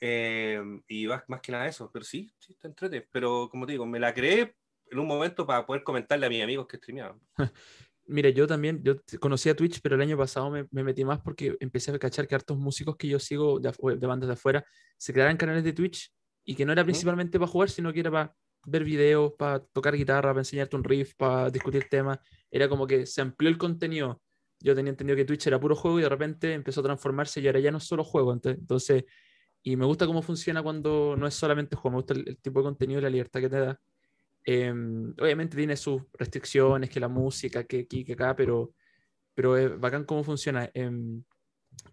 Eh, 0.00 0.60
y 0.88 1.06
más, 1.06 1.22
más, 1.28 1.40
que 1.40 1.52
nada 1.52 1.66
eso, 1.66 1.90
pero 1.92 2.04
sí, 2.04 2.32
sí 2.38 2.52
está 2.52 2.68
entrete. 2.68 3.08
Pero 3.12 3.48
como 3.50 3.66
te 3.66 3.72
digo, 3.72 3.86
me 3.86 4.00
la 4.00 4.12
creé 4.14 4.56
en 4.90 4.98
un 4.98 5.06
momento 5.06 5.46
para 5.46 5.66
poder 5.66 5.82
comentarle 5.82 6.26
a 6.26 6.28
mis 6.28 6.42
amigos 6.42 6.66
que 6.66 6.76
streameaban. 6.76 7.20
Mira, 8.08 8.30
yo 8.30 8.46
también, 8.46 8.82
yo 8.84 8.94
conocí 9.18 9.48
a 9.48 9.56
Twitch, 9.56 9.80
pero 9.82 9.96
el 9.96 10.02
año 10.02 10.16
pasado 10.16 10.48
me, 10.48 10.66
me, 10.70 10.84
metí 10.84 11.04
más 11.04 11.20
porque 11.20 11.56
empecé 11.58 11.90
a 11.90 11.98
cachar 11.98 12.28
que 12.28 12.36
hartos 12.36 12.56
músicos 12.56 12.96
que 12.96 13.08
yo 13.08 13.18
sigo 13.18 13.58
de, 13.58 13.72
de 13.96 14.06
bandas 14.06 14.28
de 14.28 14.34
afuera 14.34 14.64
se 14.96 15.12
crearan 15.12 15.36
canales 15.36 15.64
de 15.64 15.72
Twitch 15.72 16.12
y 16.44 16.54
que 16.54 16.64
no 16.64 16.72
era 16.72 16.84
principalmente 16.84 17.38
para 17.38 17.50
jugar, 17.50 17.68
sino 17.68 17.92
que 17.92 18.00
era 18.00 18.10
para 18.12 18.34
ver 18.66 18.84
videos, 18.84 19.32
para 19.38 19.60
tocar 19.60 19.96
guitarra, 19.96 20.30
para 20.30 20.40
enseñarte 20.40 20.76
un 20.76 20.84
riff, 20.84 21.14
para 21.16 21.50
discutir 21.50 21.88
temas. 21.88 22.18
Era 22.50 22.68
como 22.68 22.86
que 22.86 23.06
se 23.06 23.20
amplió 23.20 23.48
el 23.48 23.58
contenido. 23.58 24.22
Yo 24.60 24.74
tenía 24.74 24.90
entendido 24.90 25.16
que 25.16 25.24
Twitch 25.24 25.46
era 25.48 25.60
puro 25.60 25.74
juego 25.74 25.98
y 25.98 26.02
de 26.02 26.08
repente 26.08 26.52
empezó 26.52 26.80
a 26.80 26.84
transformarse 26.84 27.40
y 27.40 27.46
ahora 27.46 27.60
ya 27.60 27.72
no 27.72 27.78
es 27.78 27.84
solo 27.84 28.04
juego. 28.04 28.32
Entonces, 28.32 29.04
y 29.68 29.74
me 29.74 29.84
gusta 29.84 30.06
cómo 30.06 30.22
funciona 30.22 30.62
cuando 30.62 31.16
no 31.16 31.26
es 31.26 31.34
solamente 31.34 31.74
juego, 31.74 31.96
me 31.96 31.96
gusta 31.96 32.14
el, 32.14 32.28
el 32.28 32.38
tipo 32.38 32.60
de 32.60 32.66
contenido 32.66 33.00
y 33.00 33.02
la 33.02 33.10
libertad 33.10 33.40
que 33.40 33.48
te 33.48 33.58
da. 33.58 33.80
Em, 34.44 35.12
obviamente 35.20 35.56
tiene 35.56 35.76
sus 35.76 36.02
restricciones, 36.12 36.88
que 36.88 37.00
la 37.00 37.08
música, 37.08 37.64
que 37.64 37.80
aquí, 37.80 38.04
que 38.04 38.12
acá, 38.12 38.36
pero, 38.36 38.74
pero 39.34 39.56
es 39.56 39.76
bacán 39.76 40.04
cómo 40.04 40.22
funciona. 40.22 40.70
Em, 40.72 41.20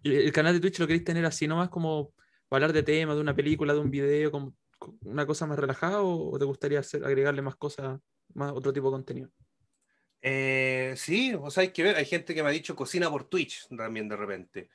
el 0.04 0.30
canal 0.30 0.54
de 0.54 0.60
Twitch 0.60 0.78
lo 0.78 0.86
queréis 0.86 1.02
tener 1.02 1.26
así 1.26 1.48
nomás 1.48 1.68
como 1.68 2.12
para 2.48 2.66
hablar 2.66 2.72
de 2.72 2.84
temas, 2.84 3.16
de 3.16 3.22
una 3.22 3.34
película, 3.34 3.74
de 3.74 3.80
un 3.80 3.90
video, 3.90 4.30
como 4.30 4.54
una 5.00 5.26
cosa 5.26 5.44
más 5.44 5.58
relajada 5.58 6.00
o, 6.00 6.38
te 6.38 6.44
gustaría 6.44 6.78
hacer, 6.78 7.04
agregarle 7.04 7.42
más 7.42 7.56
cosas, 7.56 7.98
más 8.34 8.52
otro 8.52 8.72
tipo 8.72 8.86
de 8.86 8.92
contenido? 8.92 9.30
Eh, 10.22 10.94
sí, 10.96 11.34
o 11.34 11.50
sea, 11.50 11.62
hay 11.62 11.72
que 11.72 11.82
ver, 11.82 11.96
hay 11.96 12.04
gente 12.04 12.36
que 12.36 12.42
me 12.44 12.50
ha 12.50 12.52
dicho 12.52 12.76
cocina 12.76 13.10
por 13.10 13.24
Twitch 13.24 13.66
también 13.76 14.08
de 14.08 14.16
repente. 14.16 14.70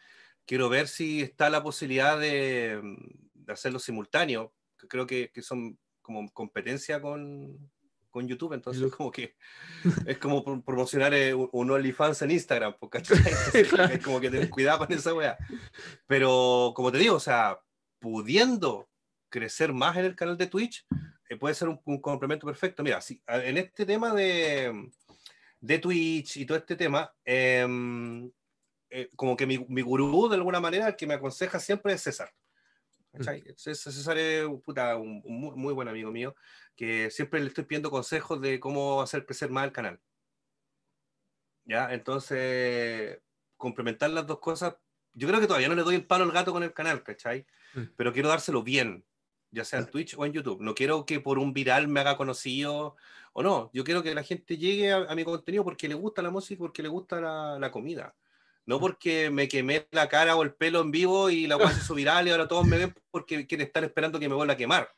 Quiero 0.49 0.67
ver 0.67 0.87
si 0.87 1.21
está 1.21 1.47
la 1.51 1.61
posibilidad 1.61 2.19
de, 2.19 2.81
de 3.35 3.53
hacerlo 3.53 3.77
simultáneo, 3.77 4.51
creo 4.87 5.05
que, 5.05 5.29
que 5.31 5.43
son 5.43 5.77
como 6.01 6.27
competencia 6.33 6.99
con, 6.99 7.69
con 8.09 8.27
YouTube, 8.27 8.53
entonces 8.53 8.91
como 8.91 9.11
que 9.11 9.35
es 10.07 10.17
como 10.17 10.43
promocionar 10.65 11.13
eh, 11.13 11.35
un 11.35 11.69
OnlyFans 11.69 12.23
en 12.23 12.31
Instagram, 12.31 12.73
¿cachai? 12.89 13.19
es 13.93 14.03
como 14.03 14.19
que 14.19 14.31
tener 14.31 14.49
cuidado 14.49 14.79
con 14.79 14.91
esa 14.91 15.13
weá. 15.13 15.37
Pero 16.07 16.73
como 16.75 16.91
te 16.91 16.97
digo, 16.97 17.17
o 17.17 17.19
sea, 17.19 17.59
pudiendo 17.99 18.89
crecer 19.29 19.71
más 19.71 19.97
en 19.97 20.05
el 20.05 20.15
canal 20.15 20.35
de 20.35 20.47
Twitch, 20.47 20.83
eh, 21.29 21.35
puede 21.35 21.53
ser 21.53 21.67
un, 21.67 22.01
complemento 22.01 22.47
perfecto. 22.47 22.81
Mira, 22.81 23.01
si, 23.01 23.21
en 23.27 23.57
este 23.59 23.85
tema 23.85 24.15
de, 24.15 24.89
de 25.59 25.77
Twitch 25.77 26.37
y 26.37 26.45
todo 26.47 26.57
este 26.57 26.75
tema, 26.75 27.13
em, 27.23 28.31
eh, 28.89 29.09
como 29.15 29.35
que 29.35 29.45
mi, 29.45 29.59
mi, 29.67 29.81
gurú 29.81 30.27
de 30.29 30.35
alguna 30.35 30.59
manera, 30.59 30.87
el 30.87 30.95
que 30.95 31.07
me 31.07 31.13
aconseja 31.13 31.59
siempre 31.59 31.93
es 31.93 32.01
César. 32.01 32.33
Mm. 33.13 33.23
César 33.55 34.17
es 34.17 34.45
un, 34.45 34.61
muy, 35.25 35.73
buen 35.73 35.87
amigo 35.87 36.11
mío, 36.11 36.35
que 36.75 37.09
siempre 37.11 37.39
le 37.39 37.47
estoy 37.47 37.65
pidiendo 37.65 37.91
consejos 37.91 38.39
de 38.41 38.59
cómo 38.59 39.01
hacer 39.01 39.25
crecer 39.25 39.49
más 39.49 39.65
el 39.65 39.71
canal. 39.71 39.99
¿Ya? 41.65 41.93
Entonces, 41.93 43.19
complementar 43.57 44.09
las 44.09 44.25
dos 44.25 44.39
cosas, 44.39 44.75
yo 45.13 45.27
creo 45.27 45.39
que 45.39 45.47
todavía 45.47 45.69
no 45.69 45.75
le 45.75 45.83
doy 45.83 45.95
el 45.95 46.05
palo 46.05 46.23
al 46.23 46.31
gato 46.31 46.51
con 46.51 46.63
el 46.63 46.73
canal, 46.73 47.03
¿cachai? 47.03 47.45
Mm. 47.73 47.83
Pero 47.95 48.13
quiero 48.13 48.29
dárselo 48.29 48.63
bien, 48.63 49.05
ya 49.51 49.65
sea 49.65 49.79
en 49.79 49.87
Twitch 49.87 50.15
o 50.17 50.25
en 50.25 50.33
YouTube. 50.33 50.61
No 50.61 50.75
quiero 50.75 51.05
que 51.05 51.19
por 51.19 51.39
un 51.39 51.53
viral 51.53 51.87
me 51.87 51.99
haga 51.99 52.17
conocido 52.17 52.95
o 53.33 53.43
no. 53.43 53.69
Yo 53.73 53.83
quiero 53.83 54.03
que 54.03 54.13
la 54.13 54.23
gente 54.23 54.57
llegue 54.57 54.91
a, 54.91 55.13
mi 55.15 55.23
contenido 55.23 55.63
porque 55.63 55.87
le 55.87 55.95
gusta 55.95 56.21
la 56.21 56.29
música, 56.29 56.59
porque 56.59 56.83
le 56.83 56.89
gusta 56.89 57.19
la, 57.59 57.71
comida. 57.71 58.15
No 58.69 58.79
porque 58.79 59.31
me 59.31 59.47
quemé 59.47 59.87
la 59.89 60.07
cara 60.07 60.35
o 60.35 60.43
el 60.43 60.53
pelo 60.53 60.81
en 60.81 60.91
vivo 60.91 61.31
y 61.31 61.47
la 61.47 61.55
voy 61.55 61.69
se 61.69 61.79
hizo 61.79 61.95
viral 61.95 62.27
y 62.27 62.29
ahora 62.29 62.47
todos 62.47 62.67
me 62.67 62.77
ven 62.77 62.93
porque 63.09 63.47
quieren 63.47 63.65
estar 63.65 63.83
esperando 63.83 64.19
que 64.19 64.29
me 64.29 64.35
vuelva 64.35 64.53
a 64.53 64.57
quemar. 64.57 64.93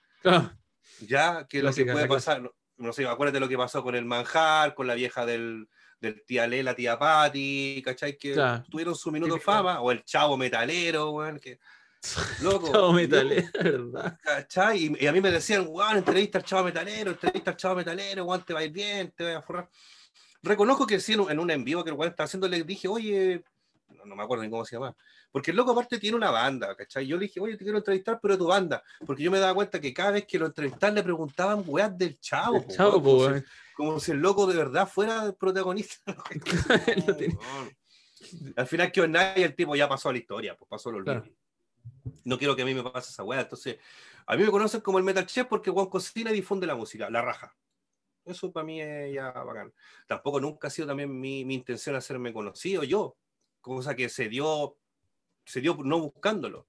Ya, 1.00 1.48
que 1.48 1.64
lo 1.64 1.72
que 1.72 1.86
puede 1.86 2.06
pasar, 2.06 2.52
no, 2.76 2.92
sé, 2.92 3.08
acuérdate 3.08 3.40
lo 3.40 3.48
que 3.48 3.56
pasó 3.56 3.82
con 3.82 3.96
el 3.96 4.04
manjar, 4.04 4.76
con 4.76 4.88
la 4.88 4.94
vieja 4.94 5.26
del, 5.26 5.70
del 6.02 6.22
tía 6.26 6.48
Lela, 6.48 6.76
tía 6.76 7.00
Patti, 7.00 7.82
¿cachai? 7.86 8.18
Que 8.18 8.36
tuvieron 8.70 8.94
su 8.94 9.10
minuto 9.10 9.36
de 9.36 9.40
fama, 9.40 9.80
o 9.80 9.90
el 9.94 10.04
chavo 10.04 10.36
metalero, 10.36 11.12
weón, 11.12 11.40
que 11.40 11.58
Loco. 12.42 12.74
Chavo 12.74 12.92
metalero, 12.92 13.90
¿verdad? 13.90 14.20
¿Cachai? 14.22 14.98
Y, 15.00 15.08
a 15.08 15.14
mí 15.14 15.22
me 15.22 15.32
decían, 15.32 15.66
weón, 15.70 15.96
entrevista 15.96 16.40
al 16.40 16.44
chavo 16.44 16.66
metalero, 16.66 17.12
entrevista 17.12 17.52
al 17.52 17.58
chavo 17.58 17.76
metalero, 17.76 18.26
weón, 18.26 18.44
te 18.44 18.54
va 18.54 18.60
a 18.60 18.66
ir 18.66 18.72
bien, 18.74 19.14
te 19.16 19.32
va 19.32 19.40
a 19.40 19.42
forrar. 19.42 19.70
Reconozco 20.44 20.86
que 20.86 21.00
sí, 21.00 21.14
en 21.14 21.40
un 21.40 21.52
en 21.52 21.64
vivo 21.64 21.86
que 21.86 21.92
el 21.92 21.96
weón 21.96 22.12
estaba 22.12 22.26
haciendo, 22.26 22.50
le 22.50 22.64
dije, 22.64 22.90
oye, 22.90 23.46
no, 24.06 24.16
me 24.16 24.24
acuerdo 24.24 24.44
ni 24.44 24.50
cómo 24.50 24.66
se 24.66 24.76
llama, 24.76 24.96
porque 25.32 25.52
el 25.52 25.58
loco 25.58 25.72
aparte 25.72 26.00
tiene 26.00 26.18
una 26.18 26.32
banda, 26.32 26.76
¿cachai? 26.76 27.06
Yo 27.08 27.18
le 27.18 27.24
dije, 27.28 27.40
oye, 27.40 27.58
te 27.58 27.64
quiero 27.64 27.78
entrevistar, 27.78 28.20
pero 28.22 28.38
tu 28.38 28.48
banda, 28.48 28.84
porque 29.06 29.24
yo 29.24 29.32
me 29.32 29.40
daba 29.40 29.54
cuenta 29.54 29.80
que 29.80 29.94
cada 29.94 30.12
vez 30.12 30.26
que 30.26 30.40
lo 30.40 30.48
entrevistaban 30.48 30.96
le 30.96 31.04
preguntaban 31.04 31.64
weón 31.66 31.98
del 31.98 32.20
chavo. 32.20 32.66
chavo, 32.68 33.02
como, 33.02 33.34
si, 33.34 33.44
como, 33.76 34.00
si, 34.00 34.12
el 34.12 34.20
loco 34.20 34.48
de 34.48 34.58
verdad 34.58 34.88
fuera 34.88 35.26
el 35.26 35.36
protagonista. 35.36 36.16
Al 38.56 38.68
final 38.68 38.92
que 38.92 39.08
nadie, 39.08 39.46
el 39.46 39.56
tipo 39.56 39.76
ya 39.76 39.90
pasó 39.90 40.10
a 40.10 40.12
la 40.12 40.20
historia, 40.20 40.56
pues 40.56 40.70
pasó 40.70 40.92
lo 40.92 40.98
olvido 40.98 41.24
no 42.24 42.38
quiero 42.38 42.56
que 42.56 42.62
a 42.62 42.66
mí 42.66 42.74
me 42.74 42.84
pase 42.84 43.12
esa 43.12 43.24
weá. 43.24 43.42
Entonces, 43.42 43.78
a 44.26 44.36
mí 44.36 44.44
me 44.44 44.52
conocen 44.52 44.82
como 44.82 44.98
el 44.98 45.04
Metal 45.04 45.26
Chef 45.26 45.48
porque 45.48 45.72
Juan 45.72 45.88
cocina 45.88 46.32
y 46.32 46.36
difunde 46.36 46.68
la 46.68 46.76
música, 46.76 47.10
la 47.10 47.22
raja. 47.22 47.56
Eso 48.26 48.52
para 48.52 48.66
mí 48.66 48.82
es 48.82 49.14
ya 49.14 49.32
bacán. 49.32 49.74
Tampoco 50.08 50.40
nunca 50.40 50.68
ha 50.68 50.72
sido 50.72 50.88
también 50.88 51.20
mi, 51.20 51.44
mi 51.44 51.56
intención 51.56 51.96
hacerme 51.96 52.32
conocido 52.32 52.84
yo, 52.84 53.18
cosa 53.62 53.96
que 53.96 54.10
se 54.10 54.28
dio, 54.28 54.78
se 55.46 55.62
dio 55.62 55.78
no 55.84 56.00
buscándolo. 56.00 56.68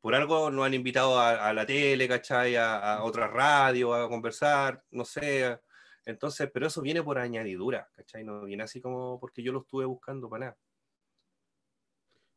Por 0.00 0.14
algo 0.14 0.50
nos 0.50 0.64
han 0.64 0.74
invitado 0.74 1.18
a, 1.18 1.52
la 1.52 1.66
tele, 1.66 2.06
¿cachai? 2.06 2.54
A, 2.54 2.94
a 2.94 3.04
otra 3.04 3.26
radio, 3.26 3.94
a 3.94 4.08
conversar, 4.08 4.82
no 4.90 5.04
sé. 5.04 5.58
Entonces, 6.04 6.48
pero 6.52 6.68
eso 6.68 6.80
viene 6.80 7.02
por 7.02 7.18
añadidura, 7.18 7.88
¿cachai? 7.94 8.24
No 8.24 8.44
viene 8.44 8.62
así 8.62 8.80
como 8.80 9.18
porque 9.18 9.42
yo 9.42 9.52
lo 9.52 9.60
estuve 9.60 9.84
buscando 9.84 10.30
para 10.30 10.46
nada. 10.46 10.58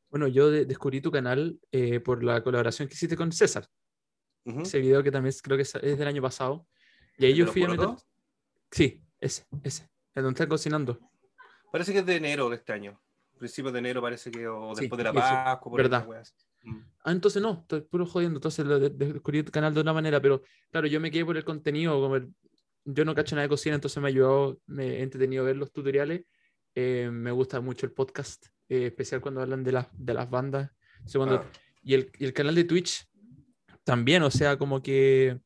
Bueno, 0.10 0.28
yo 0.28 0.52
descubrí 0.52 1.00
tu 1.00 1.10
canal 1.10 1.58
eh, 1.72 2.02
por 2.02 2.22
la 2.22 2.44
colaboración 2.44 2.90
que 2.90 2.96
hiciste 2.96 3.16
con 3.16 3.32
César. 3.32 3.66
Ese 4.44 4.80
video 4.80 5.02
que 5.04 5.12
también 5.12 5.34
creo 5.42 5.56
que 5.56 5.64
es, 5.64 5.74
del 5.74 6.08
año 6.08 6.22
pasado. 6.22 6.68
Y 7.18 7.26
ahí 7.26 7.36
yo 7.36 7.48
fui 7.48 7.64
a 7.64 7.70
meter... 7.70 7.90
Sí, 8.72 9.02
ese, 9.20 9.46
ese. 9.64 9.90
El 10.14 10.24
donde 10.24 10.36
están 10.36 10.50
cocinando. 10.50 11.00
Parece 11.72 11.94
que 11.94 12.00
es 12.00 12.06
de 12.06 12.18
enero 12.18 12.50
de 12.50 12.58
este 12.58 12.74
año. 12.74 13.02
Principio 13.42 13.72
de 13.72 13.80
enero 13.80 14.04
parece 14.04 14.30
que, 14.30 14.48
o 14.48 14.76
después 14.76 14.98
de 15.00 15.04
la 15.04 15.14
Pascua. 15.14 15.76
Verdad. 15.76 16.08
Mm. 16.62 16.78
Ah, 17.04 17.12
entonces 17.12 17.42
no, 17.42 17.62
estoy 17.62 17.82
puro 17.82 18.06
jodiendo. 18.06 18.38
Entonces 18.38 18.64
lo 18.64 18.78
descubrí 18.80 19.42
tu 19.42 19.52
canal 19.52 19.74
de 19.74 19.82
una 19.82 19.94
manera, 19.94 20.22
pero 20.22 20.44
claro, 20.70 20.86
yo 20.86 21.00
me 21.00 21.10
quedé 21.10 21.26
por 21.26 21.36
el 21.36 21.44
contenido. 21.44 22.00
Como 22.00 22.20
yo 22.86 23.04
no 23.04 23.16
cacho 23.16 23.36
nada 23.36 23.48
de 23.48 23.50
cocina, 23.50 23.74
entonces 23.74 24.00
me 24.00 24.10
ha 24.10 24.10
ayudado, 24.10 24.60
me 24.68 25.00
he 25.00 25.02
entretenido 25.02 25.44
ver 25.44 25.58
los 25.58 25.72
tutoriales. 25.72 26.22
Eh, 26.76 27.10
me 27.12 27.32
gusta 27.32 27.60
mucho 27.62 27.88
el 27.88 27.94
podcast. 27.94 28.46
Eh, 28.70 28.86
especial 28.86 29.22
cuando 29.22 29.42
hablan 29.42 29.64
de, 29.64 29.86
de 29.92 30.14
las 30.14 30.30
bandas. 30.30 30.70
y, 31.82 31.96
el, 31.96 32.12
y, 32.20 32.26
el, 32.26 32.34
canal 32.34 32.54
de 32.54 32.64
Twitch 32.64 33.10
también, 33.84 34.22
o 34.22 34.30
sea, 34.30 34.56
como 34.60 34.84
que, 34.84 35.40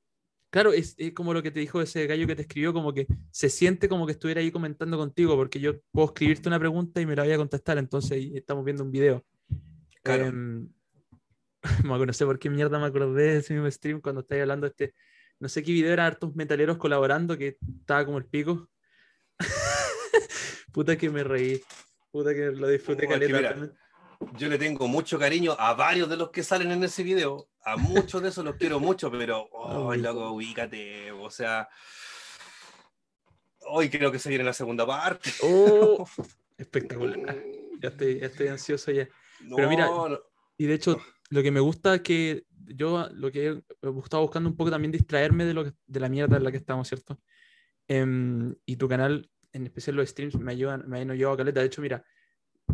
claro, 0.56 0.72
es, 0.72 0.96
es, 0.98 1.12
como 1.12 1.34
lo 1.34 1.44
que 1.44 1.52
te 1.52 1.60
dijo 1.60 1.82
ese 1.82 2.08
gallo 2.08 2.26
que 2.28 2.36
te 2.38 2.44
escribió, 2.44 2.72
como 2.72 2.94
que 2.94 3.08
se 3.30 3.50
siente 3.50 3.90
como 3.90 4.06
que 4.06 4.14
estuviera 4.14 4.40
ahí 4.40 4.52
comentando 4.52 4.98
contigo, 4.98 5.36
porque 5.36 5.60
yo 5.60 5.82
puedo 5.92 6.08
escribirte 6.08 6.48
una 6.48 6.58
pregunta 6.58 7.02
y 7.02 7.06
me 7.06 7.14
la 7.14 7.24
voy 7.24 7.34
a 7.34 7.38
contestar, 7.38 7.78
entonces 7.78 8.30
estamos 8.34 8.64
viendo 8.64 8.86
un 8.86 8.92
video. 8.92 9.26
Claro. 10.02 10.32
Eh, 11.66 12.06
no 12.06 12.14
sé 12.14 12.26
por 12.26 12.38
qué 12.38 12.48
mierda 12.48 12.78
me 12.78 12.86
acordé 12.86 13.24
de 13.24 13.38
ese 13.38 13.56
mismo 13.56 13.70
stream 13.72 14.00
cuando 14.00 14.22
estáis 14.22 14.44
hablando 14.44 14.66
de 14.66 14.70
este, 14.70 14.94
no 15.40 15.50
sé 15.50 15.64
qué 15.64 15.72
video 15.72 15.92
era 15.92 16.06
hartos 16.06 16.36
metaleros 16.36 16.78
colaborando 16.78 17.36
que 17.40 17.58
estaba 17.80 18.06
como 18.06 18.20
el 18.20 18.26
pico. 18.26 18.70
Puta 20.72 20.96
que 20.96 21.10
me 21.10 21.24
reí. 21.24 21.60
Puta 22.12 22.36
que 22.36 22.52
lo 22.52 22.68
disfruté 22.68 23.08
yo 24.38 24.50
le 24.50 24.58
tengo 24.58 24.88
mucho 24.88 25.18
cariño 25.20 25.56
a 25.58 25.74
varios 25.74 26.10
de 26.10 26.18
los 26.18 26.30
que 26.30 26.44
salen 26.44 26.72
en 26.72 26.84
ese 26.84 27.04
video. 27.04 27.50
A 27.64 27.78
muchos 27.78 28.22
de 28.22 28.30
esos 28.30 28.46
los 28.46 28.56
quiero 28.56 28.80
mucho, 28.80 29.12
pero, 29.12 29.48
oh, 29.52 29.96
loco, 29.96 30.32
ubícate. 30.32 31.12
O 31.12 31.30
sea, 31.30 31.68
hoy 33.62 33.90
creo 33.90 34.12
que 34.12 34.20
se 34.20 34.30
viene 34.30 34.44
la 34.44 34.54
segunda 34.54 34.86
parte. 34.86 35.32
Oh, 35.42 36.08
espectacular. 36.58 37.36
Ya 37.82 37.90
estoy, 37.90 38.20
estoy 38.22 38.48
ansioso 38.48 38.92
ya. 38.92 39.08
pero 39.56 39.70
mira, 39.70 39.90
y 40.58 40.66
de 40.66 40.74
hecho, 40.74 41.02
lo 41.30 41.44
que 41.44 41.52
me 41.52 41.60
gusta 41.60 41.96
es 41.96 42.02
que 42.02 42.46
yo 42.50 43.10
lo 43.12 43.32
que 43.32 43.48
he 43.48 43.64
estado 44.00 44.24
buscando 44.24 44.50
un 44.50 44.56
poco 44.56 44.72
también 44.72 44.92
distraerme 44.92 45.46
de, 45.46 45.54
lo 45.54 45.64
de 45.64 46.00
la 46.00 46.10
mierda 46.10 46.38
en 46.38 46.44
la 46.44 46.52
que 46.52 46.58
estamos, 46.58 46.88
¿cierto? 46.88 47.20
Em, 47.88 48.56
y 48.66 48.78
tu 48.78 48.88
canal 48.88 49.30
en 49.56 49.66
especial 49.66 49.96
los 49.96 50.10
streams, 50.10 50.38
me 50.38 50.52
ayudan, 50.52 50.84
me 50.88 51.00
han 51.00 51.12
ayudado 51.12 51.36
a 51.36 51.38
caleta. 51.38 51.62
De 51.62 51.68
hecho, 51.68 51.82
mira, 51.82 52.04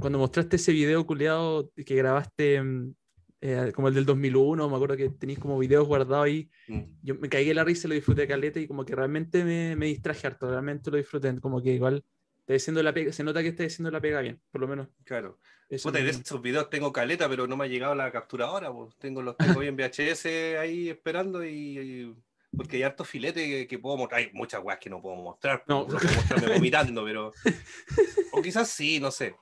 cuando 0.02 0.20
mostraste 0.20 0.58
ese 0.58 0.74
video 0.74 1.06
culiado 1.06 1.72
que 1.86 1.96
grabaste 1.96 2.62
mm, 2.62 2.94
eh, 3.40 3.72
como 3.74 3.88
el 3.88 3.94
del 3.94 4.06
2001, 4.06 4.70
me 4.70 4.76
acuerdo 4.76 4.98
que 4.98 5.10
tenéis 5.10 5.40
como 5.40 5.58
videos 5.58 5.88
guardados 5.88 6.26
ahí, 6.26 6.50
mm. 6.68 6.82
yo 7.02 7.16
me 7.16 7.30
caí 7.30 7.50
en 7.50 7.56
la 7.56 7.64
risa, 7.64 7.88
lo 7.88 7.94
disfruté 7.94 8.22
de 8.22 8.28
caleta 8.28 8.60
y 8.60 8.68
como 8.68 8.84
que 8.84 8.96
realmente 8.96 9.46
me, 9.46 9.76
me 9.76 9.86
distraje 9.86 10.28
harto, 10.28 10.50
realmente 10.50 10.92
lo 10.92 10.98
disfruté, 10.98 11.40
como 11.40 11.62
que 11.62 11.74
igual 11.74 12.04
está 12.48 12.84
la 12.84 12.94
pega, 12.94 13.14
se 13.14 13.24
nota 13.24 13.42
que 13.42 13.50
está 13.50 13.64
diciendo 13.64 13.92
la 13.92 14.02
pega 14.02 14.22
bien, 14.22 14.42
por 14.52 14.62
lo 14.62 14.68
menos. 14.68 14.88
Claro. 15.06 15.40
Puta, 15.82 16.00
de 16.00 16.10
esos 16.10 16.42
videos 16.42 16.70
tengo 16.70 16.92
caleta, 16.92 17.30
pero 17.30 17.48
no 17.48 17.56
me 17.56 17.66
ha 17.66 17.68
llegado 17.68 17.96
la 17.96 18.12
capturadora, 18.12 18.74
pues. 18.74 18.94
tengo 18.98 19.22
los 19.22 19.38
tengo 19.38 19.62
en 19.64 19.78
VHS 19.78 20.26
ahí 20.60 20.90
esperando 20.90 21.46
y 21.46 22.14
porque 22.56 22.76
hay 22.76 22.84
harto 22.84 23.06
filete 23.06 23.66
que, 23.66 23.80
puedo 23.80 23.96
mostrar. 23.96 24.20
Hay 24.20 24.30
muchas 24.34 24.62
weas 24.62 24.80
que 24.80 24.90
no 24.90 25.02
puedo 25.02 25.16
mostrar. 25.16 25.64
No, 25.68 25.88
puedo 25.88 26.00
mostrarme 26.04 26.54
vomitando, 26.54 27.04
pero. 27.06 27.32
O 28.34 28.42
quizás 28.42 28.70
sí, 28.70 29.00
no 29.00 29.12
sé. 29.12 29.36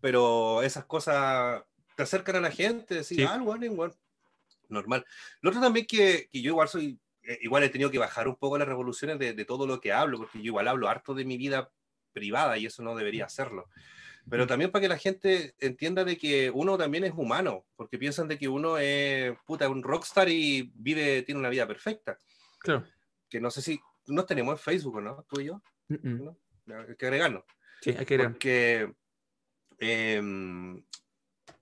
Pero 0.00 0.62
esas 0.62 0.84
cosas 0.84 1.62
te 1.96 2.02
acercan 2.02 2.36
a 2.36 2.40
la 2.40 2.50
gente, 2.50 2.94
decir, 2.94 3.26
ah, 3.26 3.38
bueno, 3.38 3.64
igual. 3.64 3.92
Normal. 4.68 5.04
Lo 5.40 5.50
otro 5.50 5.60
también 5.60 5.86
que, 5.86 6.28
que 6.32 6.42
yo 6.42 6.50
igual 6.50 6.68
soy. 6.68 6.98
Eh, 7.22 7.38
igual 7.42 7.62
he 7.62 7.68
tenido 7.68 7.90
que 7.90 7.98
bajar 7.98 8.28
un 8.28 8.36
poco 8.36 8.58
las 8.58 8.68
revoluciones 8.68 9.18
de, 9.18 9.32
de, 9.32 9.44
todo 9.44 9.66
lo 9.66 9.80
que 9.80 9.92
hablo, 9.92 10.18
porque 10.18 10.38
yo 10.38 10.46
igual 10.46 10.68
hablo 10.68 10.88
harto 10.88 11.14
de 11.14 11.24
mi 11.24 11.36
vida 11.36 11.70
privada 12.12 12.58
y 12.58 12.66
eso 12.66 12.82
no 12.82 12.94
debería 12.94 13.26
hacerlo. 13.26 13.68
Pero 14.28 14.46
también 14.46 14.70
para 14.70 14.82
que 14.82 14.88
la 14.88 14.98
gente 14.98 15.54
entienda 15.58 16.04
de 16.04 16.16
que 16.16 16.50
uno 16.50 16.78
también 16.78 17.04
es 17.04 17.12
humano, 17.14 17.66
porque 17.76 17.98
piensan 17.98 18.26
de 18.26 18.38
que 18.38 18.48
uno 18.48 18.78
es 18.78 19.36
puta, 19.46 19.68
un 19.68 19.82
rockstar 19.82 20.28
y 20.30 20.72
vive, 20.74 21.22
tiene 21.22 21.40
una 21.40 21.50
vida 21.50 21.66
perfecta. 21.66 22.18
Claro. 22.58 22.86
Que 23.28 23.40
no 23.40 23.50
sé 23.50 23.60
si 23.60 23.78
nos 24.06 24.26
tenemos 24.26 24.52
en 24.52 24.58
Facebook, 24.58 25.02
¿no? 25.02 25.26
Tú 25.28 25.40
y 25.40 25.46
yo. 25.46 25.62
Hay 25.90 26.96
que 26.96 27.06
agregarlo. 27.06 27.44
Sí, 27.82 27.90
hay 27.90 28.06
que 28.06 28.14
agregarlo. 28.14 28.32
Porque 28.32 28.94
em, 29.78 30.84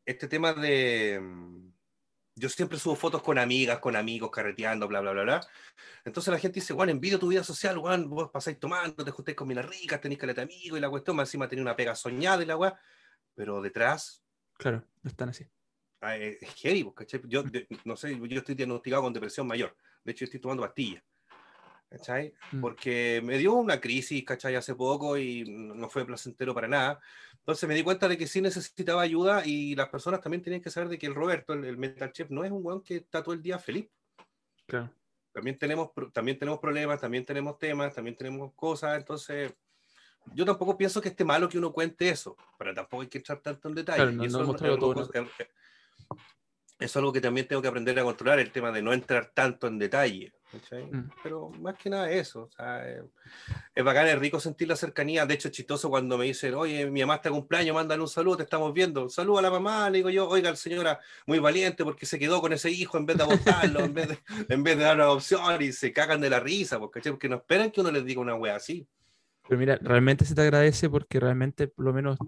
este 0.04 0.28
tema 0.28 0.52
de. 0.52 1.14
Em, 1.14 1.72
yo 2.34 2.48
siempre 2.48 2.78
subo 2.78 2.96
fotos 2.96 3.22
con 3.22 3.38
amigas, 3.38 3.78
con 3.78 3.94
amigos, 3.94 4.30
carreteando, 4.30 4.88
bla, 4.88 5.00
bla, 5.00 5.12
bla, 5.12 5.22
bla. 5.22 5.40
Entonces 6.04 6.32
la 6.32 6.38
gente 6.38 6.60
dice, 6.60 6.72
Juan, 6.72 6.88
envidio 6.88 7.18
tu 7.18 7.28
vida 7.28 7.44
social, 7.44 7.76
Juan, 7.78 8.08
vos 8.08 8.30
pasáis 8.30 8.58
tomando, 8.58 9.04
te 9.04 9.10
juntáis 9.10 9.36
con 9.36 9.48
minas 9.48 9.66
ricas, 9.66 10.00
tenéis 10.00 10.18
caleta 10.18 10.42
amigos 10.42 10.78
y 10.78 10.80
la 10.80 10.88
cuestión, 10.88 11.16
más 11.16 11.28
encima 11.28 11.48
tenía 11.48 11.62
una 11.62 11.76
pega 11.76 11.94
soñada 11.94 12.42
y 12.42 12.46
la 12.46 12.56
weá. 12.56 12.78
Pero 13.34 13.60
detrás. 13.60 14.24
Claro, 14.54 14.84
no 15.02 15.10
están 15.10 15.28
así. 15.28 15.46
Ah, 16.00 16.16
es 16.16 16.40
heavy, 16.56 16.90
¿cachai? 16.94 17.20
Yo, 17.26 17.44
no 17.84 17.96
sé, 17.96 18.18
yo 18.18 18.38
estoy 18.38 18.54
diagnosticado 18.54 19.02
con 19.02 19.12
depresión 19.12 19.46
mayor. 19.46 19.76
De 20.02 20.12
hecho, 20.12 20.24
estoy 20.24 20.40
tomando 20.40 20.62
pastillas. 20.62 21.02
¿Cachai? 21.93 22.32
Mm. 22.53 22.61
Porque 22.61 23.20
me 23.22 23.38
dio 23.38 23.53
una 23.53 23.80
crisis, 23.80 24.24
¿cachai? 24.24 24.55
Hace 24.55 24.74
poco 24.74 25.18
y 25.18 25.45
no 25.45 25.88
fue 25.88 26.05
placentero 26.05 26.55
para 26.55 26.68
nada. 26.68 27.01
Entonces 27.34 27.68
me 27.68 27.74
di 27.74 27.82
cuenta 27.82 28.09
de 28.09 28.16
que 28.16 28.26
sí 28.26 28.40
necesitaba 28.40 29.03
ayuda 29.03 29.45
y 29.45 29.74
las 29.74 29.88
personas 29.88 30.20
también 30.20 30.43
tenían 30.43 30.62
que 30.62 30.70
saber 30.70 30.88
de 30.88 30.99
que 30.99 31.07
el 31.07 31.14
Roberto, 31.14 31.53
el, 31.53 31.64
el 31.64 31.76
Metal 31.76 32.11
Chef, 32.12 32.30
no 32.30 32.45
es 32.45 32.51
un 32.51 32.64
weón 32.64 32.82
que 32.82 32.97
está 32.97 33.22
todo 33.22 33.34
el 33.34 33.43
día 33.43 33.59
feliz. 33.59 33.88
Claro. 34.66 34.90
También 35.32 35.59
tenemos, 35.59 35.90
también 36.12 36.38
tenemos 36.38 36.61
problemas, 36.61 37.01
también 37.01 37.24
tenemos 37.24 37.59
temas, 37.59 37.95
también 37.95 38.16
tenemos 38.16 38.53
cosas. 38.55 38.99
Entonces, 38.99 39.53
yo 40.34 40.45
tampoco 40.45 40.76
pienso 40.76 41.01
que 41.01 41.09
esté 41.09 41.24
malo 41.24 41.49
que 41.49 41.59
uno 41.59 41.72
cuente 41.72 42.09
eso, 42.09 42.36
pero 42.59 42.72
tampoco 42.74 43.03
hay 43.03 43.09
que 43.09 43.18
entrar 43.18 43.40
tanto 43.40 43.68
en 43.68 43.74
detalle. 43.74 43.97
Claro, 43.97 44.12
no- 44.12 44.24
Y 44.24 44.28
no 44.28 44.43
eso, 44.43 44.55
todo, 44.55 45.11
es 46.78 46.97
algo 46.97 47.12
que 47.12 47.20
también 47.20 47.47
tengo 47.47 47.62
que 47.62 47.68
aprender 47.68 47.99
a 47.99 48.03
controlar, 48.03 48.40
el 48.40 48.51
tema 48.51 48.72
de 48.72 48.82
no 48.82 48.93
entrar 48.93 49.30
tanto 49.34 49.66
en 49.68 49.78
detalle. 49.78 50.32
Mm. 50.70 51.11
Pero 51.22 51.50
más 51.61 51.76
que 51.76 51.88
nada 51.88 52.11
eso. 52.11 52.42
o 52.42 52.50
sea, 52.50 52.88
eh, 52.88 53.03
es 53.74 53.84
bacán, 53.84 54.07
es 54.09 54.18
rico 54.18 54.38
sentir 54.40 54.68
la 54.68 54.76
cercanía. 54.76 55.24
De 55.26 55.34
hecho, 55.34 55.48
es 55.48 55.55
chistoso 55.55 55.88
cuando 55.88 56.18
me 56.18 56.26
dicen, 56.26 56.55
oye, 56.55 56.90
mi 56.90 57.00
mamá 57.00 57.16
está 57.16 57.28
de 57.28 57.34
cumpleaños, 57.34 57.74
mándale 57.74 58.03
un 58.03 58.09
saludo, 58.09 58.38
te 58.38 58.42
estamos 58.44 58.72
viendo. 58.72 59.09
Saludo 59.09 59.38
a 59.38 59.42
la 59.42 59.50
mamá, 59.50 59.88
le 59.90 59.98
digo 59.98 60.11
yo, 60.11 60.28
oiga, 60.28 60.55
señora, 60.57 61.00
muy 61.26 61.38
valiente 61.38 61.84
porque 61.84 62.07
se 62.07 62.18
quedó 62.18 62.40
con 62.40 62.53
ese 62.53 62.70
hijo 62.70 62.98
en 62.98 63.07
vez 63.07 63.16
de 63.16 63.22
abortarlo, 63.24 63.80
en, 63.80 63.94
vez 63.94 64.09
de, 64.09 64.18
en 64.48 64.62
vez 64.62 64.76
de 64.76 64.84
dar 64.84 64.96
una 64.96 65.05
adopción 65.05 65.62
y 65.62 65.72
se 65.72 65.92
cagan 65.92 66.20
de 66.20 66.30
la 66.30 66.40
risa, 66.40 66.78
porque, 66.78 67.00
¿cachai? 67.00 67.12
porque 67.12 67.28
no 67.28 67.36
esperan 67.36 67.70
que 67.70 67.80
uno 67.80 67.90
les 67.90 68.05
diga 68.05 68.20
una 68.20 68.34
wea 68.34 68.57
así. 68.57 68.86
Pero 69.48 69.59
mira, 69.59 69.78
realmente 69.80 70.24
se 70.24 70.34
te 70.34 70.42
agradece 70.42 70.88
porque 70.88 71.18
realmente, 71.18 71.66
por 71.66 71.84
lo 71.84 71.92
menos, 71.92 72.18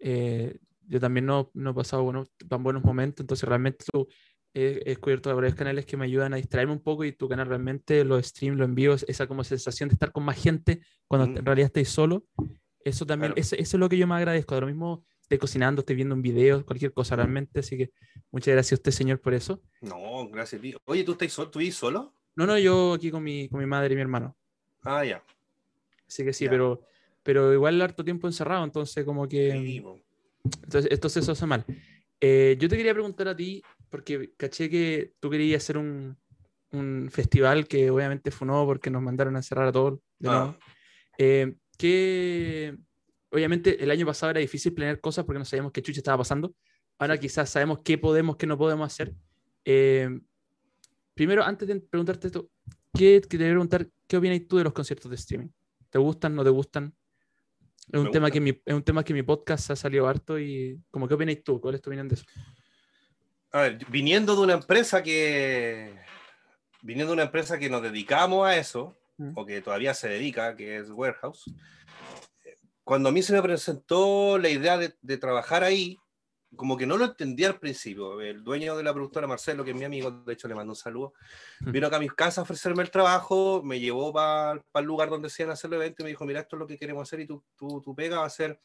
eh, 0.00 0.58
yo 0.86 1.00
también 1.00 1.26
no, 1.26 1.50
no 1.54 1.70
he 1.70 1.74
pasado 1.74 2.02
buenos, 2.02 2.30
tan 2.48 2.62
buenos 2.62 2.82
momentos, 2.82 3.22
entonces 3.22 3.48
realmente 3.48 3.84
tú 3.90 4.08
he, 4.54 4.82
descubierto 4.84 5.34
varios 5.34 5.54
canales 5.54 5.86
que 5.86 5.96
me 5.96 6.04
ayudan 6.04 6.32
a 6.32 6.36
distraerme 6.36 6.72
un 6.72 6.80
poco 6.82 7.04
y 7.04 7.12
tu 7.12 7.28
canal 7.28 7.46
realmente, 7.48 8.04
los 8.04 8.26
streams, 8.26 8.58
los 8.58 8.68
envíos, 8.68 9.04
esa 9.08 9.26
como 9.26 9.44
sensación 9.44 9.88
de 9.88 9.94
estar 9.94 10.12
con 10.12 10.24
más 10.24 10.40
gente 10.42 10.80
cuando 11.06 11.26
Mm. 11.28 11.38
en 11.38 11.44
realidad 11.46 11.66
estáis 11.66 11.88
solo, 11.88 12.24
eso 12.84 13.06
también, 13.06 13.32
Claro. 13.32 13.40
eso, 13.40 13.56
eso 13.56 13.76
es 13.76 13.80
lo 13.80 13.88
que 13.88 13.98
yo 13.98 14.06
más 14.06 14.18
agradezco. 14.18 14.54
De 14.54 14.60
lo 14.62 14.66
mismo, 14.66 15.04
estoy 15.20 15.38
cocinando, 15.38 15.80
estoy 15.80 15.96
viendo 15.96 16.14
un 16.14 16.22
video, 16.22 16.64
cualquier 16.64 16.92
cosa 16.92 17.16
realmente, 17.16 17.60
así 17.60 17.76
que 17.76 17.90
muchas 18.30 18.54
gracias 18.54 18.72
a 18.72 18.74
usted, 18.80 18.92
señor, 18.92 19.20
por 19.20 19.34
eso. 19.34 19.60
No, 19.82 20.28
gracias 20.30 20.58
a 20.58 20.62
ti. 20.62 20.74
Oye, 20.86 21.04
¿tú 21.04 21.12
estás 21.12 21.32
solo? 21.32 21.50
¿Tú 21.50 21.58
vivís 21.58 21.74
solo? 21.74 22.14
No, 22.34 22.46
no, 22.46 22.58
yo 22.58 22.94
aquí 22.94 23.10
con 23.10 23.22
mi, 23.22 23.48
con 23.48 23.60
mi 23.60 23.66
madre 23.66 23.92
y 23.92 23.96
mi 23.96 24.02
hermano. 24.02 24.36
Ah, 24.82 25.04
ya. 25.04 25.22
Así 26.06 26.24
que 26.24 26.32
sí, 26.32 26.48
pero, 26.48 26.80
pero 27.22 27.52
igual 27.52 27.82
harto 27.82 28.04
tiempo 28.04 28.26
encerrado, 28.26 28.64
entonces 28.64 29.04
como 29.04 29.28
que... 29.28 29.52
Sí. 29.52 29.82
Entonces, 30.62 30.90
entonces 30.90 31.22
eso 31.24 31.32
hace 31.32 31.46
mal. 31.46 31.64
Eh, 32.20 32.56
yo 32.58 32.68
te 32.68 32.76
quería 32.76 32.94
preguntar 32.94 33.28
a 33.28 33.36
ti, 33.36 33.62
porque 33.90 34.32
caché 34.36 34.68
que 34.70 35.14
tú 35.20 35.30
querías 35.30 35.62
hacer 35.62 35.78
un, 35.78 36.16
un 36.72 37.08
festival 37.10 37.66
que 37.66 37.90
obviamente 37.90 38.30
fue 38.30 38.46
nuevo 38.46 38.66
porque 38.66 38.90
nos 38.90 39.02
mandaron 39.02 39.36
a 39.36 39.38
encerrar 39.38 39.68
a 39.68 39.72
todos 39.72 40.00
de 40.18 40.28
Ah. 40.28 40.58
Eh, 41.18 41.56
que 41.76 42.76
obviamente 43.30 43.82
el 43.82 43.90
año 43.90 44.06
pasado 44.06 44.30
era 44.30 44.40
difícil 44.40 44.72
planear 44.72 45.00
cosas 45.00 45.24
porque 45.24 45.38
no 45.38 45.44
sabíamos 45.44 45.72
qué 45.72 45.82
chucha 45.82 46.00
estaba 46.00 46.18
pasando. 46.18 46.54
Ahora 46.98 47.18
quizás 47.18 47.50
sabemos 47.50 47.80
qué 47.84 47.98
podemos, 47.98 48.36
qué 48.36 48.46
no 48.46 48.58
podemos 48.58 48.86
hacer. 48.86 49.14
Eh, 49.64 50.20
primero, 51.14 51.42
antes 51.44 51.68
de 51.68 51.80
preguntarte 51.80 52.28
esto, 52.28 52.50
¿qué, 52.92 53.20
que 53.20 53.36
te 53.36 53.38
voy 53.38 53.46
a 53.46 53.50
preguntar, 53.50 53.88
¿qué 54.06 54.16
opinas 54.16 54.40
tú 54.48 54.56
de 54.56 54.64
los 54.64 54.72
conciertos 54.72 55.10
de 55.10 55.16
streaming? 55.16 55.48
¿Te 55.90 55.98
gustan, 55.98 56.34
no 56.34 56.44
te 56.44 56.50
gustan? 56.50 56.94
Es 57.92 57.98
un, 57.98 58.06
Me 58.06 58.10
tema 58.10 58.30
que 58.30 58.40
mi, 58.40 58.50
es 58.50 58.74
un 58.74 58.82
tema 58.82 59.02
que 59.02 59.14
mi 59.14 59.22
podcast 59.22 59.70
ha 59.70 59.76
salido 59.76 60.06
harto 60.06 60.38
y 60.38 60.80
como 60.90 61.08
qué 61.08 61.14
opinas 61.14 61.36
tú, 61.42 61.60
¿cuál 61.60 61.76
es 61.76 61.80
tu 61.80 61.90
opinión 61.90 62.08
de 62.08 62.16
eso? 62.16 62.24
A 63.52 63.60
ver, 63.62 63.78
viniendo 63.88 64.34
de 64.36 64.42
una 64.42 64.54
empresa 64.54 65.02
que. 65.02 65.94
Viniendo 66.82 67.12
de 67.12 67.14
una 67.14 67.22
empresa 67.24 67.58
que 67.58 67.68
nos 67.70 67.82
dedicamos 67.82 68.46
a 68.46 68.56
eso, 68.56 68.96
Mm. 69.20 69.32
o 69.34 69.44
que 69.44 69.60
todavía 69.60 69.94
se 69.94 70.08
dedica, 70.08 70.54
que 70.54 70.76
es 70.76 70.90
Warehouse, 70.90 71.46
eh, 72.44 72.54
cuando 72.84 73.08
a 73.08 73.12
mí 73.12 73.20
se 73.20 73.32
me 73.32 73.42
presentó 73.42 74.38
la 74.38 74.48
idea 74.48 74.78
de, 74.78 74.94
de 75.02 75.18
trabajar 75.18 75.64
ahí, 75.64 75.98
como 76.54 76.76
que 76.76 76.86
no 76.86 76.96
lo 76.96 77.04
entendía 77.06 77.48
al 77.48 77.58
principio. 77.58 78.20
El 78.20 78.44
dueño 78.44 78.76
de 78.76 78.84
la 78.84 78.94
productora, 78.94 79.26
Marcelo, 79.26 79.64
que 79.64 79.72
es 79.72 79.76
mi 79.76 79.84
amigo, 79.84 80.10
de 80.24 80.32
hecho 80.32 80.46
le 80.46 80.54
mando 80.54 80.70
un 80.70 80.76
saludo, 80.76 81.14
Mm. 81.60 81.72
vino 81.72 81.86
acá 81.88 81.96
a 81.96 82.00
mi 82.00 82.08
casa 82.08 82.40
a 82.40 82.44
ofrecerme 82.44 82.84
el 82.84 82.92
trabajo, 82.92 83.60
me 83.64 83.80
llevó 83.80 84.12
para 84.12 84.62
el 84.74 84.84
lugar 84.84 85.10
donde 85.10 85.30
se 85.30 85.42
iban 85.42 85.50
a 85.50 85.54
hacer 85.54 85.68
el 85.72 85.80
evento 85.80 86.02
y 86.02 86.04
me 86.04 86.10
dijo, 86.10 86.24
mira, 86.24 86.38
esto 86.40 86.54
es 86.54 86.60
lo 86.60 86.66
que 86.68 86.78
queremos 86.78 87.02
hacer 87.08 87.18
y 87.18 87.26
tú, 87.26 87.42
tú, 87.56 87.82
tú 87.84 87.92
pega 87.96 88.20
va 88.20 88.26
a 88.26 88.30
ser 88.30 88.60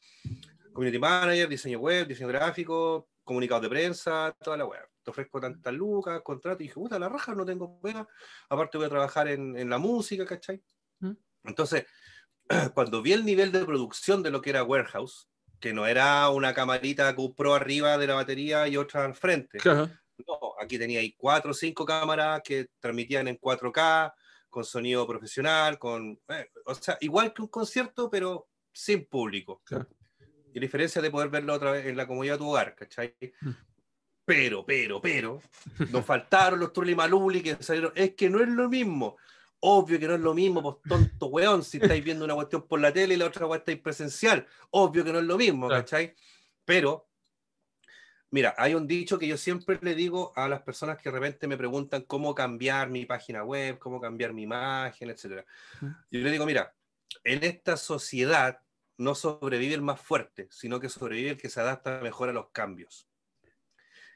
community 0.71 0.99
manager, 0.99 1.49
diseño 1.49 1.79
web, 1.79 2.07
diseño 2.07 2.27
gráfico, 2.27 3.07
comunicados 3.23 3.63
de 3.63 3.69
prensa, 3.69 4.35
toda 4.43 4.57
la 4.57 4.65
web. 4.65 4.87
Te 5.03 5.11
ofrezco 5.11 5.39
tantas 5.39 5.73
lucas, 5.73 6.21
contrato, 6.21 6.63
y 6.63 6.67
dije, 6.67 6.75
puta, 6.75 6.97
la 6.99 7.09
raja, 7.09 7.35
no 7.35 7.45
tengo 7.45 7.79
pega, 7.81 8.07
aparte 8.49 8.77
voy 8.77 8.87
a 8.87 8.89
trabajar 8.89 9.27
en, 9.27 9.57
en 9.57 9.69
la 9.69 9.77
música, 9.77 10.25
¿cachai? 10.25 10.61
Mm. 10.99 11.11
Entonces, 11.45 11.85
cuando 12.73 13.01
vi 13.01 13.13
el 13.13 13.25
nivel 13.25 13.51
de 13.51 13.65
producción 13.65 14.23
de 14.23 14.31
lo 14.31 14.41
que 14.41 14.51
era 14.51 14.63
Warehouse, 14.63 15.29
que 15.59 15.73
no 15.73 15.85
era 15.87 16.29
una 16.29 16.53
camarita 16.53 17.11
GoPro 17.13 17.53
arriba 17.55 17.97
de 17.97 18.07
la 18.07 18.15
batería 18.15 18.67
y 18.67 18.77
otra 18.77 19.05
al 19.05 19.15
frente, 19.15 19.59
Claro. 19.59 19.89
no, 20.27 20.55
aquí 20.59 20.77
tenía 20.77 20.99
ahí 20.99 21.13
cuatro 21.17 21.51
o 21.51 21.53
cinco 21.53 21.85
cámaras 21.85 22.41
que 22.43 22.67
transmitían 22.79 23.27
en 23.27 23.37
4K, 23.39 24.13
con 24.49 24.63
sonido 24.63 25.07
profesional, 25.07 25.79
con, 25.79 26.19
eh, 26.27 26.49
o 26.65 26.75
sea, 26.75 26.97
igual 27.01 27.33
que 27.33 27.41
un 27.41 27.47
concierto, 27.47 28.09
pero 28.09 28.49
sin 28.71 29.05
público. 29.05 29.61
Claro. 29.65 29.87
Y 30.53 30.59
la 30.59 30.65
diferencia 30.65 31.01
de 31.01 31.11
poder 31.11 31.29
verlo 31.29 31.53
otra 31.53 31.71
vez 31.71 31.85
en 31.85 31.97
la 31.97 32.07
comodidad 32.07 32.35
de 32.35 32.37
tu 32.39 32.49
hogar, 32.49 32.75
¿cachai? 32.75 33.15
Mm. 33.41 33.49
Pero, 34.25 34.65
pero, 34.65 35.01
pero, 35.01 35.41
nos 35.91 36.05
faltaron 36.05 36.59
los 36.59 36.71
Trulli 36.71 36.95
Maluli 36.95 37.41
que 37.41 37.61
salieron. 37.61 37.91
Es 37.95 38.15
que 38.15 38.29
no 38.29 38.39
es 38.39 38.47
lo 38.47 38.69
mismo. 38.69 39.17
Obvio 39.59 39.99
que 39.99 40.07
no 40.07 40.15
es 40.15 40.21
lo 40.21 40.33
mismo, 40.33 40.61
pues 40.61 40.75
tonto 40.87 41.27
weón, 41.27 41.63
si 41.63 41.77
estáis 41.77 42.03
viendo 42.05 42.23
una 42.25 42.35
cuestión 42.35 42.67
por 42.67 42.79
la 42.79 42.91
tele 42.91 43.13
y 43.13 43.17
la 43.17 43.25
otra 43.25 43.45
weón 43.45 43.59
estáis 43.59 43.79
presencial. 43.79 44.45
Obvio 44.71 45.03
que 45.03 45.11
no 45.11 45.19
es 45.19 45.25
lo 45.25 45.37
mismo, 45.37 45.67
Claro. 45.67 45.83
¿cachai? 45.83 46.15
Pero, 46.65 47.09
mira, 48.31 48.55
hay 48.57 48.75
un 48.75 48.87
dicho 48.87 49.19
que 49.19 49.27
yo 49.27 49.37
siempre 49.37 49.79
le 49.81 49.95
digo 49.95 50.31
a 50.35 50.47
las 50.47 50.61
personas 50.61 50.97
que 50.97 51.09
de 51.09 51.19
repente 51.19 51.47
me 51.47 51.57
preguntan 51.57 52.03
cómo 52.03 52.33
cambiar 52.33 52.89
mi 52.89 53.05
página 53.05 53.43
web, 53.43 53.77
cómo 53.79 53.99
cambiar 53.99 54.33
mi 54.33 54.43
imagen, 54.43 55.09
etc. 55.09 55.45
Mm. 55.81 55.87
Yo 56.11 56.19
le 56.19 56.31
digo, 56.31 56.45
mira, 56.45 56.73
en 57.23 57.43
esta 57.43 57.77
sociedad 57.77 58.59
no 58.97 59.15
sobrevive 59.15 59.73
el 59.73 59.81
más 59.81 59.99
fuerte, 59.99 60.47
sino 60.51 60.79
que 60.79 60.89
sobrevive 60.89 61.31
el 61.31 61.37
que 61.37 61.49
se 61.49 61.59
adapta 61.59 61.99
mejor 62.01 62.29
a 62.29 62.33
los 62.33 62.49
cambios. 62.49 63.07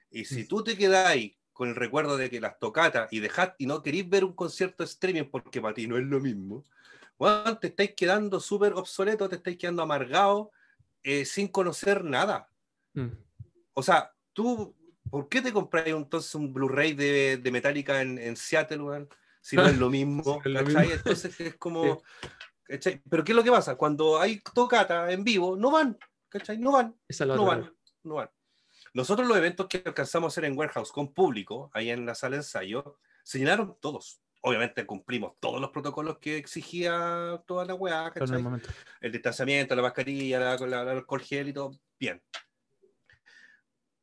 Y 0.09 0.25
si 0.25 0.45
tú 0.45 0.63
te 0.63 0.77
quedas 0.77 1.07
ahí 1.07 1.37
con 1.51 1.69
el 1.69 1.75
recuerdo 1.75 2.17
de 2.17 2.29
que 2.29 2.39
las 2.39 2.59
tocatas 2.59 3.11
y 3.11 3.19
dejás 3.19 3.53
y 3.57 3.65
no 3.65 3.81
querís 3.81 4.07
ver 4.07 4.23
un 4.23 4.33
concierto 4.33 4.83
streaming 4.83 5.25
porque 5.25 5.59
para 5.59 5.73
ti 5.73 5.87
no 5.87 5.97
es 5.97 6.05
lo 6.05 6.19
mismo, 6.19 6.63
bueno, 7.17 7.57
te 7.57 7.67
estáis 7.67 7.93
quedando 7.95 8.39
súper 8.39 8.73
obsoleto, 8.73 9.27
te 9.27 9.37
estáis 9.37 9.57
quedando 9.57 9.81
amargado 9.81 10.51
eh, 11.03 11.25
sin 11.25 11.47
conocer 11.47 12.03
nada. 12.03 12.49
Mm. 12.93 13.07
O 13.73 13.83
sea, 13.83 14.13
tú, 14.33 14.75
¿por 15.09 15.27
qué 15.27 15.41
te 15.41 15.51
compras 15.51 15.87
entonces 15.87 16.33
un 16.35 16.53
Blu-ray 16.53 16.93
de, 16.93 17.37
de 17.37 17.51
Metallica 17.51 18.01
en, 18.01 18.17
en 18.19 18.35
Seattle, 18.35 18.81
weón? 18.81 19.09
Si 19.41 19.55
no 19.55 19.65
es 19.65 19.77
lo 19.77 19.89
mismo. 19.89 20.41
Entonces 20.45 21.39
es 21.39 21.55
como... 21.59 22.03
¿cachai? 22.67 23.01
Pero 23.09 23.23
¿qué 23.23 23.31
es 23.31 23.35
lo 23.35 23.43
que 23.43 23.51
pasa? 23.51 23.75
Cuando 23.75 24.19
hay 24.19 24.39
tocata 24.53 25.11
en 25.11 25.23
vivo, 25.23 25.55
no 25.55 25.71
van, 25.71 25.97
¿cachai? 26.29 26.57
No 26.57 26.71
van, 26.73 26.95
Esa 27.07 27.23
es 27.23 27.27
la 27.29 27.35
no 27.35 27.45
van, 27.45 27.73
no 28.03 28.15
van. 28.15 28.29
Nosotros 28.93 29.27
los 29.27 29.37
eventos 29.37 29.67
que 29.67 29.83
alcanzamos 29.85 30.27
a 30.27 30.33
hacer 30.33 30.45
en 30.45 30.57
Warehouse 30.57 30.91
con 30.91 31.13
público, 31.13 31.69
ahí 31.73 31.89
en 31.89 32.05
la 32.05 32.15
sala 32.15 32.35
de 32.35 32.41
ensayo, 32.41 32.99
se 33.23 33.37
llenaron 33.39 33.77
todos. 33.79 34.21
Obviamente 34.41 34.85
cumplimos 34.85 35.33
todos 35.39 35.59
los 35.59 35.71
protocolos 35.71 36.19
que 36.19 36.37
exigía 36.37 37.41
toda 37.47 37.65
la 37.65 37.73
weá, 37.73 38.07
el 38.07 38.13
¿cachai? 38.13 38.41
momento. 38.41 38.69
el 39.01 39.11
distanciamiento, 39.11 39.75
la 39.75 39.81
mascarilla, 39.81 40.39
la, 40.39 40.57
la- 40.67 40.81
el 40.83 40.89
alcohol 40.89 41.21
gel 41.21 41.49
y 41.49 41.53
todo, 41.53 41.71
bien. 41.99 42.21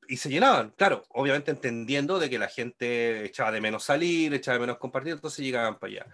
Y 0.06 0.18
se 0.18 0.28
llenaban, 0.28 0.70
claro, 0.76 1.02
obviamente 1.10 1.50
entendiendo 1.50 2.18
de 2.18 2.28
que 2.28 2.38
la 2.38 2.48
gente 2.48 3.24
echaba 3.24 3.50
de 3.52 3.60
menos 3.62 3.84
salir, 3.84 4.34
echaba 4.34 4.56
de 4.56 4.60
menos 4.60 4.76
compartir, 4.78 5.14
entonces 5.14 5.42
llegaban 5.42 5.78
para 5.78 5.92
allá. 5.92 6.06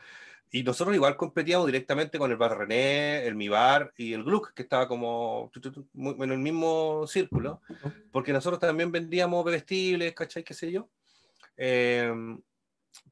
Y 0.51 0.62
nosotros 0.62 0.94
igual 0.96 1.16
competíamos 1.16 1.66
directamente 1.66 2.18
con 2.18 2.30
el 2.30 2.36
Bar 2.36 2.59
René, 2.59 3.24
el 3.26 3.36
Mi 3.36 3.48
Bar 3.48 3.92
y 3.96 4.12
el 4.12 4.24
Gluck, 4.24 4.53
que 4.53 4.62
estaba 4.62 4.88
como 4.88 5.51
en 5.55 6.32
el 6.32 6.38
mismo 6.38 7.07
círculo, 7.07 7.61
porque 8.11 8.32
nosotros 8.32 8.59
también 8.59 8.90
vendíamos 8.90 9.44
bebestibles, 9.44 10.12
¿cachai? 10.14 10.42
¿Qué 10.42 10.55
sé 10.55 10.72
yo? 10.72 10.88
Eh, 11.57 12.12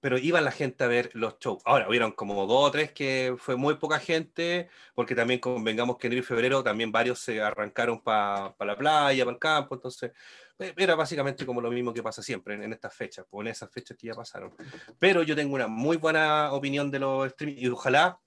pero 0.00 0.18
iba 0.18 0.40
la 0.40 0.50
gente 0.50 0.84
a 0.84 0.88
ver 0.88 1.10
los 1.14 1.38
shows. 1.38 1.62
Ahora, 1.64 1.88
hubieron 1.88 2.12
como 2.12 2.46
dos 2.46 2.68
o 2.68 2.70
tres 2.70 2.92
que 2.92 3.34
fue 3.38 3.56
muy 3.56 3.74
poca 3.76 3.98
gente, 3.98 4.68
porque 4.94 5.14
también 5.14 5.40
convengamos 5.40 5.98
que 5.98 6.06
en 6.06 6.14
y 6.14 6.22
febrero 6.22 6.62
también 6.62 6.92
varios 6.92 7.20
se 7.20 7.40
arrancaron 7.40 8.00
para 8.02 8.54
la 8.60 8.76
playa, 8.76 9.24
para 9.24 9.34
el 9.34 9.40
campo, 9.40 9.74
entonces 9.74 10.12
era 10.58 10.94
básicamente 10.94 11.46
como 11.46 11.60
lo 11.60 11.70
mismo 11.70 11.94
que 11.94 12.02
pasa 12.02 12.22
siempre 12.22 12.54
en, 12.54 12.64
en 12.64 12.72
estas 12.72 12.94
fechas, 12.94 13.26
o 13.30 13.40
en 13.40 13.48
esas 13.48 13.70
fechas 13.70 13.96
que 13.96 14.08
ya 14.08 14.14
pasaron. 14.14 14.52
Pero 14.98 15.22
yo 15.22 15.36
tengo 15.36 15.54
una 15.54 15.68
muy 15.68 15.96
buena 15.96 16.52
opinión 16.52 16.90
de 16.90 16.98
los 16.98 17.26
streaming 17.28 17.56
y 17.58 17.68
ojalá 17.68 18.20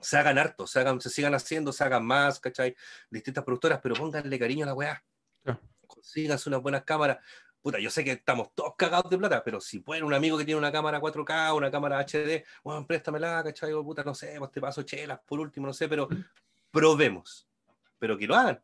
se 0.00 0.16
hagan 0.16 0.38
harto, 0.38 0.66
se, 0.66 0.80
hagan, 0.80 1.00
se 1.00 1.10
sigan 1.10 1.34
haciendo, 1.34 1.72
se 1.72 1.84
hagan 1.84 2.04
más, 2.04 2.38
¿cachai? 2.38 2.76
Distintas 3.10 3.44
productoras, 3.44 3.80
pero 3.82 3.94
pónganle 3.94 4.38
cariño 4.38 4.64
a 4.64 4.66
la 4.66 4.74
weá. 4.74 5.04
Claro. 5.42 5.60
Consíganse 5.86 6.48
unas 6.48 6.62
buenas 6.62 6.84
cámaras. 6.84 7.18
puta, 7.60 7.78
yo 7.78 7.90
sé 7.90 8.04
que 8.04 8.12
estamos 8.12 8.54
todos 8.54 8.74
cagados 8.76 9.10
de 9.10 9.18
plata, 9.18 9.42
pero 9.42 9.60
si 9.60 9.80
pueden 9.80 10.04
un 10.04 10.14
amigo 10.14 10.38
que 10.38 10.44
tiene 10.44 10.58
una 10.58 10.70
cámara 10.70 11.00
4K, 11.00 11.56
una 11.56 11.70
cámara 11.70 11.98
HD, 11.98 12.44
bueno, 12.62 12.86
préstamela, 12.86 13.42
¿cachai? 13.42 13.72
puta, 13.72 14.04
no 14.04 14.14
sé, 14.14 14.36
pues 14.38 14.50
te 14.52 14.60
paso 14.60 14.82
chelas 14.82 15.20
por 15.26 15.40
último, 15.40 15.66
no 15.66 15.72
sé, 15.72 15.88
pero 15.88 16.08
probemos. 16.70 17.48
Pero 17.98 18.18
que 18.18 18.26
lo 18.26 18.34
hagan. 18.34 18.62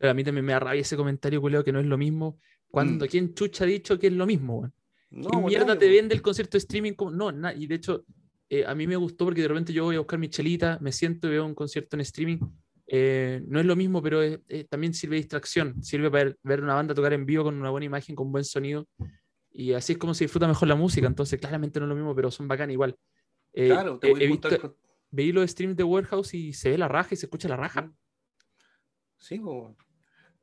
A 0.00 0.14
mí 0.14 0.24
también 0.24 0.44
me 0.44 0.52
da 0.52 0.60
rabia 0.60 0.80
ese 0.80 0.96
comentario, 0.96 1.40
culeo, 1.40 1.64
que 1.64 1.72
no 1.72 1.80
es 1.80 1.86
lo 1.86 1.98
mismo. 1.98 2.38
Cuando, 2.68 3.04
mm. 3.04 3.08
¿quién 3.08 3.34
chucha 3.34 3.64
ha 3.64 3.66
dicho 3.66 3.98
que 3.98 4.08
es 4.08 4.12
lo 4.12 4.26
mismo, 4.26 4.60
weón? 4.60 4.74
No, 5.10 5.30
¿Qué 5.30 5.36
mierda 5.38 5.78
te 5.78 5.88
vende 5.88 6.14
el 6.14 6.22
concierto 6.22 6.52
de 6.52 6.58
streaming? 6.58 6.92
Como... 6.92 7.10
No, 7.12 7.52
y 7.52 7.66
de 7.66 7.74
hecho, 7.74 8.04
eh, 8.50 8.64
a 8.66 8.74
mí 8.74 8.86
me 8.86 8.96
gustó 8.96 9.24
porque 9.24 9.42
de 9.42 9.48
repente 9.48 9.72
yo 9.72 9.84
voy 9.84 9.96
a 9.96 10.00
buscar 10.00 10.18
mi 10.18 10.28
chelita, 10.28 10.78
me 10.80 10.92
siento 10.92 11.28
y 11.28 11.30
veo 11.30 11.46
un 11.46 11.54
concierto 11.54 11.96
en 11.96 12.00
streaming. 12.00 12.38
Eh, 12.88 13.42
no 13.46 13.58
es 13.58 13.66
lo 13.66 13.76
mismo, 13.76 14.02
pero 14.02 14.20
también 14.68 14.94
sirve 14.94 15.16
de 15.16 15.22
distracción. 15.22 15.82
Sirve 15.82 16.10
para 16.10 16.36
ver, 16.42 16.62
una 16.62 16.74
banda 16.74 16.94
tocar 16.94 17.12
en 17.12 17.24
vivo 17.24 17.44
con 17.44 17.54
una 17.58 17.70
buena 17.70 17.86
imagen, 17.86 18.14
con 18.14 18.30
buen 18.30 18.44
sonido. 18.44 18.86
Y 19.52 19.72
así 19.72 19.94
es 19.94 19.98
como 19.98 20.12
se 20.12 20.24
disfruta 20.24 20.46
mejor 20.46 20.68
la 20.68 20.74
música. 20.74 21.06
Entonces, 21.06 21.40
claramente 21.40 21.80
no 21.80 21.86
es 21.86 21.90
lo 21.90 21.94
mismo, 21.94 22.14
pero 22.14 22.30
son 22.30 22.46
bacán 22.46 22.70
igual. 22.70 22.96
Eh, 23.52 23.68
claro, 23.68 23.98
te 23.98 24.10
voy 24.10 24.22
he 24.22 24.26
visto, 24.26 24.76
veí 25.10 25.32
los 25.32 25.50
streams 25.50 25.76
de 25.76 25.84
Warehouse 25.84 26.34
y 26.34 26.52
se 26.52 26.70
ve 26.70 26.78
la 26.78 26.88
raja 26.88 27.14
y 27.14 27.16
se 27.16 27.26
escucha 27.26 27.48
la 27.48 27.56
raja. 27.56 27.90
Sí, 29.18 29.40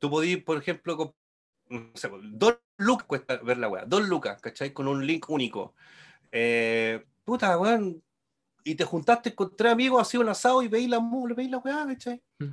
tú 0.03 0.09
podías, 0.09 0.43
por 0.43 0.57
ejemplo, 0.57 1.15
dos 1.69 2.57
lucas 2.75 3.07
cuesta 3.07 3.37
ver 3.37 3.57
la 3.57 3.69
weá, 3.69 3.85
dos 3.85 4.05
lucas, 4.05 4.41
¿cachai? 4.41 4.73
Con 4.73 4.89
un 4.89 5.07
link 5.07 5.29
único. 5.29 5.75
Eh, 6.29 7.05
puta, 7.23 7.57
weón, 7.57 8.03
y 8.65 8.75
te 8.75 8.83
juntaste 8.83 9.33
con 9.33 9.55
tres 9.55 9.71
amigos, 9.71 10.01
así 10.01 10.17
un 10.17 10.27
asado 10.27 10.61
y 10.61 10.67
veis 10.67 10.89
la, 10.89 10.99
veis 11.33 11.49
la 11.49 11.59
weá, 11.59 11.87
¿cachai? 11.87 12.21
Mm. 12.39 12.49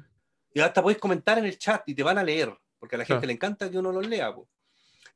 Y 0.54 0.60
hasta 0.60 0.80
podéis 0.80 1.00
comentar 1.00 1.38
en 1.38 1.46
el 1.46 1.58
chat 1.58 1.82
y 1.88 1.94
te 1.96 2.04
van 2.04 2.18
a 2.18 2.22
leer, 2.22 2.56
porque 2.78 2.94
a 2.94 2.98
la 2.98 3.04
gente 3.04 3.26
le 3.26 3.32
encanta 3.32 3.68
que 3.68 3.78
uno 3.78 3.90
los 3.90 4.06
lea. 4.06 4.32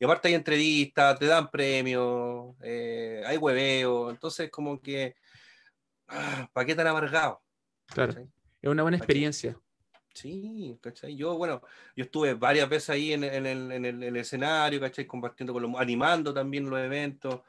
Y 0.01 0.05
aparte 0.05 0.27
hay 0.27 0.35
entrevistas, 0.35 1.17
te 1.17 1.27
dan 1.27 1.53
premios, 1.53 2.57
eh, 2.63 3.23
hay 3.25 3.37
hueveo, 3.37 4.11
entonces 4.11 4.51
como 4.51 4.81
que, 4.81 5.15
ah, 6.09 6.51
¿para 6.53 6.67
qué 6.67 6.75
tan 6.75 6.89
amargado? 6.89 7.41
Claro, 7.87 8.13
es 8.61 8.69
una 8.69 8.83
buena 8.83 8.97
experiencia. 8.97 9.57
Sí, 10.15 10.79
¿cachai? 10.81 11.17
Yo, 11.17 11.37
bueno, 11.37 11.61
yo 11.97 12.05
estuve 12.05 12.35
varias 12.35 12.69
veces 12.69 12.91
ahí 12.91 13.13
en, 13.13 13.25
en, 13.25 13.47
el, 13.47 13.73
en, 13.73 13.85
el, 13.85 13.95
en 13.97 14.03
el, 14.03 14.17
escenario, 14.17 14.81
¿cachai? 14.81 15.07
Compartiendo 15.07 15.53
con 15.53 15.63
los, 15.63 15.73
animando 15.77 16.33
también 16.33 16.71
los 16.71 16.79
eventos. 16.79 17.41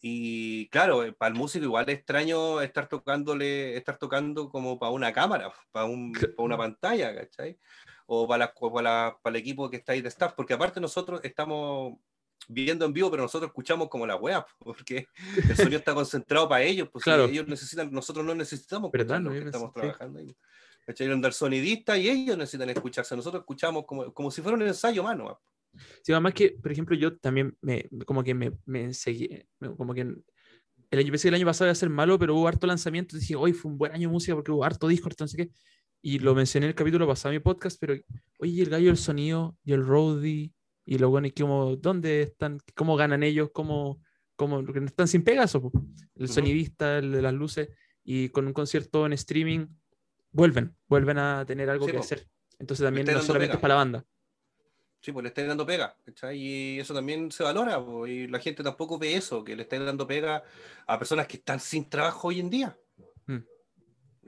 Y 0.00 0.68
claro, 0.68 1.02
eh, 1.04 1.12
para 1.12 1.32
el 1.32 1.38
músico 1.38 1.64
igual 1.64 1.88
es 1.88 1.96
extraño 1.96 2.60
estar 2.60 2.88
tocándole, 2.88 3.76
estar 3.76 3.98
tocando 3.98 4.48
como 4.48 4.78
para 4.78 4.92
una 4.92 5.12
cámara, 5.12 5.52
para, 5.72 5.86
un, 5.86 6.12
para 6.12 6.46
una 6.46 6.56
pantalla, 6.56 7.14
¿cachai? 7.14 7.58
O 8.06 8.28
para, 8.28 8.54
para, 8.54 9.18
para, 9.20 9.36
el 9.36 9.40
equipo 9.42 9.68
que 9.68 9.78
está 9.78 9.92
ahí 9.92 10.00
de 10.00 10.08
staff, 10.08 10.34
porque 10.34 10.54
aparte 10.54 10.80
nosotros 10.80 11.20
estamos 11.24 11.98
viendo 12.46 12.84
en 12.84 12.92
vivo, 12.92 13.10
pero 13.10 13.24
nosotros 13.24 13.48
escuchamos 13.48 13.88
como 13.88 14.06
la 14.06 14.14
web, 14.14 14.44
porque 14.60 15.08
el 15.36 15.56
sonido 15.56 15.78
está 15.78 15.94
concentrado 15.94 16.48
para 16.48 16.62
ellos, 16.62 16.88
pues 16.92 17.02
claro. 17.02 17.24
ellos 17.24 17.48
necesitan, 17.48 17.90
nosotros 17.90 18.24
no 18.24 18.36
necesitamos, 18.36 18.92
¿verdad? 18.92 19.18
No, 19.20 19.34
estamos 19.34 19.72
trabajando 19.72 20.20
ahí. 20.20 20.36
¿Cachai? 20.88 21.06
Donde 21.06 21.28
el 21.28 21.34
sonidista 21.34 21.98
y 21.98 22.08
ellos 22.08 22.38
necesitan 22.38 22.70
escucharse, 22.70 23.14
nosotros 23.14 23.42
escuchamos 23.42 23.84
como, 23.84 24.10
como 24.14 24.30
si 24.30 24.40
fuera 24.40 24.56
un 24.56 24.62
ensayo 24.62 25.02
mano. 25.02 25.38
Sí, 26.02 26.12
además 26.12 26.32
que, 26.32 26.56
por 26.62 26.72
ejemplo, 26.72 26.96
yo 26.96 27.14
también 27.18 27.54
me, 27.60 27.86
como 28.06 28.24
que 28.24 28.32
me, 28.32 28.52
me 28.64 28.94
seguí, 28.94 29.28
como 29.76 29.92
que 29.92 30.00
el 30.00 30.98
año, 30.98 31.10
pensé 31.10 31.24
que 31.24 31.28
el 31.28 31.34
año 31.34 31.44
pasado 31.44 31.66
iba 31.66 31.72
a 31.72 31.74
ser 31.74 31.90
malo, 31.90 32.18
pero 32.18 32.34
hubo 32.34 32.48
harto 32.48 32.66
lanzamiento, 32.66 33.18
dije, 33.18 33.36
hoy 33.36 33.52
fue 33.52 33.70
un 33.70 33.76
buen 33.76 33.92
año 33.92 34.08
de 34.08 34.12
música 34.14 34.34
porque 34.34 34.50
hubo 34.50 34.64
harto 34.64 34.88
disco, 34.88 35.10
no 35.20 35.28
sé 35.28 35.36
qué, 35.36 35.50
y 36.00 36.20
lo 36.20 36.34
mencioné 36.34 36.64
en 36.64 36.70
el 36.70 36.74
capítulo 36.74 37.06
pasado 37.06 37.32
de 37.32 37.38
mi 37.38 37.42
podcast, 37.42 37.76
pero, 37.78 37.94
oye, 38.38 38.62
el 38.62 38.70
gallo 38.70 38.90
el 38.90 38.96
sonido 38.96 39.58
y 39.64 39.74
el 39.74 39.84
roadie, 39.84 40.54
y 40.86 40.96
lo 40.96 41.10
bueno, 41.10 41.28
como, 41.38 41.76
¿dónde 41.76 42.22
están? 42.22 42.60
¿Cómo 42.74 42.96
ganan 42.96 43.22
ellos? 43.22 43.50
¿Cómo, 43.52 44.00
cómo 44.36 44.64
están 44.86 45.06
sin 45.06 45.22
Pegaso? 45.22 45.70
El 46.14 46.30
sonidista, 46.30 46.96
el 46.96 47.12
de 47.12 47.20
las 47.20 47.34
luces, 47.34 47.68
y 48.02 48.30
con 48.30 48.46
un 48.46 48.54
concierto 48.54 49.04
en 49.04 49.12
streaming, 49.12 49.66
vuelven, 50.38 50.76
vuelven 50.86 51.18
a 51.18 51.44
tener 51.44 51.68
algo 51.68 51.86
que 51.86 51.98
hacer. 51.98 52.28
Entonces 52.60 52.84
también 52.84 53.06
no 53.06 53.20
solamente 53.22 53.56
es 53.56 53.60
para 53.60 53.74
la 53.74 53.78
banda. 53.78 54.06
Sí, 55.00 55.12
pues 55.12 55.22
le 55.22 55.28
estáis 55.28 55.48
dando 55.48 55.66
pega, 55.66 55.96
Y 56.32 56.78
eso 56.78 56.94
también 56.94 57.30
se 57.30 57.42
valora, 57.42 57.80
y 58.08 58.26
la 58.26 58.40
gente 58.40 58.62
tampoco 58.62 58.98
ve 58.98 59.14
eso, 59.14 59.44
que 59.44 59.54
le 59.54 59.62
estáis 59.62 59.82
dando 59.82 60.06
pega 60.06 60.42
a 60.86 60.98
personas 60.98 61.26
que 61.26 61.36
están 61.36 61.60
sin 61.60 61.88
trabajo 61.88 62.28
hoy 62.28 62.40
en 62.40 62.50
día. 62.50 62.76
Mm. 63.26 63.38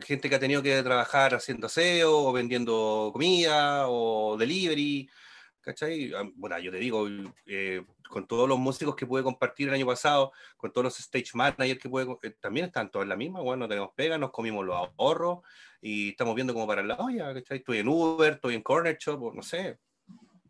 Gente 0.00 0.28
que 0.28 0.34
ha 0.34 0.40
tenido 0.40 0.62
que 0.62 0.82
trabajar 0.82 1.34
haciendo 1.34 1.66
aseo, 1.66 2.18
o 2.18 2.32
vendiendo 2.32 3.10
comida, 3.12 3.88
o 3.88 4.36
delivery, 4.36 5.08
¿cachai? 5.60 6.12
Ah, 6.14 6.28
bueno, 6.34 6.58
yo 6.58 6.70
te 6.70 6.78
digo, 6.78 7.08
eh, 7.46 7.84
con 8.10 8.26
todos 8.26 8.48
los 8.48 8.58
músicos 8.58 8.94
que 8.96 9.06
pude 9.06 9.22
compartir 9.22 9.68
el 9.68 9.74
año 9.74 9.86
pasado, 9.86 10.32
con 10.56 10.72
todos 10.72 10.84
los 10.84 11.00
stage 11.00 11.30
managers 11.32 11.80
que 11.80 11.88
pude, 11.88 12.06
eh, 12.22 12.30
también 12.38 12.66
están 12.66 12.90
todos 12.90 13.04
en 13.04 13.08
la 13.08 13.16
misma, 13.16 13.40
bueno, 13.40 13.68
tenemos 13.68 13.90
pega, 13.94 14.18
nos 14.18 14.30
comimos 14.30 14.66
los 14.66 14.76
ahorros, 14.76 15.38
y 15.80 16.10
estamos 16.10 16.34
viendo 16.34 16.52
como 16.52 16.66
para 16.66 16.82
la 16.82 16.96
olla, 16.96 17.32
¿cachai? 17.32 17.58
Estoy 17.58 17.78
en 17.78 17.88
Uber, 17.88 18.34
estoy 18.34 18.54
en 18.54 18.62
Corner 18.62 18.98
Shop, 18.98 19.34
no 19.34 19.42
sé, 19.42 19.78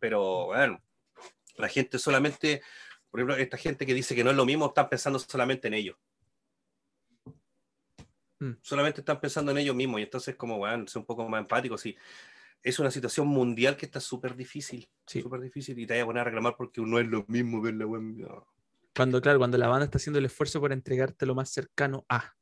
pero 0.00 0.46
bueno, 0.46 0.82
la 1.56 1.68
gente 1.68 1.98
solamente, 1.98 2.62
por 3.10 3.20
ejemplo, 3.20 3.36
esta 3.36 3.56
gente 3.56 3.86
que 3.86 3.94
dice 3.94 4.14
que 4.14 4.24
no 4.24 4.30
es 4.30 4.36
lo 4.36 4.46
mismo, 4.46 4.66
están 4.66 4.88
pensando 4.88 5.18
solamente 5.18 5.68
en 5.68 5.74
ellos. 5.74 5.96
Mm. 8.40 8.52
Solamente 8.62 9.02
están 9.02 9.20
pensando 9.20 9.52
en 9.52 9.58
ellos 9.58 9.76
mismos 9.76 10.00
y 10.00 10.04
entonces 10.04 10.34
como, 10.34 10.58
bueno, 10.58 10.86
ser 10.88 11.00
un 11.00 11.06
poco 11.06 11.28
más 11.28 11.42
empático, 11.42 11.76
sí. 11.76 11.96
Es 12.62 12.78
una 12.78 12.90
situación 12.90 13.26
mundial 13.26 13.76
que 13.76 13.86
está 13.86 14.00
súper 14.00 14.36
difícil, 14.36 14.88
sí. 15.06 15.22
súper 15.22 15.40
difícil 15.40 15.78
y 15.78 15.86
te 15.86 15.94
vaya 15.94 16.02
a 16.02 16.06
poner 16.06 16.20
a 16.20 16.24
reclamar 16.24 16.56
porque 16.56 16.80
no 16.82 16.98
es 16.98 17.06
lo 17.06 17.24
mismo 17.28 17.62
ver 17.62 17.74
la 17.74 17.86
Cuando, 18.94 19.20
claro, 19.20 19.38
cuando 19.38 19.56
la 19.56 19.68
banda 19.68 19.84
está 19.84 19.98
haciendo 19.98 20.18
el 20.18 20.26
esfuerzo 20.26 20.60
por 20.60 20.72
entregarte 20.72 21.24
lo 21.24 21.34
más 21.34 21.48
cercano 21.50 22.04
a. 22.08 22.34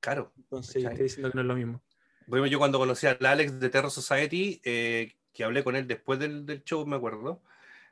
Claro. 0.00 0.32
Entonces, 0.36 0.84
estoy 0.84 1.04
diciendo 1.04 1.30
que 1.30 1.36
no 1.36 1.42
es 1.42 1.46
lo 1.46 1.54
mismo. 1.54 1.82
Bueno, 2.26 2.46
yo 2.46 2.58
cuando 2.58 2.78
conocí 2.78 3.06
al 3.06 3.24
Alex 3.24 3.58
de 3.58 3.70
Terror 3.70 3.90
Society, 3.90 4.60
eh, 4.64 5.12
que 5.32 5.44
hablé 5.44 5.64
con 5.64 5.76
él 5.76 5.86
después 5.86 6.18
del, 6.18 6.44
del 6.44 6.62
show, 6.64 6.86
me 6.86 6.96
acuerdo, 6.96 7.42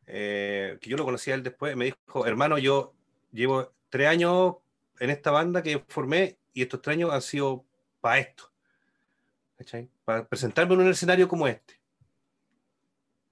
eh, 0.06 0.78
que 0.80 0.90
yo 0.90 0.96
lo 0.96 1.04
conocía 1.04 1.34
él 1.34 1.42
después, 1.42 1.76
me 1.76 1.86
dijo, 1.86 2.26
hermano, 2.26 2.58
yo 2.58 2.94
llevo 3.32 3.72
tres 3.88 4.08
años 4.08 4.56
en 4.98 5.10
esta 5.10 5.30
banda 5.30 5.62
que 5.62 5.84
formé 5.88 6.38
y 6.52 6.62
estos 6.62 6.82
tres 6.82 6.96
años 6.96 7.12
han 7.12 7.22
sido 7.22 7.64
para 8.00 8.18
esto, 8.18 8.49
Para 10.04 10.26
presentarme 10.26 10.74
en 10.74 10.80
un 10.80 10.90
escenario 10.90 11.28
como 11.28 11.46
este. 11.46 11.80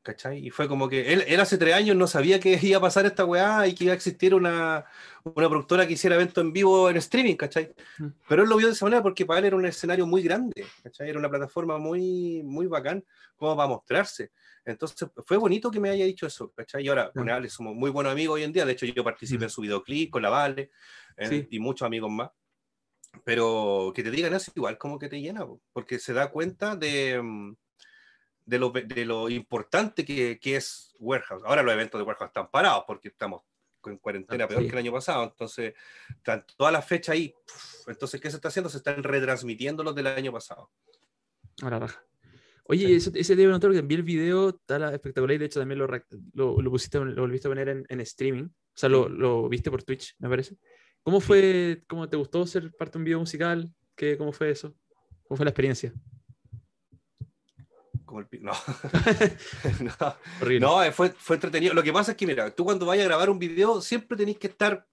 ¿cachai? 0.08 0.46
Y 0.46 0.50
fue 0.50 0.68
como 0.68 0.88
que 0.88 1.12
él, 1.12 1.22
él, 1.26 1.38
hace 1.38 1.58
tres 1.58 1.74
años 1.74 1.94
no 1.94 2.06
sabía 2.06 2.40
que 2.40 2.58
iba 2.62 2.78
a 2.78 2.80
pasar 2.80 3.04
esta 3.04 3.26
weá 3.26 3.66
y 3.66 3.74
que 3.74 3.84
iba 3.84 3.92
a 3.92 3.96
existir 3.96 4.34
una, 4.34 4.86
una 5.22 5.48
productora 5.48 5.86
que 5.86 5.92
hiciera 5.92 6.16
evento 6.16 6.40
en 6.40 6.52
vivo 6.52 6.88
en 6.88 6.96
streaming, 6.96 7.36
¿cachai? 7.36 7.74
Mm. 7.98 8.06
Pero 8.26 8.42
él 8.42 8.48
lo 8.48 8.56
vio 8.56 8.68
de 8.68 8.72
esa 8.72 8.86
manera 8.86 9.02
porque 9.02 9.26
para 9.26 9.40
él 9.40 9.46
era 9.46 9.56
un 9.56 9.66
escenario 9.66 10.06
muy 10.06 10.22
grande, 10.22 10.66
¿cachai? 10.82 11.10
Era 11.10 11.18
una 11.18 11.28
plataforma 11.28 11.76
muy, 11.76 12.42
muy 12.42 12.66
bacán 12.66 13.04
como 13.36 13.54
para 13.54 13.68
mostrarse. 13.68 14.30
Entonces 14.64 15.08
fue 15.26 15.36
bonito 15.36 15.70
que 15.70 15.80
me 15.80 15.90
haya 15.90 16.04
dicho 16.06 16.26
eso, 16.26 16.52
¿cachai? 16.52 16.84
Y 16.84 16.88
ahora 16.88 17.10
con 17.14 17.28
Ale 17.28 17.50
somos 17.50 17.74
muy 17.74 17.90
buenos 17.90 18.12
amigos 18.12 18.36
hoy 18.36 18.44
en 18.44 18.52
día, 18.52 18.64
de 18.64 18.72
hecho 18.72 18.86
yo 18.86 19.04
participé 19.04 19.40
mm. 19.40 19.44
en 19.44 19.50
su 19.50 19.60
videoclip 19.60 20.10
con 20.10 20.22
la 20.22 20.30
Vale 20.30 20.70
eh, 21.18 21.46
y 21.50 21.58
muchos 21.58 21.86
amigos 21.86 22.10
más. 22.10 22.30
Pero 23.24 23.92
que 23.94 24.02
te 24.02 24.10
digan 24.10 24.34
eso 24.34 24.52
igual 24.54 24.78
como 24.78 24.98
que 24.98 25.08
te 25.08 25.20
llena, 25.20 25.46
porque 25.72 25.98
se 25.98 26.12
da 26.12 26.30
cuenta 26.30 26.76
de 26.76 27.20
mm, 27.22 27.54
de 28.48 28.58
lo, 28.58 28.70
de 28.70 29.04
lo 29.04 29.28
importante 29.28 30.06
que, 30.06 30.38
que, 30.40 30.56
es 30.56 30.94
Warehouse. 30.98 31.42
Ahora 31.44 31.62
los 31.62 31.74
eventos 31.74 32.00
de 32.00 32.04
Warehouse 32.04 32.28
están 32.28 32.50
parados 32.50 32.84
porque 32.86 33.08
estamos 33.08 33.42
en 33.84 33.98
cuarentena 33.98 34.44
ah, 34.44 34.48
peor 34.48 34.62
que 34.62 34.70
el 34.70 34.78
año 34.78 34.92
pasado, 34.92 35.24
entonces 35.24 35.74
están 36.08 36.44
todas 36.56 36.72
las 36.72 36.86
fechas 36.86 37.12
ahí. 37.12 37.34
Entonces, 37.86 38.20
¿qué 38.20 38.30
se 38.30 38.36
está 38.36 38.48
haciendo? 38.48 38.70
Se 38.70 38.78
están 38.78 39.02
retransmitiendo 39.02 39.84
los 39.84 39.94
del 39.94 40.06
año 40.06 40.32
pasado. 40.32 40.70
Ahora 41.60 41.78
baja. 41.78 42.02
Oye, 42.64 42.96
ese, 42.96 43.10
ese 43.14 43.36
debe 43.36 43.52
notar 43.52 43.70
que 43.70 43.78
envié 43.78 43.98
el 43.98 44.02
video, 44.02 44.50
está 44.50 44.94
espectacular 44.94 45.34
y 45.34 45.38
de 45.38 45.46
hecho 45.46 45.60
también 45.60 45.78
lo, 45.78 45.86
lo, 45.86 46.60
lo, 46.60 46.70
pusiste, 46.70 46.98
lo 46.98 47.22
volviste 47.22 47.48
a 47.48 47.50
poner 47.50 47.68
en, 47.68 47.86
en 47.88 48.00
streaming, 48.00 48.44
o 48.44 48.50
sea, 48.74 48.88
lo, 48.88 49.08
lo, 49.08 49.48
viste 49.48 49.70
por 49.70 49.82
Twitch, 49.82 50.14
me 50.18 50.28
parece. 50.28 50.56
¿Cómo 51.08 51.22
fue, 51.22 51.82
cómo 51.86 52.06
te 52.06 52.18
gustó 52.18 52.46
ser 52.46 52.70
parte 52.76 52.92
de 52.92 52.98
un 52.98 53.04
video 53.04 53.18
musical? 53.18 53.74
¿Qué, 53.96 54.18
¿Cómo 54.18 54.30
fue 54.30 54.50
eso? 54.50 54.76
¿Cómo 55.26 55.38
fue 55.38 55.46
la 55.46 55.52
experiencia? 55.52 55.90
como 58.04 58.20
el 58.20 58.28
no. 58.42 58.52
no, 60.60 60.82
eh, 60.82 60.92
fue, 60.92 61.08
fue 61.08 61.36
entretenido. 61.36 61.72
Lo 61.72 61.82
que 61.82 61.94
pasa 61.94 62.10
es 62.10 62.16
que, 62.18 62.26
mira, 62.26 62.54
tú 62.54 62.62
cuando 62.62 62.84
vayas 62.84 63.06
a 63.06 63.08
grabar 63.08 63.30
un 63.30 63.38
video, 63.38 63.80
siempre 63.80 64.18
tenéis 64.18 64.36
que 64.36 64.48
estar. 64.48 64.86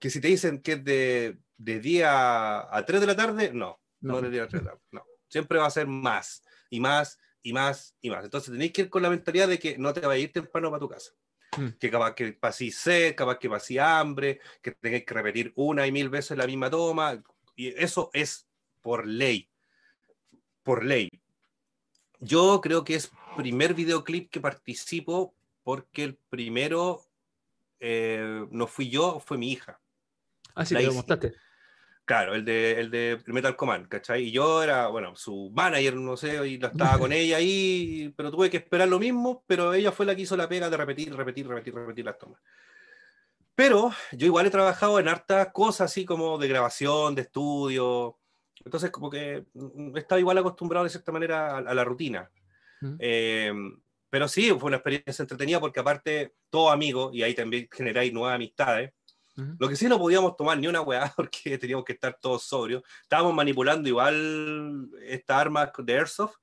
Que 0.00 0.10
si 0.10 0.20
te 0.20 0.26
dicen 0.26 0.60
que 0.60 0.72
es 0.72 0.84
de, 0.84 1.38
de 1.58 1.78
día 1.78 2.76
a 2.76 2.84
3 2.84 3.00
de 3.00 3.06
la 3.06 3.14
tarde, 3.14 3.52
no, 3.54 3.80
no, 4.00 4.20
de 4.20 4.30
día 4.30 4.42
a 4.42 4.48
3 4.48 4.62
de 4.62 4.64
la 4.64 4.72
tarde, 4.72 4.84
no. 4.90 5.04
Siempre 5.28 5.60
va 5.60 5.66
a 5.66 5.70
ser 5.70 5.86
más, 5.86 6.42
y 6.70 6.80
más, 6.80 7.20
y 7.40 7.52
más, 7.52 7.96
y 8.00 8.10
más. 8.10 8.24
Entonces 8.24 8.50
tenéis 8.50 8.72
que 8.72 8.82
ir 8.82 8.90
con 8.90 9.00
la 9.00 9.10
mentalidad 9.10 9.46
de 9.46 9.60
que 9.60 9.78
no 9.78 9.92
te 9.92 10.00
vayas 10.00 10.22
a 10.22 10.24
ir 10.24 10.32
temprano 10.32 10.70
para 10.70 10.80
tu 10.80 10.88
casa. 10.88 11.12
Mm. 11.56 11.68
Que 11.78 11.90
capaz 11.90 12.14
que 12.14 12.32
pasís 12.32 12.76
sed, 12.76 13.14
capaz 13.14 13.38
que 13.38 13.48
pasís 13.48 13.78
hambre, 13.78 14.40
que 14.62 14.72
tengáis 14.72 15.04
que 15.04 15.14
repetir 15.14 15.52
una 15.56 15.86
y 15.86 15.92
mil 15.92 16.08
veces 16.08 16.36
la 16.36 16.46
misma 16.46 16.70
toma. 16.70 17.22
Y 17.56 17.68
eso 17.68 18.10
es 18.12 18.46
por 18.82 19.06
ley. 19.06 19.48
Por 20.62 20.84
ley 20.84 21.10
yo 22.24 22.60
creo 22.60 22.84
que 22.84 22.94
es 22.94 23.10
primer 23.36 23.74
videoclip 23.74 24.30
que 24.30 24.40
participo 24.40 25.34
porque 25.62 26.04
el 26.04 26.14
primero 26.30 27.02
eh, 27.80 28.46
no 28.50 28.66
fui 28.66 28.88
yo, 28.88 29.20
fue 29.20 29.38
mi 29.38 29.52
hija. 29.52 29.80
Ah, 30.54 30.64
sí, 30.64 30.74
lo 30.74 30.94
mostraste. 30.94 31.34
Claro, 32.04 32.34
el 32.34 32.44
de, 32.44 32.80
el 32.80 32.90
de 32.90 33.22
Metal 33.26 33.56
Command, 33.56 33.88
¿cachai? 33.88 34.24
Y 34.24 34.30
yo 34.30 34.62
era, 34.62 34.88
bueno, 34.88 35.16
su 35.16 35.50
manager, 35.54 35.96
no 35.96 36.18
sé, 36.18 36.46
y 36.46 36.58
la 36.58 36.68
estaba 36.68 36.98
con 36.98 37.12
ella 37.12 37.38
ahí, 37.38 38.12
pero 38.16 38.30
tuve 38.30 38.50
que 38.50 38.58
esperar 38.58 38.88
lo 38.88 38.98
mismo, 38.98 39.42
pero 39.46 39.72
ella 39.72 39.90
fue 39.90 40.04
la 40.04 40.14
que 40.14 40.22
hizo 40.22 40.36
la 40.36 40.48
pega 40.48 40.68
de 40.68 40.76
repetir, 40.76 41.14
repetir, 41.16 41.48
repetir, 41.48 41.74
repetir 41.74 42.04
las 42.04 42.18
tomas. 42.18 42.40
Pero 43.54 43.90
yo 44.12 44.26
igual 44.26 44.46
he 44.46 44.50
trabajado 44.50 44.98
en 44.98 45.08
hartas 45.08 45.48
cosas 45.52 45.90
así 45.90 46.04
como 46.04 46.36
de 46.36 46.48
grabación, 46.48 47.14
de 47.14 47.22
estudio, 47.22 48.18
entonces 48.64 48.90
como 48.90 49.08
que 49.08 49.46
mm, 49.54 49.96
estaba 49.96 50.18
igual 50.18 50.36
acostumbrado 50.38 50.84
de 50.84 50.90
cierta 50.90 51.12
manera 51.12 51.56
a, 51.56 51.74
la 51.74 51.84
rutina. 51.84 52.30
Eh, 52.98 53.50
pero 54.10 54.28
sí, 54.28 54.50
fue 54.50 54.68
una 54.68 54.76
experiencia 54.76 55.22
entretenida 55.22 55.58
porque 55.58 55.80
aparte, 55.80 56.34
todo 56.50 56.70
amigo, 56.70 57.10
y 57.14 57.22
ahí 57.22 57.34
también 57.34 57.66
generáis 57.72 58.12
nuevas 58.12 58.34
amistades, 58.34 58.92
lo 59.36 59.68
que 59.68 59.76
sí 59.76 59.88
no 59.88 59.98
podíamos 59.98 60.36
tomar 60.36 60.58
ni 60.58 60.66
una 60.66 60.80
weá 60.80 61.12
porque 61.16 61.58
teníamos 61.58 61.84
que 61.84 61.94
estar 61.94 62.18
todos 62.20 62.44
sobrios. 62.44 62.82
Estábamos 63.02 63.34
manipulando 63.34 63.88
igual 63.88 64.88
estas 65.02 65.36
armas 65.36 65.70
de 65.78 65.94
Airsoft 65.94 66.36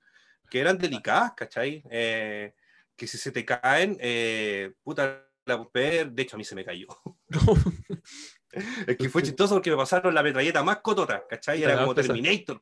que 0.50 0.60
eran 0.60 0.78
delicadas, 0.78 1.34
¿cachai? 1.36 1.84
Eh, 1.90 2.54
que 2.96 3.08
si 3.08 3.18
se 3.18 3.32
te 3.32 3.46
caen, 3.46 3.98
eh, 4.02 4.74
puta, 4.84 5.26
la 5.46 5.68
de 5.74 6.22
hecho 6.22 6.36
a 6.36 6.38
mí 6.38 6.44
se 6.44 6.56
me 6.56 6.66
cayó. 6.66 6.88
es 8.88 8.98
que 8.98 9.10
fue 9.10 9.24
chistoso 9.24 9.56
porque 9.56 9.72
me 9.72 9.78
pasaron 9.78 10.14
la 10.14 10.24
metralleta 10.24 10.64
más 10.64 10.78
cotota, 10.82 11.24
¿cachai? 11.28 11.64
Era 11.64 11.80
como 11.80 11.96
Terminator. 11.96 12.62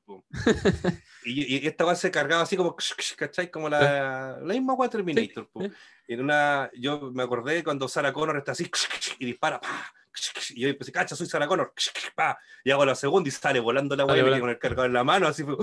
y, 1.26 1.68
esta 1.68 1.84
base 1.84 2.02
se 2.04 2.12
cargaba 2.12 2.44
así 2.44 2.56
como, 2.56 2.76
¿cachai? 3.18 3.50
Como 3.50 3.70
la, 3.70 4.38
la 4.40 4.54
misma 4.54 4.74
agua 4.74 4.90
Terminator. 4.90 5.50
En 6.08 6.22
una, 6.22 6.70
yo 6.76 7.12
me 7.12 7.24
acordé 7.24 7.64
cuando 7.64 7.88
Sarah 7.88 8.14
Connor 8.14 8.38
está 8.38 8.52
así 8.52 8.70
y 9.20 9.26
dispara, 9.26 9.60
y 10.52 10.62
yo 10.62 10.70
empecé, 10.70 10.92
cacha, 10.92 11.16
soy 11.16 11.28
Sarah 11.28 11.48
Connor, 11.48 11.74
y 12.64 12.72
hago 12.72 12.86
la 12.86 12.96
segunda 12.96 13.28
y 13.30 13.32
sale 13.32 13.60
volando 13.60 13.96
la 13.96 14.06
weá 14.06 14.40
con 14.40 14.50
el 14.50 14.58
cargador 14.58 14.88
en 14.88 14.94
la 14.94 15.04
mano, 15.04 15.28
así 15.28 15.44
fue, 15.44 15.56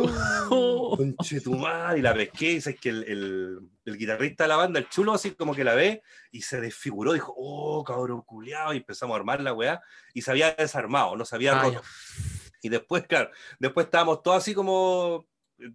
¡Oh! 0.50 0.96
conche 0.96 1.40
tu 1.40 1.54
madre, 1.54 1.98
y 1.98 2.02
la 2.02 2.14
pesqué, 2.14 2.52
y 2.52 2.60
sabes 2.60 2.80
que 2.80 2.90
el, 2.90 3.04
el, 3.04 3.58
el, 3.84 3.96
guitarrista 3.98 4.44
de 4.44 4.48
la 4.48 4.56
banda, 4.56 4.78
el 4.78 4.88
chulo, 4.88 5.12
así 5.12 5.32
como 5.32 5.54
que 5.54 5.64
la 5.64 5.74
ve, 5.74 6.02
y 6.30 6.42
se 6.42 6.60
desfiguró, 6.60 7.12
dijo, 7.12 7.34
oh, 7.36 7.84
cabrón 7.84 8.22
culiado, 8.22 8.72
y 8.72 8.78
empezamos 8.78 9.14
a 9.14 9.18
armar 9.18 9.40
la 9.40 9.52
weá, 9.52 9.82
y 10.14 10.22
se 10.22 10.30
había 10.30 10.52
desarmado, 10.54 11.16
no 11.16 11.24
se 11.24 11.34
había 11.34 11.60
roto. 11.60 11.82
Y 12.62 12.68
después, 12.68 13.06
claro, 13.06 13.30
después 13.58 13.86
estábamos 13.86 14.22
todos 14.22 14.38
así 14.38 14.54
como 14.54 15.26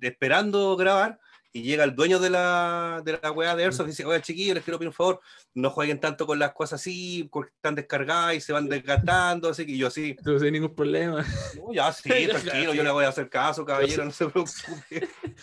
esperando 0.01 0.76
grabar, 0.76 1.19
y 1.54 1.64
llega 1.64 1.84
el 1.84 1.95
dueño 1.95 2.20
de 2.20 2.30
la, 2.30 3.02
de 3.04 3.20
la 3.22 3.32
weá 3.32 3.56
de 3.56 3.66
Airsoft 3.66 3.88
y 3.88 3.89
dice, 3.91 4.06
oye 4.06 4.22
chiquillos, 4.22 4.56
les 4.56 4.64
quiero 4.64 4.80
pedir 4.80 4.89
un 4.89 4.93
favor, 4.93 5.20
no 5.54 5.70
jueguen 5.70 5.99
tanto 5.99 6.26
con 6.26 6.39
las 6.39 6.54
cosas 6.54 6.80
así, 6.80 7.28
porque 7.32 7.52
están 7.54 7.76
descargadas 7.76 8.36
y 8.36 8.41
se 8.41 8.54
van 8.54 8.70
desgastando, 8.70 9.49
así 9.49 9.66
que 9.66 9.78
yo 9.78 9.88
así. 9.88 10.16
No 10.26 10.41
hay 10.41 10.52
ningún 10.52 10.74
problema. 10.74 11.26
No, 11.58 11.74
ya 11.74 11.91
sí, 11.91 12.10
tranquilo, 12.30 12.74
yo 12.74 12.84
le 12.84 12.91
voy 12.91 13.06
a 13.06 13.10
hacer 13.10 13.30
caso, 13.30 13.66
caballero, 13.66 14.06
no 14.06 14.12
se 14.12 14.28
preocupe. 14.28 15.08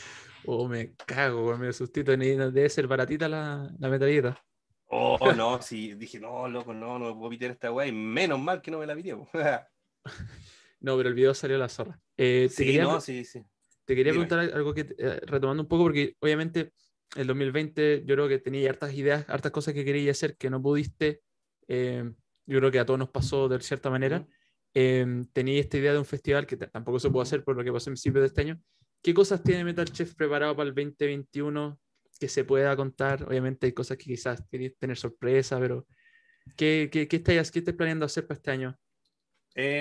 Oh, 0.51 0.67
me 0.67 0.95
cago, 0.95 1.59
me 1.59 1.71
sustito, 1.75 2.17
debe 2.17 2.71
ser 2.71 2.87
baratita 2.87 3.29
la, 3.29 3.71
la 3.79 3.89
metallita. 3.91 4.43
Oh, 4.87 5.33
no, 5.37 5.61
sí, 5.61 5.93
dije, 5.93 6.19
no, 6.19 6.49
loco, 6.49 6.73
no, 6.73 6.99
no 6.99 7.15
puedo 7.19 7.29
pitar 7.29 7.51
esta 7.51 7.71
weá, 7.71 7.87
y 7.87 7.93
menos 7.93 8.41
mal 8.41 8.63
que 8.63 8.71
no 8.71 8.79
me 8.79 8.87
la 8.87 8.95
pidió. 8.95 9.29
no, 10.81 10.97
pero 10.97 11.09
el 11.11 11.15
video 11.15 11.35
salió 11.35 11.57
a 11.57 11.59
la 11.59 11.69
zorra. 11.69 12.01
Eh, 12.17 12.49
sí, 12.51 12.79
no, 12.79 12.99
sí, 12.99 13.27
sí. 13.27 13.45
Te 13.89 13.97
quería 13.97 14.13
preguntar 14.13 14.41
algo 14.41 14.75
que, 14.75 14.95
eh, 14.99 15.21
retomando 15.23 15.63
un 15.63 15.67
poco, 15.67 15.85
porque 15.85 16.15
obviamente 16.21 16.75
el 17.17 17.27
2020 17.27 18.05
yo 18.05 18.17
creo 18.17 18.29
que 18.29 18.39
tenía 18.39 18.69
hartas 18.69 18.93
ideas, 18.93 19.25
hartas 19.31 19.51
cosas 19.51 19.73
que 19.73 19.83
querías 19.83 20.15
hacer 20.15 20.37
que 20.37 20.51
no 20.51 20.61
pudiste. 20.61 21.23
Eh, 21.69 22.05
yo 22.45 22.59
creo 22.59 22.71
que 22.71 22.81
a 22.81 22.85
todos 22.85 22.99
nos 22.99 23.09
pasó 23.09 23.49
de 23.49 23.59
cierta 23.63 23.89
manera. 23.89 24.27
Eh, 24.75 25.25
tenía 25.33 25.59
esta 25.59 25.79
idea 25.79 25.95
de 25.95 25.99
un 26.01 26.05
festival 26.05 26.47
que 26.47 26.59
tampoco 26.59 27.01
se 27.01 27.09
pudo 27.09 27.23
hacer 27.23 27.43
por 27.43 27.57
lo 27.57 27.65
que 27.65 27.73
pasó 27.73 27.89
en 27.89 27.95
principio 27.95 28.21
de 28.21 28.27
este 28.27 28.43
año. 28.43 28.61
¿Qué 29.03 29.15
cosas 29.15 29.43
tiene 29.43 29.65
Metal 29.65 29.91
Chef 29.91 30.15
preparado 30.15 30.55
para 30.55 30.69
el 30.69 30.75
2021 30.75 31.81
que 32.21 32.29
se 32.29 32.45
pueda 32.45 32.77
contar? 32.77 33.23
Obviamente 33.23 33.69
hay 33.69 33.73
cosas 33.73 33.97
que 33.97 34.05
quizás 34.05 34.45
queréis 34.51 34.77
tener 34.77 34.99
sorpresa, 34.99 35.59
pero 35.59 35.87
¿qué, 36.59 36.91
qué, 36.93 37.09
qué, 37.09 37.17
estáis, 37.17 37.51
qué 37.51 37.63
planeando 37.63 38.05
hacer 38.05 38.27
para 38.27 38.37
este 38.37 38.51
año? 38.51 38.79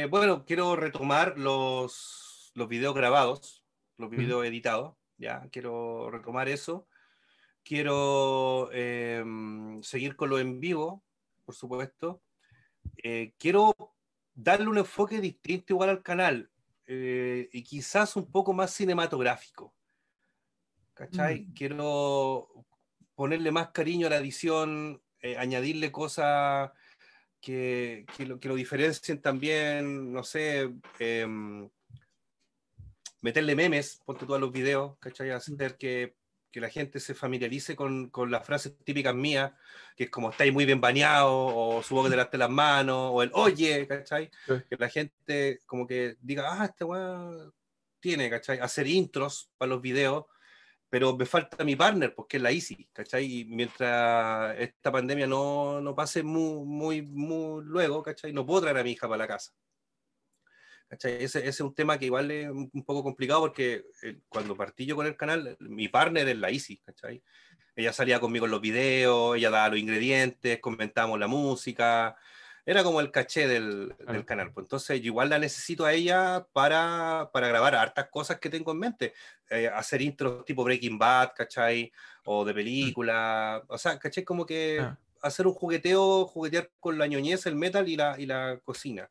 bueno, 0.09 0.43
quiero 0.43 0.75
retomar 0.75 1.37
los, 1.37 2.51
los 2.55 2.67
videos 2.67 2.95
grabados 2.95 3.56
los 3.97 4.09
videos 4.09 4.45
editados, 4.45 4.95
ya, 5.17 5.47
quiero 5.51 6.09
retomar 6.11 6.47
eso. 6.47 6.87
Quiero 7.63 8.69
em, 8.71 9.81
seguir 9.83 10.15
con 10.15 10.29
lo 10.29 10.39
en 10.39 10.59
vivo, 10.59 11.03
por 11.43 11.55
supuesto. 11.55 12.21
Eh, 13.03 13.33
quiero 13.37 13.75
darle 14.33 14.67
un 14.67 14.77
enfoque 14.77 15.19
distinto 15.19 15.73
igual 15.73 15.89
al 15.89 16.03
canal 16.03 16.49
eh, 16.85 17.49
y 17.51 17.63
quizás 17.63 18.15
un 18.15 18.31
poco 18.31 18.53
más 18.53 18.71
cinematográfico. 18.71 19.73
¿Cachai? 20.93 21.41
Mm. 21.41 21.53
Quiero 21.53 22.65
ponerle 23.15 23.51
más 23.51 23.69
cariño 23.69 24.07
a 24.07 24.11
la 24.11 24.17
edición, 24.17 25.01
eh, 25.21 25.35
añadirle 25.37 25.91
cosas 25.91 26.71
que, 27.41 28.05
que, 28.15 28.25
lo, 28.25 28.39
que, 28.39 28.47
lo, 28.47 28.55
diferencien 28.55 29.21
también, 29.21 30.13
no 30.13 30.23
sé, 30.23 30.71
em, 30.99 31.69
meterle 33.21 33.55
memes, 33.55 34.01
ponte 34.05 34.25
todos 34.25 34.39
los 34.39 34.51
videos, 34.51 34.97
¿cachai? 34.99 35.31
Hacer 35.31 35.77
que, 35.77 36.15
que 36.51 36.61
la 36.61 36.69
gente 36.69 36.99
se 36.99 37.13
familiarice 37.13 37.75
con, 37.75 38.09
con, 38.09 38.31
las 38.31 38.45
frases 38.45 38.77
típicas 38.83 39.15
mías, 39.15 39.51
que 39.95 40.05
es 40.05 40.09
como 40.09 40.29
estáis 40.29 40.53
muy 40.53 40.65
bien 40.65 40.81
bañado, 40.81 41.33
o 41.33 41.83
subo 41.83 42.03
que 42.03 42.09
te 42.09 42.15
laste 42.15 42.37
las 42.37 42.49
manos, 42.49 43.11
o 43.13 43.23
el 43.23 43.31
oye, 43.33 43.87
¿cachai? 43.87 44.29
Que 44.45 44.75
la 44.77 44.89
gente 44.89 45.59
como 45.65 45.87
que 45.87 46.17
diga, 46.21 46.61
ah, 46.61 46.65
este 46.65 46.83
weón 46.83 47.53
tiene, 47.99 48.29
¿cachai? 48.29 48.59
Hacer 48.59 48.87
intros 48.87 49.51
para 49.57 49.69
los 49.69 49.81
videos, 49.81 50.25
pero 50.89 51.17
me 51.17 51.25
falta 51.25 51.63
mi 51.63 51.75
partner, 51.75 52.13
porque 52.15 52.37
es 52.37 52.43
la 52.43 52.51
Easy, 52.51 52.89
¿cachai? 52.93 53.41
Y 53.41 53.45
mientras 53.45 54.57
esta 54.59 54.91
pandemia 54.91 55.27
no, 55.27 55.81
no 55.81 55.95
pase 55.95 56.23
muy, 56.23 56.65
muy, 56.65 57.01
muy 57.01 57.63
luego, 57.65 58.01
¿cachai? 58.03 58.31
No 58.31 58.45
puedo 58.45 58.61
traer 58.61 58.77
a 58.77 58.83
mi 58.83 58.91
hija 58.91 59.07
para 59.07 59.17
la 59.17 59.27
casa. 59.27 59.53
Ese, 60.89 61.47
es 61.47 61.59
un 61.59 61.75
tema 61.75 61.99
que 61.99 62.05
igual 62.05 62.31
es 62.31 62.49
un, 62.49 62.83
poco 62.85 63.03
complicado 63.03 63.41
porque 63.41 63.85
eh, 64.03 64.19
cuando 64.29 64.55
partí 64.55 64.85
yo 64.85 64.95
con 64.95 65.05
el 65.05 65.17
canal, 65.17 65.57
mi 65.59 65.89
partner 65.89 66.27
es 66.29 66.37
la 66.37 66.49
Isi, 66.49 66.77
¿cachai? 66.77 67.21
Ella 67.75 67.93
salía 67.93 68.19
conmigo 68.19 68.45
en 68.45 68.51
los 68.51 68.61
videos, 68.61 69.35
ella 69.35 69.49
daba 69.49 69.69
los 69.69 69.79
ingredientes, 69.79 70.59
comentábamos 70.59 71.19
la 71.19 71.27
música, 71.27 72.15
era 72.67 72.83
como 72.83 72.99
el 72.99 73.11
caché 73.11 73.47
del, 73.47 73.95
del 74.05 74.25
canal. 74.25 74.51
Pues 74.51 74.65
entonces 74.65 74.99
yo 74.99 75.07
igual 75.07 75.29
la 75.29 75.39
necesito 75.39 75.85
a 75.85 75.93
ella 75.93 76.45
para, 76.51 77.29
para 77.31 77.47
grabar 77.47 77.75
hartas 77.75 78.09
cosas 78.09 78.39
que 78.39 78.49
tengo 78.49 78.73
en 78.73 78.79
mente. 78.79 79.13
Eh, 79.49 79.69
hacer 79.73 80.01
intros 80.01 80.43
tipo 80.43 80.65
Breaking 80.65 80.97
Bad, 80.97 81.31
¿cachai? 81.33 81.93
O 82.25 82.43
de 82.43 82.53
película. 82.53 83.63
O 83.69 83.77
sea, 83.77 83.97
¿cachai? 83.97 84.25
Como 84.25 84.45
que 84.45 84.79
ah. 84.81 84.97
hacer 85.21 85.47
un 85.47 85.53
jugueteo, 85.53 86.25
juguetear 86.25 86.69
con 86.81 86.97
la 86.97 87.07
ñoñez, 87.07 87.45
el 87.45 87.55
metal 87.55 87.87
y 87.87 87.95
la, 87.95 88.19
y 88.19 88.25
la 88.25 88.59
cocina. 88.65 89.09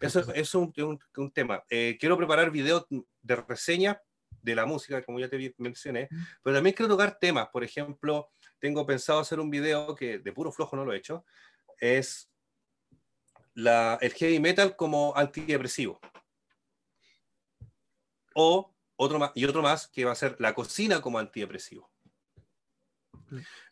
Eso, 0.00 0.20
es 0.34 0.54
un, 0.54 0.72
un, 1.16 1.30
tema. 1.32 1.64
Eh, 1.70 1.96
quiero 1.98 2.16
preparar 2.16 2.50
videos 2.50 2.86
de 2.90 3.36
reseña 3.36 4.00
de 4.42 4.54
la 4.54 4.66
música, 4.66 5.02
como 5.02 5.18
ya 5.18 5.28
te 5.28 5.54
mencioné, 5.58 6.08
pero 6.42 6.56
también 6.56 6.74
quiero 6.74 6.92
tocar 6.92 7.18
temas. 7.18 7.48
Por 7.48 7.64
ejemplo, 7.64 8.30
tengo 8.58 8.86
pensado 8.86 9.20
hacer 9.20 9.40
un 9.40 9.50
video 9.50 9.94
que 9.94 10.18
de 10.18 10.32
puro 10.32 10.52
flojo 10.52 10.76
no 10.76 10.84
lo 10.84 10.92
he 10.92 10.98
hecho, 10.98 11.24
es 11.78 12.30
la, 13.54 13.98
el 14.00 14.12
heavy 14.12 14.38
metal 14.38 14.76
como 14.76 15.16
antidepresivo. 15.16 15.98
O 18.34 18.74
otro 18.96 19.18
más, 19.18 19.32
y 19.34 19.44
otro 19.44 19.62
más 19.62 19.88
que 19.88 20.04
va 20.04 20.12
a 20.12 20.16
ser 20.16 20.36
la 20.38 20.54
cocina 20.54 21.00
como 21.00 21.18
antidepresivo. 21.18 21.90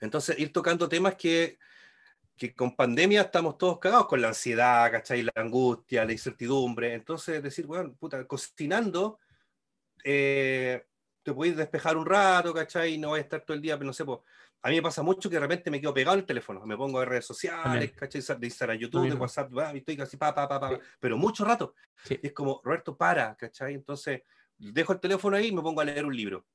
Entonces, 0.00 0.38
ir 0.38 0.52
tocando 0.52 0.88
temas 0.88 1.14
que 1.14 1.58
que 2.36 2.54
con 2.54 2.74
pandemia 2.74 3.22
estamos 3.22 3.56
todos 3.58 3.78
cagados 3.78 4.06
con 4.06 4.20
la 4.20 4.28
ansiedad, 4.28 4.90
¿cachai? 4.90 5.22
La 5.22 5.32
angustia, 5.36 6.04
la 6.04 6.12
incertidumbre. 6.12 6.94
Entonces, 6.94 7.42
decir, 7.42 7.66
bueno, 7.66 7.94
puta, 7.94 8.26
cocinando, 8.26 9.20
eh, 10.02 10.86
te 11.22 11.32
puedes 11.32 11.56
despejar 11.56 11.96
un 11.96 12.06
rato, 12.06 12.52
¿cachai? 12.52 12.98
No 12.98 13.10
voy 13.10 13.20
a 13.20 13.22
estar 13.22 13.42
todo 13.42 13.54
el 13.54 13.62
día, 13.62 13.76
pero 13.76 13.86
no 13.86 13.92
sé, 13.92 14.04
pues, 14.04 14.18
a 14.62 14.68
mí 14.68 14.76
me 14.76 14.82
pasa 14.82 15.02
mucho 15.02 15.28
que 15.28 15.36
de 15.36 15.40
repente 15.40 15.70
me 15.70 15.80
quedo 15.80 15.94
pegado 15.94 16.14
en 16.14 16.20
el 16.20 16.26
teléfono, 16.26 16.64
me 16.66 16.76
pongo 16.76 17.02
en 17.02 17.08
redes 17.08 17.26
sociales, 17.26 17.92
¿cachai? 17.92 18.20
De 18.38 18.46
Instagram, 18.46 18.78
YouTube, 18.78 19.08
de 19.08 19.14
WhatsApp, 19.14 19.52
estoy 19.74 19.96
casi 19.96 20.16
pa, 20.16 20.34
pa, 20.34 20.48
pa, 20.48 20.58
pa, 20.58 20.78
pero 20.98 21.16
mucho 21.16 21.44
rato. 21.44 21.74
Y 22.08 22.26
es 22.26 22.32
como, 22.32 22.60
Roberto, 22.64 22.96
para, 22.96 23.36
¿cachai? 23.36 23.74
Entonces, 23.74 24.22
dejo 24.58 24.92
el 24.92 25.00
teléfono 25.00 25.36
ahí 25.36 25.48
y 25.48 25.52
me 25.52 25.62
pongo 25.62 25.80
a 25.80 25.84
leer 25.84 26.04
un 26.04 26.16
libro 26.16 26.46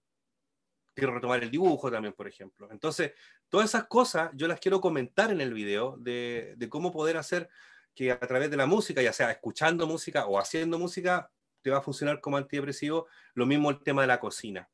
quiero 1.00 1.14
retomar 1.14 1.44
el 1.44 1.50
dibujo 1.50 1.90
también, 1.92 2.14
por 2.14 2.28
ejemplo. 2.28 2.70
Entonces, 2.72 3.14
todas 3.50 3.70
esas 3.70 3.86
cosas 3.86 4.30
yo 4.34 4.48
las 4.48 4.60
quiero 4.60 4.80
comentar 4.80 5.32
en 5.32 5.42
el 5.42 5.54
video 5.54 5.98
de, 5.98 6.54
de, 6.58 6.70
cómo 6.70 6.92
poder 6.92 7.18
hacer 7.18 7.50
que 7.96 8.12
a 8.12 8.20
través 8.20 8.52
de 8.52 8.58
la 8.58 8.66
música, 8.66 9.02
ya 9.02 9.14
sea 9.14 9.32
escuchando 9.32 9.88
música 9.88 10.28
o 10.28 10.40
haciendo 10.40 10.78
música, 10.78 11.32
te 11.62 11.70
va 11.70 11.80
a 11.80 11.82
funcionar 11.82 12.22
como 12.22 12.38
antidepresivo. 12.38 13.08
Lo 13.34 13.46
mismo 13.46 13.70
el 13.70 13.82
tema 13.84 14.02
de 14.02 14.08
la 14.08 14.20
cocina. 14.20 14.70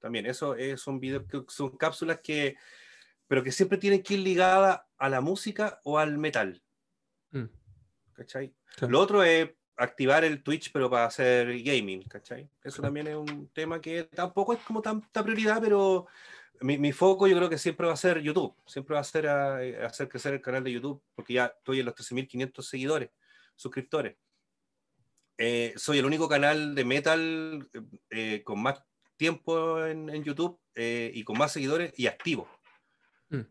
También, 0.00 0.26
eso 0.26 0.54
es, 0.56 0.80
son 0.80 0.98
videos, 0.98 1.24
son 1.48 1.76
cápsulas 1.76 2.20
que, 2.20 2.56
pero 3.26 3.42
que 3.42 3.52
siempre 3.52 3.78
tienen 3.78 4.02
que 4.02 4.14
ir 4.14 4.20
ligada 4.20 4.88
a 4.96 5.08
la 5.08 5.20
música 5.20 5.80
o 5.84 5.98
al 5.98 6.18
metal. 6.18 6.62
Mm. 7.30 7.44
¿Cachai? 8.14 8.54
Lo 8.88 8.98
otro 9.00 9.22
es 9.22 9.50
activar 9.82 10.24
el 10.24 10.42
Twitch, 10.42 10.70
pero 10.72 10.90
para 10.90 11.06
hacer 11.06 11.62
gaming, 11.62 12.02
¿cachai? 12.02 12.48
Eso 12.62 12.82
también 12.82 13.06
es 13.08 13.16
un 13.16 13.48
tema 13.48 13.80
que 13.80 14.04
tampoco 14.04 14.52
es 14.52 14.60
como 14.60 14.82
tanta 14.82 15.22
prioridad, 15.22 15.60
pero 15.60 16.06
mi, 16.60 16.76
mi 16.78 16.92
foco 16.92 17.26
yo 17.26 17.36
creo 17.36 17.48
que 17.48 17.58
siempre 17.58 17.86
va 17.86 17.94
a 17.94 17.96
ser 17.96 18.20
YouTube, 18.20 18.54
siempre 18.66 18.94
va 18.94 19.00
a 19.00 19.04
ser 19.04 19.26
a- 19.28 19.56
a 19.56 19.86
hacer 19.86 20.08
crecer 20.08 20.34
el 20.34 20.42
canal 20.42 20.62
de 20.62 20.72
YouTube, 20.72 21.02
porque 21.14 21.34
ya 21.34 21.46
estoy 21.46 21.80
en 21.80 21.86
los 21.86 21.94
13.500 21.94 22.68
seguidores, 22.68 23.10
suscriptores. 23.56 24.16
Eh, 25.38 25.72
soy 25.76 25.98
el 25.98 26.04
único 26.04 26.28
canal 26.28 26.74
de 26.74 26.84
metal 26.84 27.68
eh, 28.10 28.42
con 28.44 28.60
más 28.62 28.84
tiempo 29.16 29.84
en, 29.86 30.10
en 30.10 30.22
YouTube 30.22 30.60
eh, 30.74 31.10
y 31.14 31.24
con 31.24 31.38
más 31.38 31.52
seguidores 31.52 31.92
y 31.98 32.06
activo 32.06 32.48
Mm. 33.30 33.42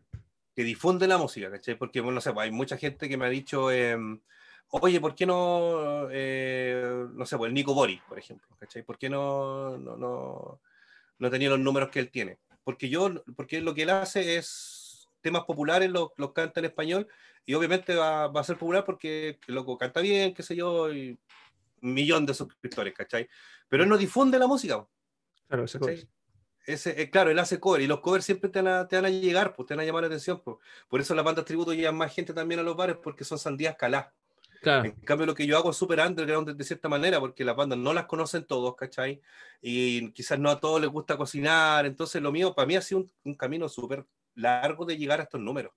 que 0.54 0.62
difunde 0.62 1.08
la 1.08 1.16
música, 1.16 1.50
¿cachai? 1.50 1.74
Porque, 1.74 2.00
bueno, 2.02 2.16
no 2.16 2.20
sé, 2.20 2.32
pues, 2.34 2.44
hay 2.44 2.50
mucha 2.52 2.76
gente 2.76 3.08
que 3.08 3.16
me 3.16 3.24
ha 3.24 3.30
dicho, 3.30 3.70
em, 3.72 4.20
oye, 4.70 5.00
¿por 5.00 5.14
qué 5.14 5.26
no, 5.26 6.08
eh, 6.10 7.06
no 7.12 7.26
sé, 7.26 7.36
pues 7.36 7.48
el 7.48 7.54
Nico 7.54 7.74
Boris, 7.74 8.00
por 8.08 8.18
ejemplo, 8.18 8.48
¿cachai? 8.58 8.82
¿Por 8.82 8.98
qué 8.98 9.08
no, 9.08 9.76
no, 9.78 9.96
no, 9.96 10.60
no 11.18 11.30
tenía 11.30 11.50
los 11.50 11.58
números 11.58 11.90
que 11.90 12.00
él 12.00 12.10
tiene? 12.10 12.38
Porque 12.62 12.88
yo, 12.88 13.10
porque 13.36 13.60
lo 13.60 13.74
que 13.74 13.82
él 13.82 13.90
hace 13.90 14.36
es 14.36 15.08
temas 15.20 15.44
populares, 15.44 15.90
los, 15.90 16.10
los 16.16 16.32
canta 16.32 16.60
en 16.60 16.66
español, 16.66 17.08
y 17.44 17.54
obviamente 17.54 17.94
va, 17.94 18.28
va 18.28 18.40
a 18.40 18.44
ser 18.44 18.56
popular 18.56 18.84
porque 18.84 19.38
el 19.46 19.54
loco 19.54 19.76
canta 19.76 20.00
bien, 20.00 20.34
qué 20.34 20.42
sé 20.42 20.54
yo, 20.54 20.92
y 20.92 21.18
un 21.82 21.94
millón 21.94 22.26
de 22.26 22.34
suscriptores, 22.34 22.94
¿cachai? 22.94 23.28
Pero 23.68 23.82
él 23.82 23.88
no 23.88 23.96
difunde 23.96 24.38
la 24.38 24.46
música, 24.46 24.86
Claro, 25.48 25.64
ese 25.64 25.78
cover. 25.80 26.06
Ese, 26.64 27.02
eh, 27.02 27.10
claro, 27.10 27.30
él 27.30 27.38
hace 27.38 27.58
cover 27.58 27.80
y 27.80 27.88
los 27.88 28.00
covers 28.00 28.24
siempre 28.24 28.50
te 28.50 28.62
van 28.62 28.72
a, 28.72 28.86
te 28.86 28.94
van 28.94 29.06
a 29.06 29.10
llegar, 29.10 29.56
pues 29.56 29.66
te 29.66 29.74
van 29.74 29.82
a 29.82 29.84
llamar 29.84 30.02
la 30.02 30.06
atención. 30.06 30.40
Pues. 30.40 30.58
Por 30.88 31.00
eso 31.00 31.14
las 31.14 31.24
bandas 31.24 31.44
tributo 31.44 31.72
llevan 31.72 31.96
más 31.96 32.14
gente 32.14 32.32
también 32.32 32.60
a 32.60 32.62
los 32.62 32.76
bares 32.76 32.96
porque 33.02 33.24
son 33.24 33.38
sandías 33.38 33.74
caladas. 33.76 34.12
Claro, 34.60 34.84
En 34.84 34.92
cambio, 34.92 35.26
lo 35.26 35.34
que 35.34 35.46
yo 35.46 35.56
hago 35.56 35.70
es 35.70 35.76
súper 35.76 36.00
underground 36.00 36.50
de, 36.50 36.64
cierta 36.64 36.88
manera 36.88 37.18
porque 37.18 37.44
las 37.44 37.56
bandas 37.56 37.78
no 37.78 37.94
las 37.94 38.04
conocen 38.04 38.44
todos, 38.44 38.76
¿cachai? 38.76 39.20
Y 39.62 40.12
quizás 40.12 40.38
no 40.38 40.50
a 40.50 40.60
todos 40.60 40.80
les 40.80 40.90
gusta 40.90 41.16
cocinar. 41.16 41.86
Entonces, 41.86 42.20
lo 42.20 42.30
mío, 42.30 42.54
para 42.54 42.66
mí 42.66 42.76
ha 42.76 42.82
sido 42.82 43.00
un, 43.00 43.12
un 43.24 43.34
camino 43.34 43.68
súper 43.68 44.04
largo 44.34 44.84
de 44.84 44.98
llegar 44.98 45.20
a 45.20 45.22
estos 45.22 45.40
números. 45.40 45.72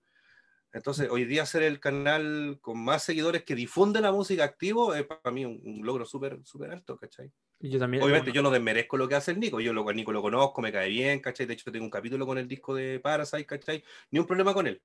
Entonces, 0.73 1.07
hoy 1.09 1.25
día 1.25 1.45
ser 1.45 1.63
el 1.63 1.79
canal 1.79 2.57
con 2.61 2.83
más 2.83 3.03
seguidores 3.03 3.43
que 3.43 3.55
difunde 3.55 4.01
la 4.01 4.11
música 4.11 4.43
activo 4.43 4.93
es 4.95 5.05
para 5.05 5.31
mí 5.31 5.45
un, 5.45 5.61
un 5.63 5.85
logro 5.85 6.05
súper 6.05 6.39
súper 6.43 6.71
alto, 6.71 6.97
¿cachai? 6.97 7.31
yo 7.69 7.79
también. 7.79 8.03
Obviamente 8.03 8.31
bueno, 8.31 8.35
yo 8.35 8.41
no 8.43 8.51
desmerezco 8.51 8.97
lo 8.97 9.07
que 9.07 9.15
hace 9.15 9.31
el 9.31 9.39
Nico, 9.39 9.59
yo 9.59 9.71
lo, 9.73 9.87
al 9.87 9.95
Nico 9.95 10.11
lo 10.11 10.21
conozco, 10.21 10.61
me 10.61 10.71
cae 10.71 10.89
bien, 10.89 11.19
¿cachai? 11.19 11.45
De 11.45 11.53
hecho 11.53 11.71
tengo 11.71 11.85
un 11.85 11.91
capítulo 11.91 12.25
con 12.25 12.37
el 12.37 12.47
disco 12.47 12.75
de 12.75 12.99
Parasite, 12.99 13.45
¿cachai? 13.45 13.83
Ni 14.11 14.19
un 14.19 14.25
problema 14.25 14.53
con 14.53 14.67
él. 14.67 14.81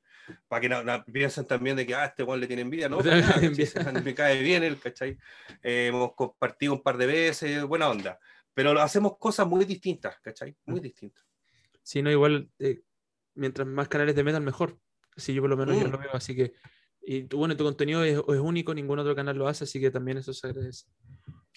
Para 0.46 0.60
que 0.60 0.68
no, 0.68 0.84
no 0.84 1.04
piensen 1.04 1.46
también 1.46 1.76
de 1.76 1.86
que, 1.86 1.94
ah, 1.94 2.04
este 2.04 2.22
Juan 2.22 2.40
le 2.40 2.46
tiene 2.46 2.62
envidia, 2.62 2.88
no, 2.88 3.00
nada, 3.02 4.00
me 4.04 4.14
cae 4.14 4.42
bien 4.42 4.62
él, 4.62 4.78
¿cachai? 4.78 5.18
Eh, 5.62 5.86
hemos 5.88 6.14
compartido 6.14 6.72
un 6.74 6.82
par 6.82 6.96
de 6.96 7.06
veces, 7.06 7.64
buena 7.64 7.88
onda. 7.88 8.18
Pero 8.54 8.78
hacemos 8.80 9.18
cosas 9.18 9.46
muy 9.46 9.64
distintas, 9.64 10.18
¿cachai? 10.20 10.54
Muy 10.66 10.80
distintas. 10.80 11.24
Si 11.82 12.02
no, 12.02 12.10
igual, 12.10 12.48
eh, 12.58 12.82
mientras 13.34 13.66
más 13.66 13.88
canales 13.88 14.14
de 14.14 14.24
metal, 14.24 14.42
mejor. 14.42 14.78
Así 15.18 15.34
yo 15.34 15.42
por 15.42 15.50
lo 15.50 15.56
menos 15.58 15.76
yo 15.76 15.86
Mm. 15.86 15.90
lo 15.92 15.98
veo, 15.98 16.14
así 16.14 16.34
que. 16.34 16.54
Y 17.02 17.22
bueno, 17.24 17.56
tu 17.56 17.64
contenido 17.64 18.02
es, 18.04 18.16
es 18.16 18.40
único, 18.40 18.72
ningún 18.72 18.98
otro 18.98 19.14
canal 19.14 19.36
lo 19.36 19.48
hace, 19.48 19.64
así 19.64 19.80
que 19.80 19.90
también 19.90 20.18
eso 20.18 20.32
se 20.32 20.46
agradece. 20.46 20.86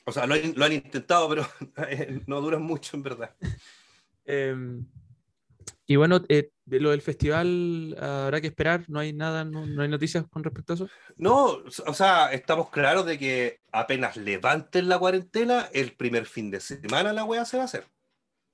O 0.05 0.11
sea, 0.11 0.25
lo 0.25 0.33
han, 0.33 0.53
lo 0.55 0.65
han 0.65 0.73
intentado, 0.73 1.29
pero 1.29 1.45
no 2.27 2.41
duran 2.41 2.61
mucho, 2.63 2.97
en 2.97 3.03
verdad. 3.03 3.35
Em, 4.23 4.85
y 5.87 5.95
bueno, 5.95 6.21
eh, 6.29 6.51
lo 6.67 6.91
del 6.91 7.01
festival 7.01 7.97
habrá 7.99 8.39
que 8.39 8.47
esperar, 8.47 8.85
no 8.87 8.99
hay 8.99 9.13
nada, 9.13 9.43
no, 9.43 9.65
no 9.65 9.81
hay 9.81 9.89
noticias 9.89 10.25
con 10.29 10.43
respecto 10.43 10.73
a 10.73 10.75
eso. 10.75 10.89
No, 11.17 11.57
o 11.85 11.93
sea, 11.93 12.31
estamos 12.31 12.69
claros 12.69 13.05
de 13.05 13.17
que 13.17 13.59
apenas 13.71 14.15
levanten 14.17 14.87
la 14.87 14.99
cuarentena, 14.99 15.69
el 15.73 15.95
primer 15.95 16.27
fin 16.27 16.49
de 16.51 16.59
semana 16.61 17.13
la 17.13 17.23
wea 17.25 17.45
se 17.45 17.57
va 17.57 17.63
a 17.63 17.65
hacer. 17.65 17.85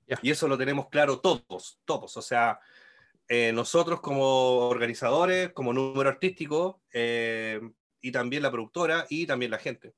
Ya. 0.06 0.18
Y 0.22 0.30
eso 0.30 0.48
lo 0.48 0.56
tenemos 0.56 0.88
claro 0.88 1.20
todos, 1.20 1.78
todos. 1.84 2.16
O 2.16 2.22
sea, 2.22 2.58
eh, 3.28 3.52
nosotros 3.52 4.00
como 4.00 4.68
organizadores, 4.68 5.52
como 5.52 5.72
número 5.72 6.08
artístico, 6.08 6.82
eh, 6.92 7.60
y 8.00 8.12
también 8.12 8.42
la 8.42 8.50
productora 8.50 9.06
y 9.08 9.26
también 9.26 9.50
la 9.50 9.58
gente. 9.58 9.94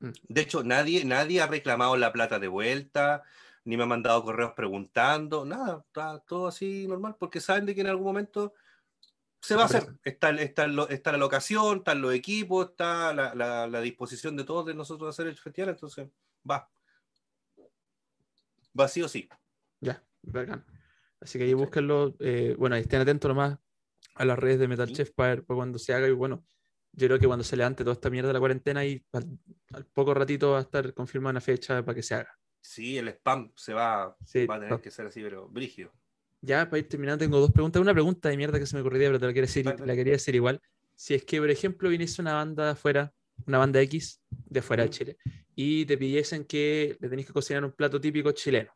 Mm. 0.00 0.10
De 0.28 0.40
hecho, 0.40 0.62
nadie, 0.62 1.04
nadie 1.04 1.40
ha 1.40 1.46
reclamado 1.46 1.96
la 1.96 2.12
plata 2.12 2.38
de 2.38 2.48
vuelta, 2.48 3.22
ni 3.64 3.76
me 3.76 3.84
ha 3.84 3.86
mandado 3.86 4.22
correos 4.24 4.52
preguntando, 4.54 5.44
nada, 5.44 5.84
está 5.86 6.18
todo 6.20 6.48
así 6.48 6.86
normal, 6.86 7.16
porque 7.18 7.40
saben 7.40 7.64
de 7.66 7.74
que 7.74 7.80
en 7.80 7.86
algún 7.86 8.04
momento 8.04 8.52
se 9.40 9.54
va 9.56 9.62
a 9.62 9.66
hacer. 9.66 9.94
Está, 10.04 10.30
está, 10.30 10.66
está 10.90 11.12
la 11.12 11.18
locación, 11.18 11.78
están 11.78 12.00
los 12.02 12.12
equipos, 12.14 12.70
está 12.70 13.14
la, 13.14 13.34
la- 13.34 13.66
la 13.66 13.80
disposición 13.80 14.36
de 14.36 14.44
todos 14.44 14.66
de 14.66 14.74
nosotros 14.74 15.08
hacer 15.08 15.26
el 15.28 15.36
festival, 15.36 15.70
entonces 15.70 16.08
va. 16.50 16.70
Va 18.78 18.88
sí 18.88 19.02
o 19.02 19.08
sí. 19.08 19.28
Ya, 19.80 20.02
bacán. 20.22 20.64
Así 21.24 21.38
que 21.38 21.44
ahí 21.44 21.54
búsquenlo. 21.54 22.14
eh, 22.20 22.54
bueno, 22.58 22.76
estén 22.76 23.00
atentos 23.00 23.28
nomás 23.28 23.58
a 24.14 24.24
las 24.24 24.38
redes 24.38 24.58
de 24.60 24.68
Metal 24.68 24.86
Sí. 24.88 24.94
Chef 24.94 25.10
para, 25.12 25.42
para 25.42 25.56
cuando 25.56 25.78
se 25.78 25.92
haga. 25.94 26.06
Y 26.06 26.12
bueno, 26.12 26.44
yo 26.92 27.06
creo 27.08 27.18
que 27.18 27.26
cuando 27.26 27.42
se 27.44 27.56
levante 27.56 27.82
toda 27.82 27.94
esta 27.94 28.10
mierda 28.10 28.28
de 28.28 28.34
la 28.34 28.38
cuarentena, 28.40 28.84
y 28.84 29.02
al, 29.12 29.38
al 29.72 29.86
poco 29.86 30.14
ratito 30.14 30.52
va 30.52 30.58
a 30.58 30.62
estar 30.62 30.92
confirmada 30.94 31.30
una 31.32 31.40
fecha 31.40 31.82
para 31.84 31.94
que 31.96 32.02
se 32.02 32.14
haga. 32.14 32.38
Sí, 32.60 32.96
el 32.98 33.08
spam 33.08 33.52
se 33.56 33.74
va, 33.74 34.16
Sí, 34.24 34.46
va 34.46 34.54
a 34.56 34.58
tener 34.58 34.72
no. 34.72 34.80
que 34.80 34.90
ser 34.90 35.06
así, 35.06 35.22
pero 35.22 35.48
brígido. 35.48 35.90
Ya, 36.40 36.68
para 36.68 36.78
ir 36.78 36.88
terminando, 36.88 37.24
tengo 37.24 37.40
dos 37.40 37.50
preguntas. 37.50 37.80
Una 37.80 37.92
pregunta 37.94 38.28
de 38.28 38.36
mierda 38.36 38.58
que 38.58 38.66
se 38.66 38.76
me 38.76 38.80
ocurría, 38.82 39.08
pero 39.08 39.18
te 39.18 39.26
la, 39.26 39.32
quiero 39.32 39.46
decir, 39.46 39.64
la 39.66 39.94
quería 39.96 40.12
decir 40.12 40.34
igual. 40.34 40.60
Si 40.94 41.14
es 41.14 41.24
que, 41.24 41.40
por 41.40 41.50
ejemplo, 41.50 41.88
viniese 41.88 42.20
una 42.22 42.34
banda 42.34 42.66
de 42.66 42.70
afuera, 42.72 43.12
una 43.46 43.58
banda 43.58 43.80
X 43.80 44.22
de 44.28 44.62
fuera 44.62 44.84
de. 44.84 44.90
Chile, 44.90 45.16
y 45.56 45.86
te 45.86 45.96
pidiesen 45.98 46.44
que 46.44 46.96
le 47.00 47.08
tenéis 47.08 47.26
que 47.26 47.32
cocinar 47.32 47.64
un 47.64 47.72
plato 47.72 47.98
típico 48.00 48.30
chileno, 48.32 48.70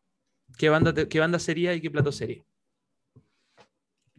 ¿qué 0.57 0.69
banda, 0.69 0.93
te- 0.93 1.07
qué 1.07 1.19
banda 1.19 1.39
sería 1.39 1.73
y 1.73 1.81
qué 1.81 1.89
plato 1.91 2.11
sería? 2.11 2.43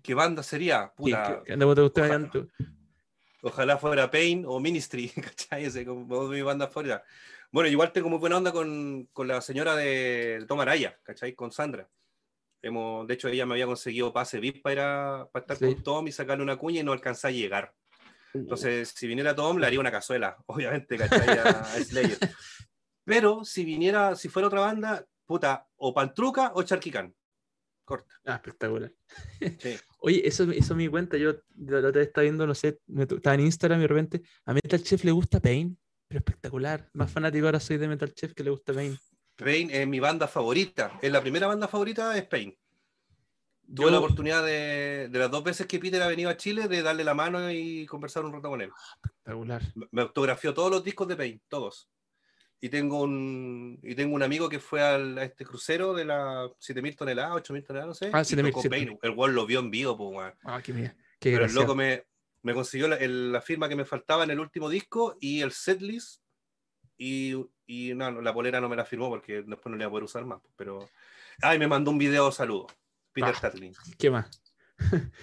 ¿Qué 0.03 0.14
banda 0.14 0.43
sería? 0.43 0.93
¿Qué- 0.97 1.03
Puta, 1.03 1.43
gusta- 1.45 2.03
ojalá. 2.05 2.31
Ojalá 3.43 3.78
fuera 3.78 4.11
Pain 4.11 4.45
o 4.47 4.61
Ministry, 4.61 5.09
¿cachai? 5.35 5.64
Ese 5.64 5.85
como 5.85 6.28
mi 6.28 6.43
banda 6.43 6.68
favorita. 6.68 7.03
Bueno, 7.53 7.68
igual 7.70 7.93
tengo 7.93 8.09
muy 8.09 8.18
buena 8.18 8.37
onda 8.37 8.53
con, 8.53 9.09
con 9.12 9.26
la 9.26 9.41
señora 9.41 9.74
de 9.76 10.45
Tom 10.47 10.61
Araya, 10.61 10.99
¿cachai? 11.03 11.35
Con 11.35 11.51
Sandra. 11.51 11.89
Hemos, 12.62 13.07
de 13.07 13.14
hecho, 13.14 13.28
ella 13.28 13.47
me 13.47 13.55
había 13.55 13.64
conseguido 13.66 14.12
pase 14.12 14.39
VIP 14.39 14.62
para, 14.62 15.26
para 15.33 15.43
estar 15.43 15.57
Sí. 15.57 15.64
con 15.74 15.83
Tom 15.83 16.09
y 16.09 16.12
sacarle 16.12 16.43
una 16.45 16.57
cuña 16.59 16.81
y 16.81 16.85
no 16.85 16.93
alcanzé 16.93 17.28
a 17.28 17.31
llegar. 17.31 17.74
Entonces, 18.35 18.91
si 18.95 19.07
viniera 19.09 19.35
Tom, 19.35 19.57
le 19.59 19.66
haría 19.66 19.81
una 19.81 19.91
cazuela, 19.91 20.37
obviamente, 20.47 20.97
¿cachai? 20.99 21.39
A 21.39 21.64
Slayer. 21.83 22.18
Pero 23.05 23.45
si 23.45 23.64
viniera, 23.64 24.14
si 24.14 24.28
fuera 24.28 24.49
otra 24.49 24.61
banda, 24.61 25.05
puta, 25.31 25.68
o 25.76 25.95
Pantruca 25.95 26.51
o 26.57 26.62
Charquicán. 26.64 27.14
Corta. 27.85 28.12
Ah, 28.24 28.35
espectacular. 28.35 28.93
Sí. 29.61 29.76
Oye, 30.01 30.26
eso, 30.26 30.43
eso 30.51 30.74
me 30.74 30.83
di 30.83 30.89
cuenta. 30.89 31.16
Yo 31.16 31.35
la 31.57 31.78
otra 31.78 32.01
vez 32.01 32.09
estaba 32.09 32.24
viendo, 32.24 32.45
no 32.49 32.55
sé, 32.55 32.81
me 32.89 33.05
estaba 33.05 33.35
en 33.35 33.43
Instagram 33.43 33.78
y 33.78 33.83
de 33.83 33.87
repente 33.89 34.22
a 34.45 34.53
Metal 34.55 34.83
Chef 34.83 35.05
le 35.05 35.12
gusta 35.12 35.39
Pain, 35.39 35.78
pero 36.09 36.18
espectacular. 36.18 36.91
Más 36.95 37.12
fanático 37.12 37.47
ahora 37.47 37.61
soy 37.61 37.76
de 37.78 37.87
Metal 37.87 38.12
Chef 38.12 38.35
que 38.35 38.43
le 38.43 38.51
gusta 38.51 38.72
Pain. 38.72 38.99
Pain 39.37 39.70
es 39.70 39.87
mi 39.87 40.01
banda 40.01 40.26
favorita. 40.26 40.99
Es 41.01 41.12
la 41.12 41.20
primera 41.20 41.47
banda 41.47 41.68
favorita 41.68 42.16
es 42.18 42.26
Pain. 42.26 42.57
Tuve 43.72 43.87
Yo- 43.87 43.91
la 43.93 43.99
oportunidad 44.01 44.45
de, 44.45 45.07
de 45.09 45.18
las 45.20 45.31
dos 45.31 45.45
veces 45.45 45.68
que 45.68 45.78
Peter 45.78 46.03
ha 46.03 46.09
venido 46.09 46.28
a 46.28 46.37
Chile, 46.37 46.66
de 46.66 46.83
darle 46.83 47.05
la 47.05 47.14
mano 47.14 47.53
y 47.53 47.87
conversar 47.87 48.24
un 48.24 48.33
rato 48.33 48.49
con 48.49 48.61
él. 48.62 48.70
Espectacular. 49.05 49.62
Me- 49.76 49.87
Me 49.93 50.03
autografió 50.03 50.53
todos 50.53 50.72
los 50.72 50.83
discos 50.83 51.07
de 51.07 51.14
Pain, 51.14 51.41
todos. 51.47 51.89
Y 52.62 52.68
tengo 52.68 53.00
un, 53.02 53.78
y 53.82 53.94
tengo 53.94 54.14
un 54.14 54.22
amigo 54.22 54.48
que 54.48 54.61
fue 54.61 54.82
al- 54.82 55.16
a 55.18 55.24
este 55.24 55.44
crucero 55.46 55.94
de 55.94 56.04
las 56.04 56.50
7000 56.58 56.94
toneladas, 56.94 57.36
8000 57.36 57.64
toneladas, 57.64 57.88
no 57.88 57.94
sé. 57.94 58.11
Ah, 58.12 58.20
y 58.20 58.24
7000, 58.26 58.52
tocó 58.52 58.62
7000. 58.62 58.86
Pain. 58.88 58.98
El 59.02 59.14
cual 59.16 59.32
lo 59.34 59.46
vio 59.46 59.61
en 59.61 59.70
vivo, 59.70 59.96
pues, 59.96 60.11
weón. 60.16 60.34
Ah, 60.44 60.61
qué 60.62 60.72
mía. 60.74 60.94
Qué 61.18 61.30
Pero 61.32 61.44
el 61.44 61.50
gracia. 61.50 61.61
loco 61.62 61.74
me, 61.74 62.04
me 62.42 62.52
consiguió 62.54 62.88
la, 62.88 62.96
el- 62.96 63.32
la 63.32 63.40
firma 63.40 63.68
que 63.68 63.76
me 63.76 63.84
faltaba 63.86 64.24
en 64.24 64.30
el 64.30 64.40
último 64.40 64.68
disco 64.68 65.16
y 65.20 65.40
el 65.40 65.52
setlist. 65.52 66.22
Y, 66.98 67.34
y 67.66 67.94
no, 67.94 68.11
no, 68.11 68.20
la 68.20 68.34
polera 68.34 68.61
no 68.61 68.68
me 68.68 68.76
la 68.76 68.84
firmó 68.84 69.08
porque 69.08 69.36
después 69.42 69.66
no 69.70 69.76
le 69.76 69.84
iba 69.84 69.88
a 69.88 69.90
poder 69.90 70.04
usar 70.04 70.26
más. 70.26 70.40
Pero. 70.56 70.86
Ay, 71.40 71.58
me 71.58 71.66
mandó 71.66 71.90
un 71.90 71.96
video 71.98 72.30
saludo. 72.30 72.66
Peter 73.14 73.34
Ah. 73.34 73.40
Tatlin. 73.40 73.72
¿Qué 73.98 74.11
más? 74.11 74.28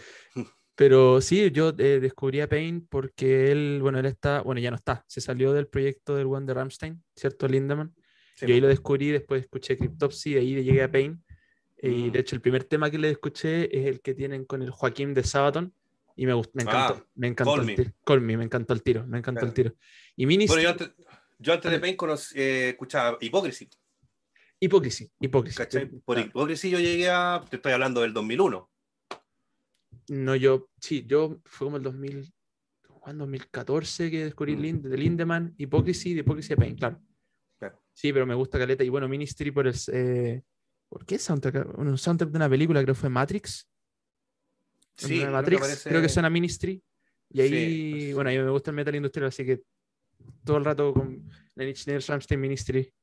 Pero 0.77 1.21
sí, 1.21 1.49
yo 1.51 1.69
eh, 1.79 1.99
descubrí 1.99 2.39
a 2.39 2.47
Pain 2.47 2.85
porque 2.87 3.51
él, 3.51 3.79
bueno, 3.81 3.97
él 3.97 4.05
está, 4.05 4.41
bueno, 4.41 4.61
ya 4.61 4.69
no 4.69 4.75
está, 4.75 5.03
se 5.07 5.21
salió 5.21 5.51
del 5.51 5.65
proyecto 5.67 6.15
del 6.15 6.27
One 6.27 6.45
de 6.45 6.53
Rammstein, 6.53 7.03
¿cierto? 7.15 7.47
Lindemann. 7.47 7.95
Sí, 8.35 8.45
y 8.47 8.51
ahí 8.51 8.61
lo 8.61 8.67
descubrí, 8.67 9.09
después 9.09 9.41
escuché 9.41 9.75
Cryptopsy, 9.75 10.33
y 10.33 10.35
ahí 10.35 10.63
llegué 10.63 10.83
a 10.83 10.91
Pain. 10.91 11.23
Y 11.81 12.09
Mm. 12.09 12.11
de 12.11 12.19
hecho, 12.19 12.35
el 12.35 12.41
primer 12.41 12.63
tema 12.63 12.91
que 12.91 12.99
le 12.99 13.09
escuché 13.09 13.75
es 13.75 13.87
el 13.87 14.01
que 14.01 14.13
tienen 14.13 14.45
con 14.45 14.61
el 14.61 14.69
Joaquín 14.69 15.15
de 15.15 15.23
Sabaton. 15.23 15.73
Y 16.15 16.25
me, 16.27 16.33
gustó, 16.33 16.51
me 16.53 16.61
encantó. 16.63 16.93
Ah, 16.99 17.05
me 17.15 17.27
encantó 17.27 17.51
Call 17.53 17.59
el 17.61 17.65
Me. 17.67 17.75
tiro. 17.75 17.91
Call 18.05 18.21
Me, 18.21 18.37
me 18.37 18.43
encantó 18.43 18.73
el 18.73 18.83
tiro. 18.83 19.05
Me 19.07 19.17
encantó 19.17 19.45
el 19.45 19.53
Claro. 19.53 19.71
tiro. 19.71 19.75
Y 20.15 20.25
Ministry, 20.27 20.63
Bueno, 20.63 20.63
yo 20.63 20.69
antes, 20.85 21.05
yo 21.39 21.53
antes 21.53 21.71
de 21.71 21.79
Pain 21.79 21.95
conocí, 21.95 22.39
eh, 22.39 22.69
escuchaba 22.69 23.17
Hypocrisy. 23.19 23.67
Hypocrisy. 24.59 25.11
Hypocrisy. 25.19 25.57
¿cachai? 25.57 25.87
Por 25.87 26.19
Hypocrisy 26.19 26.69
yo 26.69 26.79
llegué 26.79 27.09
a. 27.09 27.43
Te 27.49 27.55
estoy 27.57 27.71
hablando 27.73 28.01
del 28.01 28.13
2001. 28.13 28.69
No, 30.09 30.35
yo, 30.35 30.69
sí, 30.79 31.05
yo 31.07 31.39
fue 31.45 31.67
como 31.67 31.77
el 31.77 31.83
2000, 31.83 32.33
¿cuándo? 33.01 33.23
2014 33.25 34.09
que 34.09 34.25
descubrí 34.25 34.55
Mm. 34.55 34.61
Lind- 34.61 34.81
de 34.81 34.97
Lindemann, 34.97 35.53
Hypocrisy, 35.57 36.13
de 36.13 36.21
Hypocrisy 36.21 36.49
de 36.49 36.57
Pain, 36.57 36.75
claro. 36.75 37.01
Claro. 37.59 37.81
Sí, 37.93 38.13
pero 38.13 38.25
me 38.25 38.35
gusta 38.35 38.57
Caleta. 38.57 38.83
Y 38.83 38.89
bueno, 38.89 39.07
Ministry 39.07 39.51
por 39.51 39.67
el. 39.67 39.75
eh, 39.91 40.43
¿Por 40.89 41.05
qué 41.05 41.19
soundtrack? 41.19 41.77
Un 41.77 41.97
soundtrack 41.97 42.31
de 42.31 42.37
una 42.37 42.49
película, 42.49 42.81
creo 42.81 42.95
que 42.95 42.99
fue 43.01 43.09
Matrix. 43.09 43.67
Sí, 44.95 45.09
de 45.09 45.15
creo 45.15 45.25
que 45.27 45.31
Matrix, 45.33 45.61
aparece- 45.61 45.89
creo 45.89 46.01
que 46.01 46.09
suena 46.09 46.29
Ministry. 46.29 46.81
Y 47.29 47.41
ahí, 47.41 47.49
Sí, 47.49 47.91
pues, 48.05 48.15
bueno, 48.15 48.29
a 48.29 48.33
mí 48.33 48.39
me 48.39 48.49
gusta 48.49 48.71
el 48.71 48.75
metal 48.77 48.95
industrial, 48.95 49.27
así 49.27 49.45
que 49.45 49.61
todo 50.45 50.57
el 50.57 50.63
rato 50.65 50.93
con 50.93 51.29
Inch 51.57 51.87
Nails, 51.87 52.07
Rammstein, 52.07 52.39
Ministry. 52.39 52.93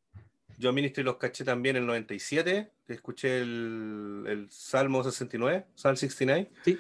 Yo 0.59 0.73
Ministry 0.73 1.03
los 1.03 1.17
caché 1.17 1.45
también 1.45 1.77
en 1.77 1.83
el 1.83 1.87
97, 1.87 2.73
que 2.87 2.93
escuché 2.93 3.39
el, 3.41 4.25
el 4.29 4.51
Salmo 4.51 5.03
69, 5.03 5.67
Psalm 5.75 5.97
69. 5.97 6.51
Sí. 6.65 6.79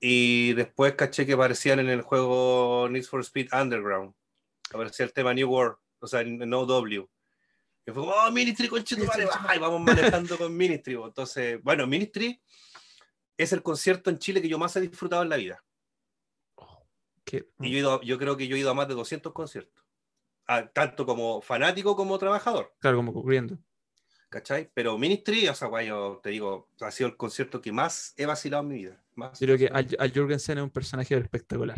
Y 0.00 0.52
después 0.54 0.94
caché 0.94 1.24
que 1.24 1.32
aparecían 1.32 1.78
en 1.80 1.88
el 1.88 2.02
juego 2.02 2.88
Need 2.90 3.04
for 3.04 3.20
Speed 3.20 3.48
Underground. 3.52 4.12
Aparecía 4.72 5.06
el 5.06 5.12
tema 5.12 5.32
New 5.32 5.48
World, 5.50 5.76
o 6.00 6.06
sea, 6.06 6.20
en 6.20 6.38
No 6.38 6.66
W. 6.66 7.06
Y 7.86 7.92
fue 7.92 8.02
como, 8.02 8.12
oh, 8.12 8.30
Ministry, 8.32 8.68
conchetumare, 8.68 9.28
y 9.54 9.58
vamos 9.58 9.80
manejando 9.80 10.36
con 10.36 10.54
Ministry. 10.56 10.94
Entonces, 10.94 11.62
bueno, 11.62 11.86
Ministry 11.86 12.40
es 13.38 13.52
el 13.52 13.62
concierto 13.62 14.10
en 14.10 14.18
Chile 14.18 14.42
que 14.42 14.48
yo 14.48 14.58
más 14.58 14.74
he 14.76 14.80
disfrutado 14.80 15.22
en 15.22 15.28
la 15.28 15.36
vida. 15.36 15.62
Que, 17.24 17.48
Y 17.60 17.70
yo, 17.70 17.76
he 17.76 17.80
ido 17.80 17.92
a- 17.94 18.00
yo 18.02 18.18
creo 18.18 18.36
que 18.36 18.46
yo 18.48 18.56
he 18.56 18.58
ido 18.58 18.70
a 18.70 18.74
más 18.74 18.88
de 18.88 18.94
200 18.94 19.32
conciertos. 19.32 19.84
Ah, 20.48 20.68
tanto 20.72 21.04
como 21.06 21.40
fanático 21.42 21.96
como 21.96 22.18
trabajador. 22.18 22.72
claro, 22.78 22.96
como 22.98 23.12
cubriendo. 23.12 23.58
¿Cachai? 24.28 24.70
Pero 24.74 24.98
Ministry, 24.98 25.48
o 25.48 25.54
sea, 25.54 25.68
guay, 25.68 25.86
yo 25.88 26.20
te 26.22 26.30
digo, 26.30 26.68
ha 26.80 26.90
sido 26.90 27.08
el 27.10 27.16
concierto 27.16 27.60
que 27.60 27.72
más 27.72 28.12
he 28.16 28.26
vacilado 28.26 28.62
en 28.64 28.68
mi 28.68 28.74
vida. 28.76 29.04
Más 29.14 29.38
Yo 29.40 29.46
creo 29.46 29.58
que 29.58 29.66
Al, 29.68 29.86
Al 29.98 30.12
Jurgensen 30.12 30.58
es 30.58 30.64
un 30.64 30.70
personaje 30.70 31.16
espectacular. 31.16 31.76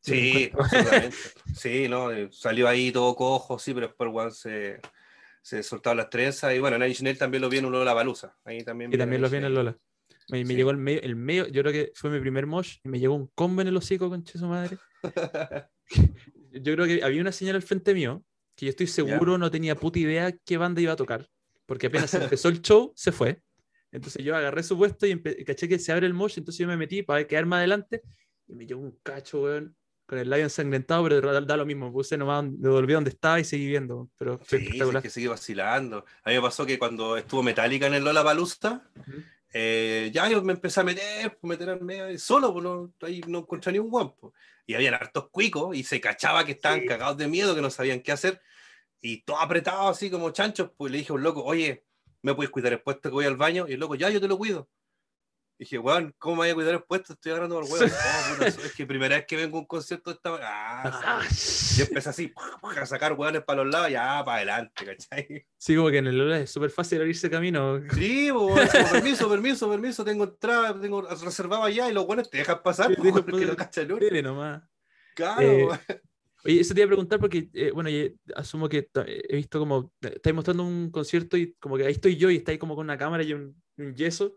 Sí, 0.00 0.50
lo 0.52 0.60
absolutamente. 0.64 1.16
Sí, 1.54 1.88
¿no? 1.88 2.10
Eh, 2.10 2.28
Salió 2.30 2.68
ahí 2.68 2.92
todo 2.92 3.14
cojo, 3.16 3.58
sí, 3.58 3.72
pero 3.72 3.86
después 3.86 4.10
weón, 4.12 4.32
se, 4.32 4.80
se 5.40 5.62
soltaron 5.62 5.96
las 5.98 6.10
trenzas. 6.10 6.52
Y 6.54 6.58
bueno, 6.58 6.84
Inch 6.84 7.00
Nails 7.00 7.18
también 7.18 7.40
lo 7.40 7.48
vi 7.48 7.58
en 7.58 7.70
Lola 7.70 7.94
Balusa. 7.94 8.36
Ahí 8.44 8.62
también 8.64 8.92
Y 8.92 8.98
también 8.98 9.22
los 9.22 9.30
vi 9.30 9.38
en. 9.38 9.54
Lola. 9.54 9.78
Me, 10.28 10.38
me 10.44 10.46
Sí. 10.50 10.56
llegó 10.56 10.70
el 10.72 10.76
medio, 10.78 11.00
el 11.02 11.16
medio, 11.16 11.46
yo 11.48 11.62
creo 11.62 11.72
que 11.72 11.92
fue 11.94 12.10
mi 12.10 12.18
primer 12.20 12.46
mosh 12.46 12.78
y 12.82 12.88
me 12.88 12.98
llegó 12.98 13.14
un 13.14 13.28
combo 13.34 13.62
en 13.62 13.68
el 13.68 13.76
hocico, 13.76 14.08
con 14.08 14.26
su 14.26 14.46
madre. 14.46 14.78
Yo 16.62 16.74
creo 16.74 16.86
que 16.86 17.02
había 17.02 17.20
una 17.20 17.32
señal 17.32 17.56
al 17.56 17.62
frente 17.62 17.94
mío 17.94 18.24
que 18.56 18.66
yo 18.66 18.70
estoy 18.70 18.86
seguro 18.86 19.36
no 19.36 19.50
tenía 19.50 19.74
puta 19.74 19.98
idea 19.98 20.32
qué 20.44 20.56
banda 20.56 20.80
iba 20.80 20.92
a 20.92 20.96
tocar, 20.96 21.28
porque 21.66 21.88
apenas 21.88 22.14
empezó 22.14 22.48
el 22.48 22.62
show, 22.62 22.92
se 22.94 23.10
fue. 23.10 23.42
Entonces 23.90 24.24
yo 24.24 24.34
agarré 24.36 24.62
su 24.62 24.76
puesto 24.76 25.06
y 25.06 25.20
caché 25.44 25.68
que 25.68 25.78
se 25.78 25.92
abre 25.92 26.06
el 26.06 26.14
mosh, 26.14 26.38
entonces 26.38 26.58
yo 26.58 26.66
me 26.66 26.76
metí 26.76 27.02
para 27.02 27.26
quedar 27.26 27.46
más 27.46 27.58
adelante 27.58 28.02
y 28.46 28.54
me 28.54 28.66
llegó 28.66 28.80
un 28.80 28.98
cacho, 29.02 29.42
weón, 29.42 29.76
con 30.06 30.18
el 30.18 30.28
labio 30.30 30.44
ensangrentado, 30.44 31.02
pero 31.04 31.20
da, 31.20 31.40
da 31.40 31.56
lo 31.56 31.66
mismo, 31.66 31.92
puse 31.92 32.16
nomás, 32.16 32.44
me 32.44 32.68
volví 32.68 32.92
donde 32.92 33.10
estaba 33.10 33.40
y 33.40 33.44
seguí 33.44 33.66
viendo, 33.66 34.10
pero 34.18 34.38
fue 34.38 34.46
Sí, 34.46 34.56
sí, 34.58 34.60
es 34.62 34.66
espectacular. 34.66 35.02
que 35.02 35.10
sigue 35.10 35.28
vacilando. 35.28 36.04
A 36.22 36.30
mí 36.30 36.36
me 36.36 36.42
pasó 36.42 36.66
que 36.66 36.78
cuando 36.78 37.16
estuvo 37.16 37.42
Metallica 37.42 37.86
en 37.86 37.94
el 37.94 38.04
Lola 38.04 38.22
Balusa, 38.22 38.88
Ujú. 38.96 39.22
Eh, 39.56 40.10
ya 40.12 40.28
yo 40.28 40.42
me 40.42 40.52
empecé 40.52 40.80
a 40.80 40.84
meter, 40.84 41.38
pues, 41.40 41.48
meter 41.48 41.70
al 41.70 41.80
medio, 41.80 42.18
solo, 42.18 42.52
pues, 42.52 42.64
no, 42.64 42.92
ahí 43.02 43.20
no 43.28 43.38
encontré 43.38 43.70
ni 43.72 43.78
un 43.78 43.88
guampo. 43.88 44.34
Y 44.66 44.74
habían 44.74 44.94
hartos 44.94 45.28
cuicos 45.30 45.76
y 45.76 45.84
se 45.84 46.00
cachaba 46.00 46.44
que 46.44 46.52
estaban 46.52 46.80
Sí. 46.80 46.86
cagados 46.86 47.16
de 47.16 47.28
miedo, 47.28 47.54
que 47.54 47.62
no 47.62 47.70
sabían 47.70 48.00
qué 48.00 48.10
hacer. 48.12 48.42
Y 49.00 49.22
todo 49.22 49.38
apretado 49.38 49.88
así 49.88 50.10
como 50.10 50.30
chanchos, 50.30 50.70
pues 50.76 50.90
le 50.90 50.98
dije 50.98 51.12
a 51.12 51.14
un 51.14 51.22
loco, 51.22 51.44
oye, 51.44 51.84
¿me 52.22 52.34
puedes 52.34 52.50
cuidar 52.50 52.72
el 52.72 52.80
puesto 52.82 53.10
que 53.10 53.14
voy 53.14 53.26
al 53.26 53.36
baño? 53.36 53.66
Y 53.68 53.74
el 53.74 53.80
loco, 53.80 53.94
ya, 53.94 54.10
yo 54.10 54.20
te 54.20 54.26
lo 54.28 54.36
cuido. 54.38 54.68
Dije, 55.58 55.78
weón, 55.78 56.14
¿cómo 56.18 56.36
me 56.36 56.38
voy 56.42 56.48
a 56.50 56.54
cuidar 56.54 56.74
el 56.74 56.82
puesto? 56.82 57.12
Estoy 57.12 57.32
agarrando 57.32 57.60
por 57.60 57.64
huevo. 57.70 57.86
Oh, 57.86 58.34
puta, 58.34 58.46
es 58.48 58.72
que 58.74 58.86
primera 58.86 59.16
vez 59.16 59.26
que 59.26 59.36
vengo 59.36 59.56
a 59.58 59.60
un 59.60 59.66
concierto 59.66 60.10
de 60.10 60.16
esta... 60.16 60.38
Ah, 60.42 61.00
Ah, 61.04 61.22
yo 61.76 61.84
empecé 61.84 62.08
así, 62.08 62.32
a 62.76 62.86
sacar 62.86 63.12
hueones 63.14 63.42
para 63.44 63.62
los 63.64 63.72
lados, 63.72 63.90
ya, 63.90 64.22
para 64.24 64.36
adelante, 64.38 64.84
¿cachai? 64.84 65.46
Sí, 65.56 65.76
como 65.76 65.90
que 65.90 65.98
en 65.98 66.06
el 66.08 66.18
Lola 66.18 66.40
es 66.40 66.50
súper 66.50 66.70
fácil 66.70 66.98
abrirse 67.00 67.30
camino. 67.30 67.80
Sí, 67.94 68.28
como, 68.32 68.54
permiso, 68.92 69.28
permiso, 69.28 69.70
permiso, 69.70 70.04
tengo 70.04 70.24
entrada, 70.24 70.78
tengo 70.80 71.02
reservado 71.02 71.64
allá 71.64 71.88
y 71.88 71.92
los 71.94 72.06
buenos 72.06 72.28
te 72.30 72.38
dejan 72.38 72.62
pasar 72.62 72.88
Sí, 72.88 72.96
porque 72.96 73.22
pasar. 73.22 73.46
no 73.46 73.56
cachan 73.56 74.24
nomás. 74.24 74.62
Claro, 75.14 75.42
Eh, 75.42 75.64
weón. 75.66 75.80
Oye, 76.46 76.60
eso 76.60 76.74
te 76.74 76.80
iba 76.80 76.84
a 76.86 76.88
preguntar 76.88 77.18
porque, 77.18 77.48
eh, 77.54 77.70
bueno, 77.72 77.88
yo 77.88 78.08
asumo 78.36 78.68
que 78.68 78.82
ta- 78.82 79.06
he 79.06 79.34
visto 79.36 79.58
como, 79.58 79.92
eh, 80.02 80.12
estáis 80.16 80.34
mostrando 80.34 80.62
un 80.62 80.90
concierto 80.90 81.38
y 81.38 81.54
como 81.54 81.78
que 81.78 81.86
ahí 81.86 81.92
estoy 81.92 82.16
yo 82.16 82.28
y 82.30 82.36
estáis 82.36 82.58
como 82.58 82.74
con 82.76 82.84
una 82.84 82.98
cámara 82.98 83.22
y 83.22 83.32
un, 83.32 83.56
un 83.78 83.94
yeso. 83.94 84.36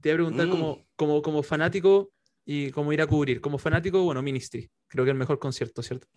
Te 0.00 0.08
iba 0.08 0.14
a 0.14 0.16
preguntar 0.18 0.46
Mm. 0.46 0.50
como, 0.50 0.86
como, 0.96 1.22
como 1.22 1.42
fanático 1.42 2.12
y 2.44 2.70
cómo 2.70 2.92
ir 2.92 3.02
a 3.02 3.06
cubrir. 3.06 3.40
Como 3.40 3.58
fanático, 3.58 4.02
bueno, 4.02 4.22
Ministry, 4.22 4.70
creo 4.88 5.04
que 5.04 5.10
el 5.10 5.16
mejor 5.16 5.38
concierto, 5.38 5.82
¿cierto? 5.82 6.08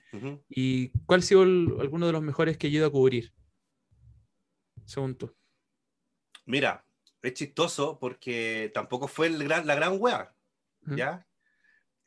¿Y 0.49 0.89
cuál 1.05 1.19
ha 1.19 1.23
sido 1.23 1.43
el- 1.43 1.75
alguno 1.79 2.05
de 2.07 2.13
los 2.13 2.21
mejores 2.21 2.57
que 2.57 2.67
he 2.67 2.69
ido 2.69 2.85
a 2.87 2.91
cubrir? 2.91 3.33
Según 4.85 5.15
tú. 5.15 5.35
Mira, 6.45 6.85
es 7.21 7.33
chistoso 7.33 7.97
porque 7.99 8.71
tampoco 8.73 9.07
fue 9.07 9.27
el 9.27 9.43
gran, 9.43 9.65
la 9.67 9.75
gran 9.75 9.95
wea. 9.99 10.33
¿ya? 10.85 11.25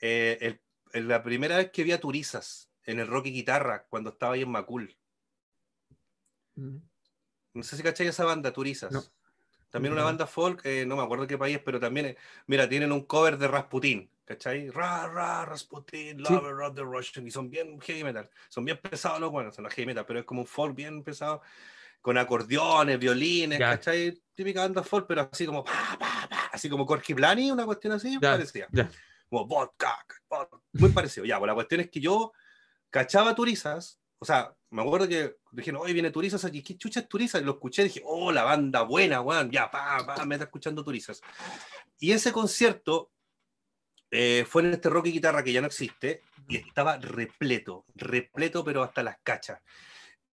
Eh, 0.00 0.36
el- 0.42 0.60
el- 0.92 1.08
la 1.08 1.22
primera 1.22 1.56
vez 1.56 1.70
que 1.70 1.82
vi 1.84 1.92
a 1.92 2.00
Turizas 2.00 2.70
en 2.84 3.00
el 3.00 3.06
Rock 3.06 3.26
y 3.26 3.32
Guitarra, 3.32 3.86
cuando 3.88 4.10
estaba 4.10 4.34
ahí 4.34 4.42
en 4.42 4.50
Macul. 4.50 4.94
No 6.56 7.62
sé 7.62 7.76
si 7.76 7.82
cacháis 7.82 8.10
esa 8.10 8.24
banda, 8.24 8.52
Turizas. 8.52 8.92
No. 8.92 9.02
También 9.70 9.92
una 9.92 10.04
banda 10.04 10.26
folk, 10.26 10.64
eh, 10.64 10.84
no 10.86 10.96
me 10.96 11.02
acuerdo 11.02 11.26
qué 11.26 11.36
país, 11.36 11.58
pero 11.64 11.78
también, 11.80 12.06
eh, 12.06 12.16
mira, 12.46 12.68
tienen 12.68 12.92
un 12.92 13.02
cover 13.04 13.36
de 13.36 13.48
Rasputin, 13.48 14.10
¿cachai? 14.24 14.70
Ra, 14.70 15.06
ra, 15.08 15.44
Rasputin, 15.44 16.24
Sí. 16.24 16.32
Lover 16.32 16.54
of 16.62 16.74
the 16.74 16.82
Russian, 16.82 17.26
y 17.26 17.30
son 17.30 17.50
bien 17.50 17.80
heavy 17.80 18.04
metal, 18.04 18.30
son 18.48 18.64
bien 18.64 18.78
pesados 18.78 19.20
los 19.20 19.30
buenos, 19.30 19.54
son 19.54 19.64
la 19.64 19.70
heavy 19.70 19.86
metal, 19.86 20.06
pero 20.06 20.20
es 20.20 20.24
como 20.24 20.40
un 20.42 20.46
folk 20.46 20.74
bien 20.74 21.02
pesado, 21.02 21.42
con 22.00 22.16
acordeones, 22.16 22.98
violines, 22.98 23.58
Ya. 23.58 23.70
¿cachai? 23.70 24.16
Típica 24.34 24.60
banda 24.62 24.82
folk, 24.82 25.06
pero 25.08 25.28
así 25.30 25.44
como, 25.44 25.64
pa, 25.64 25.96
pa, 25.98 26.26
pa, 26.30 26.50
así 26.52 26.68
como 26.70 26.86
Corky 26.86 27.14
Plani, 27.14 27.50
una 27.50 27.64
cuestión 27.66 27.92
así, 27.94 28.12
Ya, 28.22 28.32
parecía. 28.32 28.68
Como 29.28 29.46
vodka, 29.46 30.06
vodka, 30.30 30.58
muy 30.74 30.90
parecido. 30.90 31.26
Ya, 31.26 31.38
pues 31.38 31.48
la 31.48 31.54
cuestión 31.54 31.80
es 31.80 31.90
que 31.90 31.98
yo 32.00 32.32
cachaba 32.90 33.34
Turizas, 33.34 33.98
o 34.18 34.24
sea, 34.24 34.54
me 34.70 34.82
acuerdo 34.82 35.08
que 35.08 35.36
dijeron, 35.52 35.82
hoy 35.82 35.92
viene 35.92 36.10
Turizas 36.10 36.44
aquí, 36.44 36.62
¿qué 36.62 36.76
chucha 36.76 37.00
es 37.00 37.08
Turizas? 37.08 37.40
Y 37.40 37.44
lo 37.44 37.52
escuché 37.52 37.82
y 37.82 37.84
dije, 37.86 38.02
oh, 38.04 38.32
la 38.32 38.42
banda 38.44 38.82
buena, 38.82 39.20
weón, 39.20 39.50
ya, 39.50 39.70
pa, 39.70 40.04
pa, 40.06 40.24
me 40.24 40.34
está 40.34 40.44
escuchando 40.44 40.84
Turizas. 40.84 41.20
Y 41.98 42.12
ese 42.12 42.32
concierto 42.32 43.10
eh, 44.10 44.44
fue 44.48 44.62
en 44.62 44.74
este 44.74 44.88
rock 44.88 45.06
y 45.06 45.12
guitarra 45.12 45.42
que 45.42 45.52
ya 45.52 45.60
no 45.60 45.66
existe, 45.66 46.22
y 46.48 46.56
estaba 46.56 46.96
repleto, 46.98 47.84
repleto, 47.94 48.64
pero 48.64 48.82
hasta 48.82 49.02
las 49.02 49.18
cachas. 49.22 49.60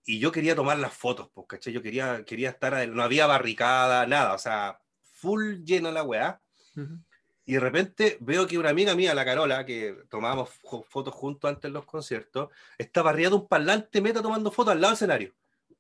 Y 0.06 0.20
yo 0.20 0.32
quería 0.32 0.56
tomar 0.56 0.78
las 0.80 0.94
fotos, 0.94 1.30
pues, 1.34 1.48
¿cachai? 1.48 1.74
Yo 1.74 1.82
quería, 1.82 2.24
quería 2.26 2.50
estar, 2.50 2.88
no 2.90 3.04
había 3.04 3.26
barricada, 3.26 4.06
nada, 4.06 4.34
o 4.34 4.38
sea, 4.38 4.80
full 5.02 5.64
lleno 5.64 5.92
la 5.92 6.04
weá. 6.04 6.42
Ujú. 6.76 7.00
Y 7.46 7.54
de 7.54 7.60
repente 7.60 8.18
veo 8.22 8.48
que 8.48 8.58
una 8.58 8.70
amiga 8.70 8.96
mía, 8.96 9.14
la 9.14 9.26
Carola, 9.26 9.66
que 9.66 9.98
tomábamos 10.10 10.50
fo- 10.64 10.86
fotos 10.88 11.14
juntos 11.14 11.50
antes 11.50 11.64
de 11.64 11.70
los 11.74 11.86
conciertos, 11.86 12.50
estaba 12.78 13.10
arriba 13.10 13.30
de 13.30 13.36
un 13.36 13.48
parlante 13.48 14.00
meta 14.02 14.22
tomando 14.22 14.50
fotos 14.52 14.72
al 14.74 14.80
lado 14.82 14.92
del 14.92 14.96
escenario. 14.96 15.34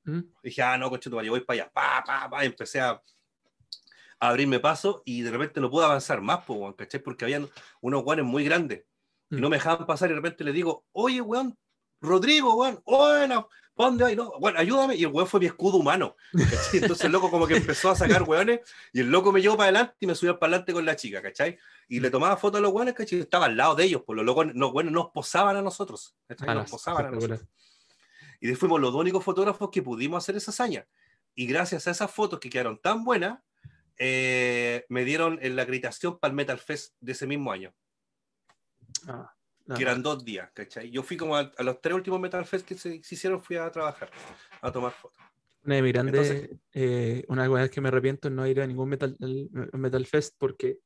Ujú. 0.06 0.30
Dije, 0.44 0.62
ah, 0.62 0.78
no, 0.78 0.90
coche, 0.90 1.10
yo 1.10 1.16
voy 1.32 1.40
para 1.42 1.64
allá. 1.64 1.72
Pa, 1.72 2.04
pa, 2.06 2.30
pa, 2.30 2.44
y 2.44 2.48
empecé 2.48 2.82
a, 2.82 2.90
a 4.20 4.30
abrirme 4.30 4.60
paso 4.60 5.04
y 5.06 5.22
de 5.22 5.32
repente 5.32 5.62
no 5.62 5.70
pude 5.70 5.86
avanzar 5.86 6.20
más, 6.22 6.48
weón, 6.50 6.74
¿cachai? 6.74 7.02
Porque 7.02 7.24
habían 7.26 7.50
unos 7.82 8.04
guanes 8.04 8.26
muy 8.26 8.44
grandes 8.44 8.84
y 9.30 9.36
Mm. 9.38 9.40
no 9.42 9.50
me 9.50 9.56
dejaban 9.56 9.86
pasar 9.88 10.10
y 10.10 10.12
de 10.12 10.18
repente 10.18 10.44
le 10.44 10.52
digo, 10.52 10.86
oye, 10.92 11.22
weón, 11.22 11.58
Rodrigo, 12.04 12.54
weón, 12.56 12.82
bueno, 12.86 13.50
¿pa' 13.76 13.86
dónde 13.86 14.04
vas? 14.04 14.16
No, 14.16 14.34
bueno, 14.40 14.60
ayúdame. 14.60 14.96
Y 14.96 15.04
el 15.04 15.08
weón 15.08 15.28
fue 15.28 15.40
mi 15.40 15.46
escudo 15.48 15.78
humano. 15.78 16.16
¿cachai? 16.34 16.82
Entonces 16.82 17.06
el 17.06 17.12
loco 17.14 17.32
como 17.32 17.48
que 17.48 17.56
empezó 17.56 17.90
a 17.90 17.96
sacar 17.96 18.24
weones 18.24 18.60
y 18.92 19.00
el 19.00 19.10
loco 19.10 19.32
me 19.32 19.42
llevó 19.42 19.56
para 19.56 19.70
adelante 19.70 19.96
y 20.02 20.08
me 20.08 20.14
subió 20.14 20.38
para 20.38 20.52
adelante 20.52 20.74
con 20.74 20.86
la 20.86 20.96
chica, 20.96 21.22
¿cachai? 21.22 21.58
Y 21.88 22.00
le 22.00 22.12
tomaba 22.12 22.38
fotos 22.38 22.60
a 22.60 22.62
los 22.62 22.72
weones, 22.74 22.94
¿cachai? 22.94 23.20
Estaba 23.20 23.46
al 23.46 23.56
lado 23.58 23.76
de 23.76 23.86
ellos, 23.86 24.04
pues 24.06 24.18
los 24.18 24.26
locos, 24.26 24.48
los 24.54 24.72
weones 24.74 24.94
nos 24.94 25.12
posaban 25.12 25.56
a 25.56 25.62
nosotros, 25.62 26.16
¿cachai? 26.28 26.50
Ah, 26.50 26.54
Nos 26.56 26.66
no, 26.66 26.72
posaban 26.72 27.06
a 27.06 27.12
nosotros. 27.12 27.42
Y 28.42 28.54
fuimos 28.56 28.82
los 28.82 28.94
únicos 28.94 29.24
fotógrafos 29.24 29.70
que 29.72 29.82
pudimos 29.82 30.22
hacer 30.22 30.36
esa 30.36 30.52
hazaña. 30.52 30.86
Y 31.34 31.48
gracias 31.48 31.88
a 31.88 31.92
esas 31.92 32.12
fotos 32.12 32.40
que 32.40 32.50
quedaron 32.50 32.78
tan 32.78 33.06
buenas, 33.06 33.40
eh, 33.98 34.86
me 34.90 35.06
dieron 35.06 35.40
en 35.42 35.56
la 35.56 35.62
acreditación 35.64 36.20
para 36.20 36.32
el 36.32 36.36
Metal 36.36 36.60
Fest 36.60 36.96
de 37.00 37.14
ese 37.14 37.26
mismo 37.26 37.52
año, 37.52 37.74
Ah, 39.08 39.34
que 39.76 39.82
eran 39.82 40.04
dos 40.04 40.24
días, 40.26 40.50
¿cachai? 40.54 40.90
Yo 40.92 41.04
fui 41.04 41.16
como 41.18 41.36
a, 41.38 41.52
a 41.58 41.64
los 41.64 41.80
tres 41.82 41.96
últimos 41.96 42.20
Metal 42.20 42.46
Fest 42.46 42.66
que 42.68 42.76
se, 42.76 43.02
se 43.04 43.16
hicieron, 43.16 43.42
fui 43.42 43.56
a 43.56 43.70
trabajar, 43.72 44.10
a 44.62 44.72
tomar 44.72 44.92
fotos. 44.92 45.18
Una 45.66 45.76
de 45.76 45.82
mis 45.82 45.94
grandes, 45.94 46.30
Entonces- 46.30 46.60
eh, 46.74 47.24
una 47.30 47.48
vez 47.48 47.72
que 47.72 47.80
me 47.82 47.88
arrepiento 47.88 48.30
no 48.30 48.46
ir 48.46 48.60
a 48.62 48.68
ningún 48.68 48.90
Metal, 48.90 49.16
Metal 49.74 50.06
Fest 50.06 50.36
porque 50.38 50.80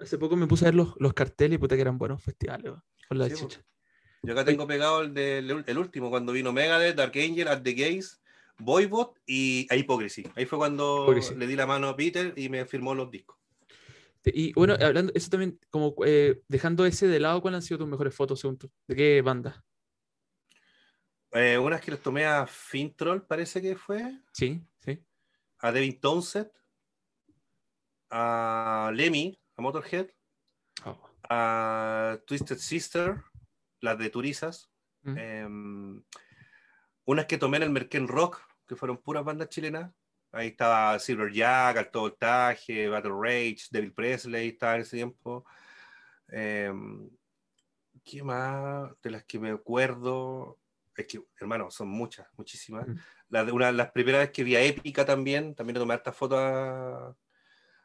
hace 0.00 0.16
poco 0.16 0.36
me 0.36 0.46
puse 0.46 0.64
a 0.64 0.68
ver 0.68 0.76
los, 0.76 0.94
los 0.98 1.12
carteles 1.12 1.56
y 1.56 1.58
puta 1.58 1.74
que 1.76 1.82
eran 1.82 1.98
buenos 1.98 2.22
festivales, 2.22 2.72
con 3.08 3.18
la 3.18 3.28
Sí, 3.28 3.34
chucha. 3.36 3.60
Yo 4.22 4.32
acá 4.32 4.44
tengo 4.44 4.66
pegado 4.66 5.02
el, 5.02 5.12
del- 5.14 5.62
el 5.66 5.78
último, 5.78 6.10
cuando 6.10 6.32
vino 6.32 6.52
Megadeth, 6.52 6.96
Dark 6.96 7.12
Angel, 7.16 7.46
At 7.48 7.62
the 7.62 7.72
Gates, 7.74 8.20
Voivod 8.58 9.10
y 9.26 9.66
a 9.70 9.76
Hypocrisy. 9.76 10.24
Ahí 10.34 10.44
fue 10.46 10.58
cuando 10.58 11.06
le 11.36 11.46
di 11.46 11.54
la 11.54 11.66
mano 11.66 11.88
a 11.88 11.94
Peter 11.96 12.32
y 12.36 12.48
me 12.48 12.64
firmó 12.64 12.94
los 12.94 13.10
discos. 13.10 13.37
Y 14.24 14.52
bueno, 14.52 14.74
hablando, 14.80 15.12
eso 15.14 15.30
también, 15.30 15.58
como 15.70 15.94
eh, 16.04 16.42
dejando 16.48 16.84
ese 16.84 17.06
de 17.06 17.20
lado, 17.20 17.40
¿cuáles 17.40 17.56
han 17.56 17.62
sido 17.62 17.78
tus 17.78 17.88
mejores 17.88 18.14
fotos 18.14 18.40
según 18.40 18.58
tú? 18.58 18.70
¿De 18.86 18.96
qué 18.96 19.22
banda? 19.22 19.64
Eh, 21.32 21.58
unas 21.58 21.80
que 21.80 21.90
les 21.90 22.02
tomé 22.02 22.24
a 22.24 22.46
Fintroll, 22.46 23.26
parece 23.26 23.60
que 23.60 23.76
fue. 23.76 24.20
Sí, 24.32 24.62
sí. 24.80 25.04
A 25.58 25.72
Devin 25.72 26.00
Townsend. 26.00 26.50
A 28.10 28.90
Lemmy, 28.94 29.38
a 29.56 29.62
Motorhead. 29.62 30.08
Oh. 30.84 30.98
A 31.28 32.18
Twisted 32.26 32.58
Sister, 32.58 33.22
las 33.80 33.98
de 33.98 34.08
Turizas. 34.08 34.70
Mm. 35.02 35.18
Em, 35.18 36.04
unas 37.04 37.26
que 37.26 37.38
tomé 37.38 37.58
en 37.58 37.64
el 37.64 37.70
Merken 37.70 38.08
Rock, 38.08 38.40
que 38.66 38.76
fueron 38.76 38.98
puras 38.98 39.24
bandas 39.24 39.48
chilenas. 39.48 39.92
Ahí 40.32 40.48
estaba 40.48 40.98
Silver 40.98 41.32
Jack, 41.32 41.78
Alto 41.78 42.00
Voltaje, 42.00 42.88
Battle 42.88 43.12
Rage, 43.18 43.68
Devil 43.70 43.92
Presley, 43.94 44.48
estaba 44.48 44.74
en 44.74 44.82
ese 44.82 44.96
tiempo. 44.96 45.44
Em, 46.28 47.08
¿Qué 48.04 48.22
más? 48.22 48.90
De 49.02 49.10
las 49.10 49.24
que 49.24 49.38
me 49.38 49.50
acuerdo. 49.50 50.58
Es 50.96 51.06
que, 51.06 51.22
hermano, 51.40 51.70
son 51.70 51.88
muchas, 51.88 52.26
muchísimas. 52.36 52.86
Mm. 52.86 52.96
La 53.30 53.44
de 53.44 53.52
una 53.52 53.66
de 53.66 53.72
las 53.72 53.90
primeras 53.90 54.20
veces 54.20 54.32
que 54.32 54.44
vi 54.44 54.56
a 54.56 54.62
Épica 54.62 55.04
también, 55.04 55.54
también 55.54 55.74
le 55.74 55.80
tomé 55.80 55.94
esta 55.94 56.12
foto 56.12 56.38
a, 56.38 57.16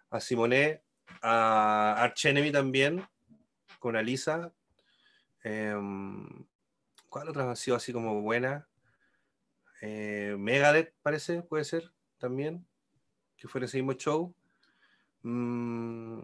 a 0.09 0.19
Simonet, 0.19 0.83
a 1.21 1.95
Arch 1.97 2.25
Enemy 2.25 2.51
también, 2.51 3.05
con 3.79 3.95
Alisa. 3.95 4.51
Em, 5.43 6.45
¿Cuál 7.07 7.29
otra 7.29 7.51
ha 7.51 7.55
sido 7.55 7.77
así 7.77 7.93
como 7.93 8.21
buena? 8.21 8.67
Eh, 9.81 10.35
Megadeth, 10.37 10.93
parece, 11.01 11.41
puede 11.41 11.63
ser 11.65 11.93
también, 12.27 12.65
que 13.35 13.49
fue 13.49 13.59
en 13.59 13.65
ese 13.65 13.77
mismo 13.77 13.91
show. 13.93 14.33
Mm, 15.23 16.19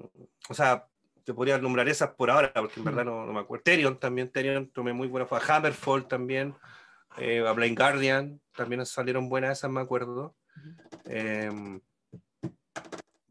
o 0.50 0.54
sea, 0.54 0.88
te 1.26 1.34
podría 1.34 1.58
nombrar 1.58 1.90
esas 1.90 2.12
por 2.12 2.32
ahora, 2.32 2.54
porque 2.54 2.80
en 2.80 2.86
verdad 2.86 3.04
no, 3.04 3.26
no 3.26 3.34
me 3.34 3.42
acuerdo. 3.42 3.64
Terion 3.64 4.00
también, 4.00 4.32
Terion 4.32 4.70
tomé 4.72 4.94
muy 4.94 5.10
buena. 5.10 5.26
Fue 5.28 5.38
a 5.40 5.42
Hammerfall 5.58 6.08
también, 6.08 6.56
eh, 7.18 7.46
a 7.46 7.52
Blind 7.52 7.78
Guardian, 7.78 8.40
también 8.56 8.86
salieron 8.86 9.28
buenas 9.28 9.58
esas, 9.58 9.70
me 9.70 9.82
acuerdo. 9.82 10.38
Eh, 11.04 11.52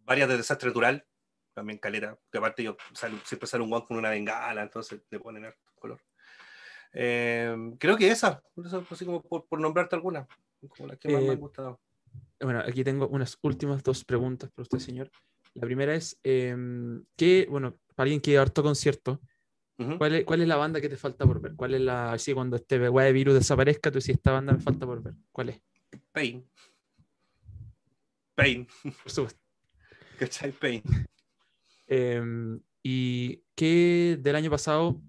varias 0.05 0.29
de 0.29 0.37
Desastre 0.37 0.69
Natural, 0.69 1.07
también 1.55 1.79
calera, 1.79 2.19
que 2.31 2.37
aparte 2.37 2.62
yo 2.62 2.77
sal- 2.93 3.19
siempre 3.25 3.47
sale 3.49 3.62
un 3.64 3.71
guan 3.71 3.83
con 3.87 3.97
una 3.97 4.11
bengala, 4.11 4.62
entonces 4.62 5.01
le 5.09 5.19
ponen 5.21 5.47
harto 5.47 5.73
color. 5.75 6.01
Eh, 6.93 7.75
creo 7.79 7.97
que 7.97 8.11
esa, 8.11 8.43
eso, 8.62 8.87
así 8.91 9.07
como 9.07 9.23
por, 9.23 9.47
por 9.47 9.59
nombrarte 9.59 9.97
alguna, 9.97 10.27
como 10.69 10.87
las 10.89 10.99
que 10.99 11.09
más 11.09 11.23
me 11.23 11.29
Eh, 11.29 11.33
han 11.33 11.41
gustado. 11.41 11.81
Bueno, 12.41 12.61
aquí 12.61 12.84
tengo 12.84 13.09
unas 13.09 13.36
últimas 13.43 13.82
dos 13.82 14.05
preguntas 14.05 14.51
para 14.51 14.62
usted, 14.62 14.78
señor. 14.78 15.11
La 15.55 15.66
primera 15.66 15.95
es, 15.95 16.18
em, 16.22 17.05
¿qué, 17.16 17.47
bueno, 17.51 17.78
para 17.95 18.05
alguien 18.05 18.20
que 18.20 18.39
harto 18.39 18.62
concierto. 18.62 19.20
¿cuál 19.97 20.14
es, 20.16 20.24
cuál 20.24 20.43
es 20.43 20.49
la 20.49 20.57
banda 20.57 20.80
que 20.80 20.89
te 20.89 20.97
falta 20.97 21.24
por 21.24 21.41
ver? 21.41 21.55
¿Cuál 21.55 21.74
es 21.74 21.80
la, 21.80 22.12
así 22.12 22.34
cuando 22.34 22.57
este 22.57 22.78
de 22.78 23.12
virus 23.12 23.34
desaparezca, 23.34 23.91
tú 23.91 24.01
si 24.01 24.12
esta 24.12 24.32
banda 24.32 24.53
me 24.53 24.61
falta 24.61 24.86
por 24.86 25.03
ver? 25.03 25.14
¿Cuál 25.30 25.51
es? 25.51 25.62
Pain. 26.12 26.49
Pain, 28.34 28.66
Por 29.03 29.11
supuesto. 29.11 29.41
¿cachai? 30.18 30.53
Pain. 30.53 30.82
Em, 31.86 32.61
¿Y 32.82 33.43
qué 33.55 34.18
del 34.20 34.36
año 34.36 34.51
pasado, 34.51 35.01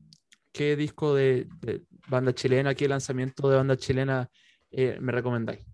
qué 0.52 0.76
disco 0.76 1.14
de, 1.14 1.48
de 1.62 1.84
banda 2.08 2.34
chilena, 2.34 2.74
qué 2.74 2.88
lanzamiento 2.88 3.50
de 3.50 3.58
banda 3.58 3.78
chilena 3.78 4.30
eh, 4.72 4.98
me 5.00 5.12
recomendáis? 5.12 5.66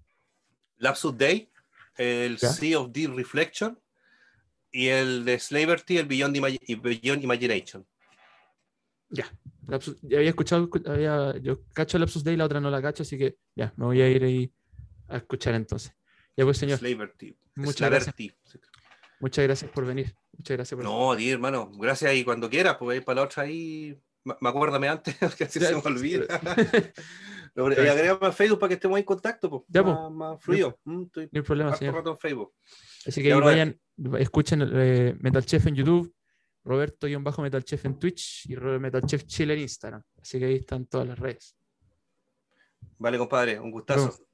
Lapsus 0.78 1.18
Day, 1.18 1.50
el 1.98 2.38
¿Ya? 2.38 2.50
Sea 2.50 2.80
of 2.80 2.92
Deep 2.92 3.16
Reflection 3.16 3.80
y 4.72 4.88
el 4.88 5.24
de 5.26 5.40
Slaverty, 5.40 5.98
el 5.98 6.06
Beyond, 6.06 6.36
y 6.68 6.76
Beyond 6.76 7.24
Imagination. 7.24 7.86
Ya. 9.10 9.32
Lapsus- 9.68 9.98
ya 10.02 10.18
había 10.18 10.30
escuchado, 10.30 10.68
escu- 10.70 10.88
había, 10.90 11.38
yo 11.42 11.64
cacho 11.74 11.98
Lapsus 11.98 12.24
Day, 12.24 12.36
la 12.36 12.46
otra 12.46 12.60
no 12.60 12.70
la 12.70 12.82
cacho, 12.82 13.04
así 13.04 13.18
que 13.18 13.38
ya, 13.56 13.74
me 13.78 13.86
voy 13.86 14.02
a 14.02 14.10
ir 14.10 14.24
ahí 14.24 14.52
a 15.08 15.18
escuchar 15.18 15.56
entonces. 15.56 15.94
Ya 16.36 16.44
pues, 16.44 16.58
señor, 16.58 16.80
Slaverty. 16.80 17.36
Muchas 17.56 17.90
gracias. 17.90 18.16
Muchas 19.22 19.44
gracias 19.46 19.72
por 19.72 19.86
venir. 19.86 20.14
Muchas 20.38 20.58
gracias 20.58 20.76
por 20.76 20.84
No, 20.84 21.14
hermano, 21.18 21.72
gracias 21.78 22.14
y 22.16 22.26
cuando 22.26 22.50
quieras, 22.50 22.76
pues 22.78 22.98
ahí 23.00 23.04
para 23.06 23.16
la 23.16 23.24
otra 23.24 23.44
ahí, 23.44 23.98
me 24.26 24.36
me 24.42 24.50
acuérdame 24.50 24.90
antes, 24.90 25.16
que 25.38 25.46
así 25.46 25.60
se 25.62 25.74
me 25.74 25.82
olvida. 25.82 26.26
Pero- 27.56 27.84
y 27.86 27.88
agrégame 27.88 28.28
a 28.28 28.32
Facebook 28.32 28.60
para 28.60 28.68
que 28.70 28.74
estemos 28.76 29.00
en 29.00 29.06
contacto, 29.06 29.50
pues, 29.50 29.64
Ya, 29.70 29.82
más, 29.82 30.12
más 30.12 30.44
fluido. 30.44 30.78
Mm, 30.84 31.04
estoy 31.04 31.26
No 31.32 31.40
hay 31.40 31.42
problema, 31.42 31.76
señor. 31.76 31.96
rato 31.96 32.12
en 32.12 32.18
Facebook. 32.18 32.54
Así 33.08 33.24
que 33.24 33.32
ahí 33.32 33.40
vayan, 33.40 33.80
escuchen 34.20 34.70
eh, 34.74 35.16
Metal 35.20 35.46
Chef 35.46 35.66
en 35.68 35.76
YouTube, 35.76 36.14
Roberto-Metal 36.64 37.64
Chef 37.64 37.86
en 37.86 37.98
Twitch 38.00 38.50
y 38.50 38.56
Metal 38.58 39.02
Chef 39.04 39.24
Chile 39.26 39.54
en 39.54 39.60
Instagram. 39.62 40.02
Así 40.22 40.40
que 40.40 40.46
ahí 40.46 40.56
están 40.56 40.86
todas 40.88 41.08
las 41.08 41.18
redes. 41.20 41.56
Vale, 42.98 43.18
compadre, 43.18 43.60
un 43.60 43.72
gustazo. 43.72 44.25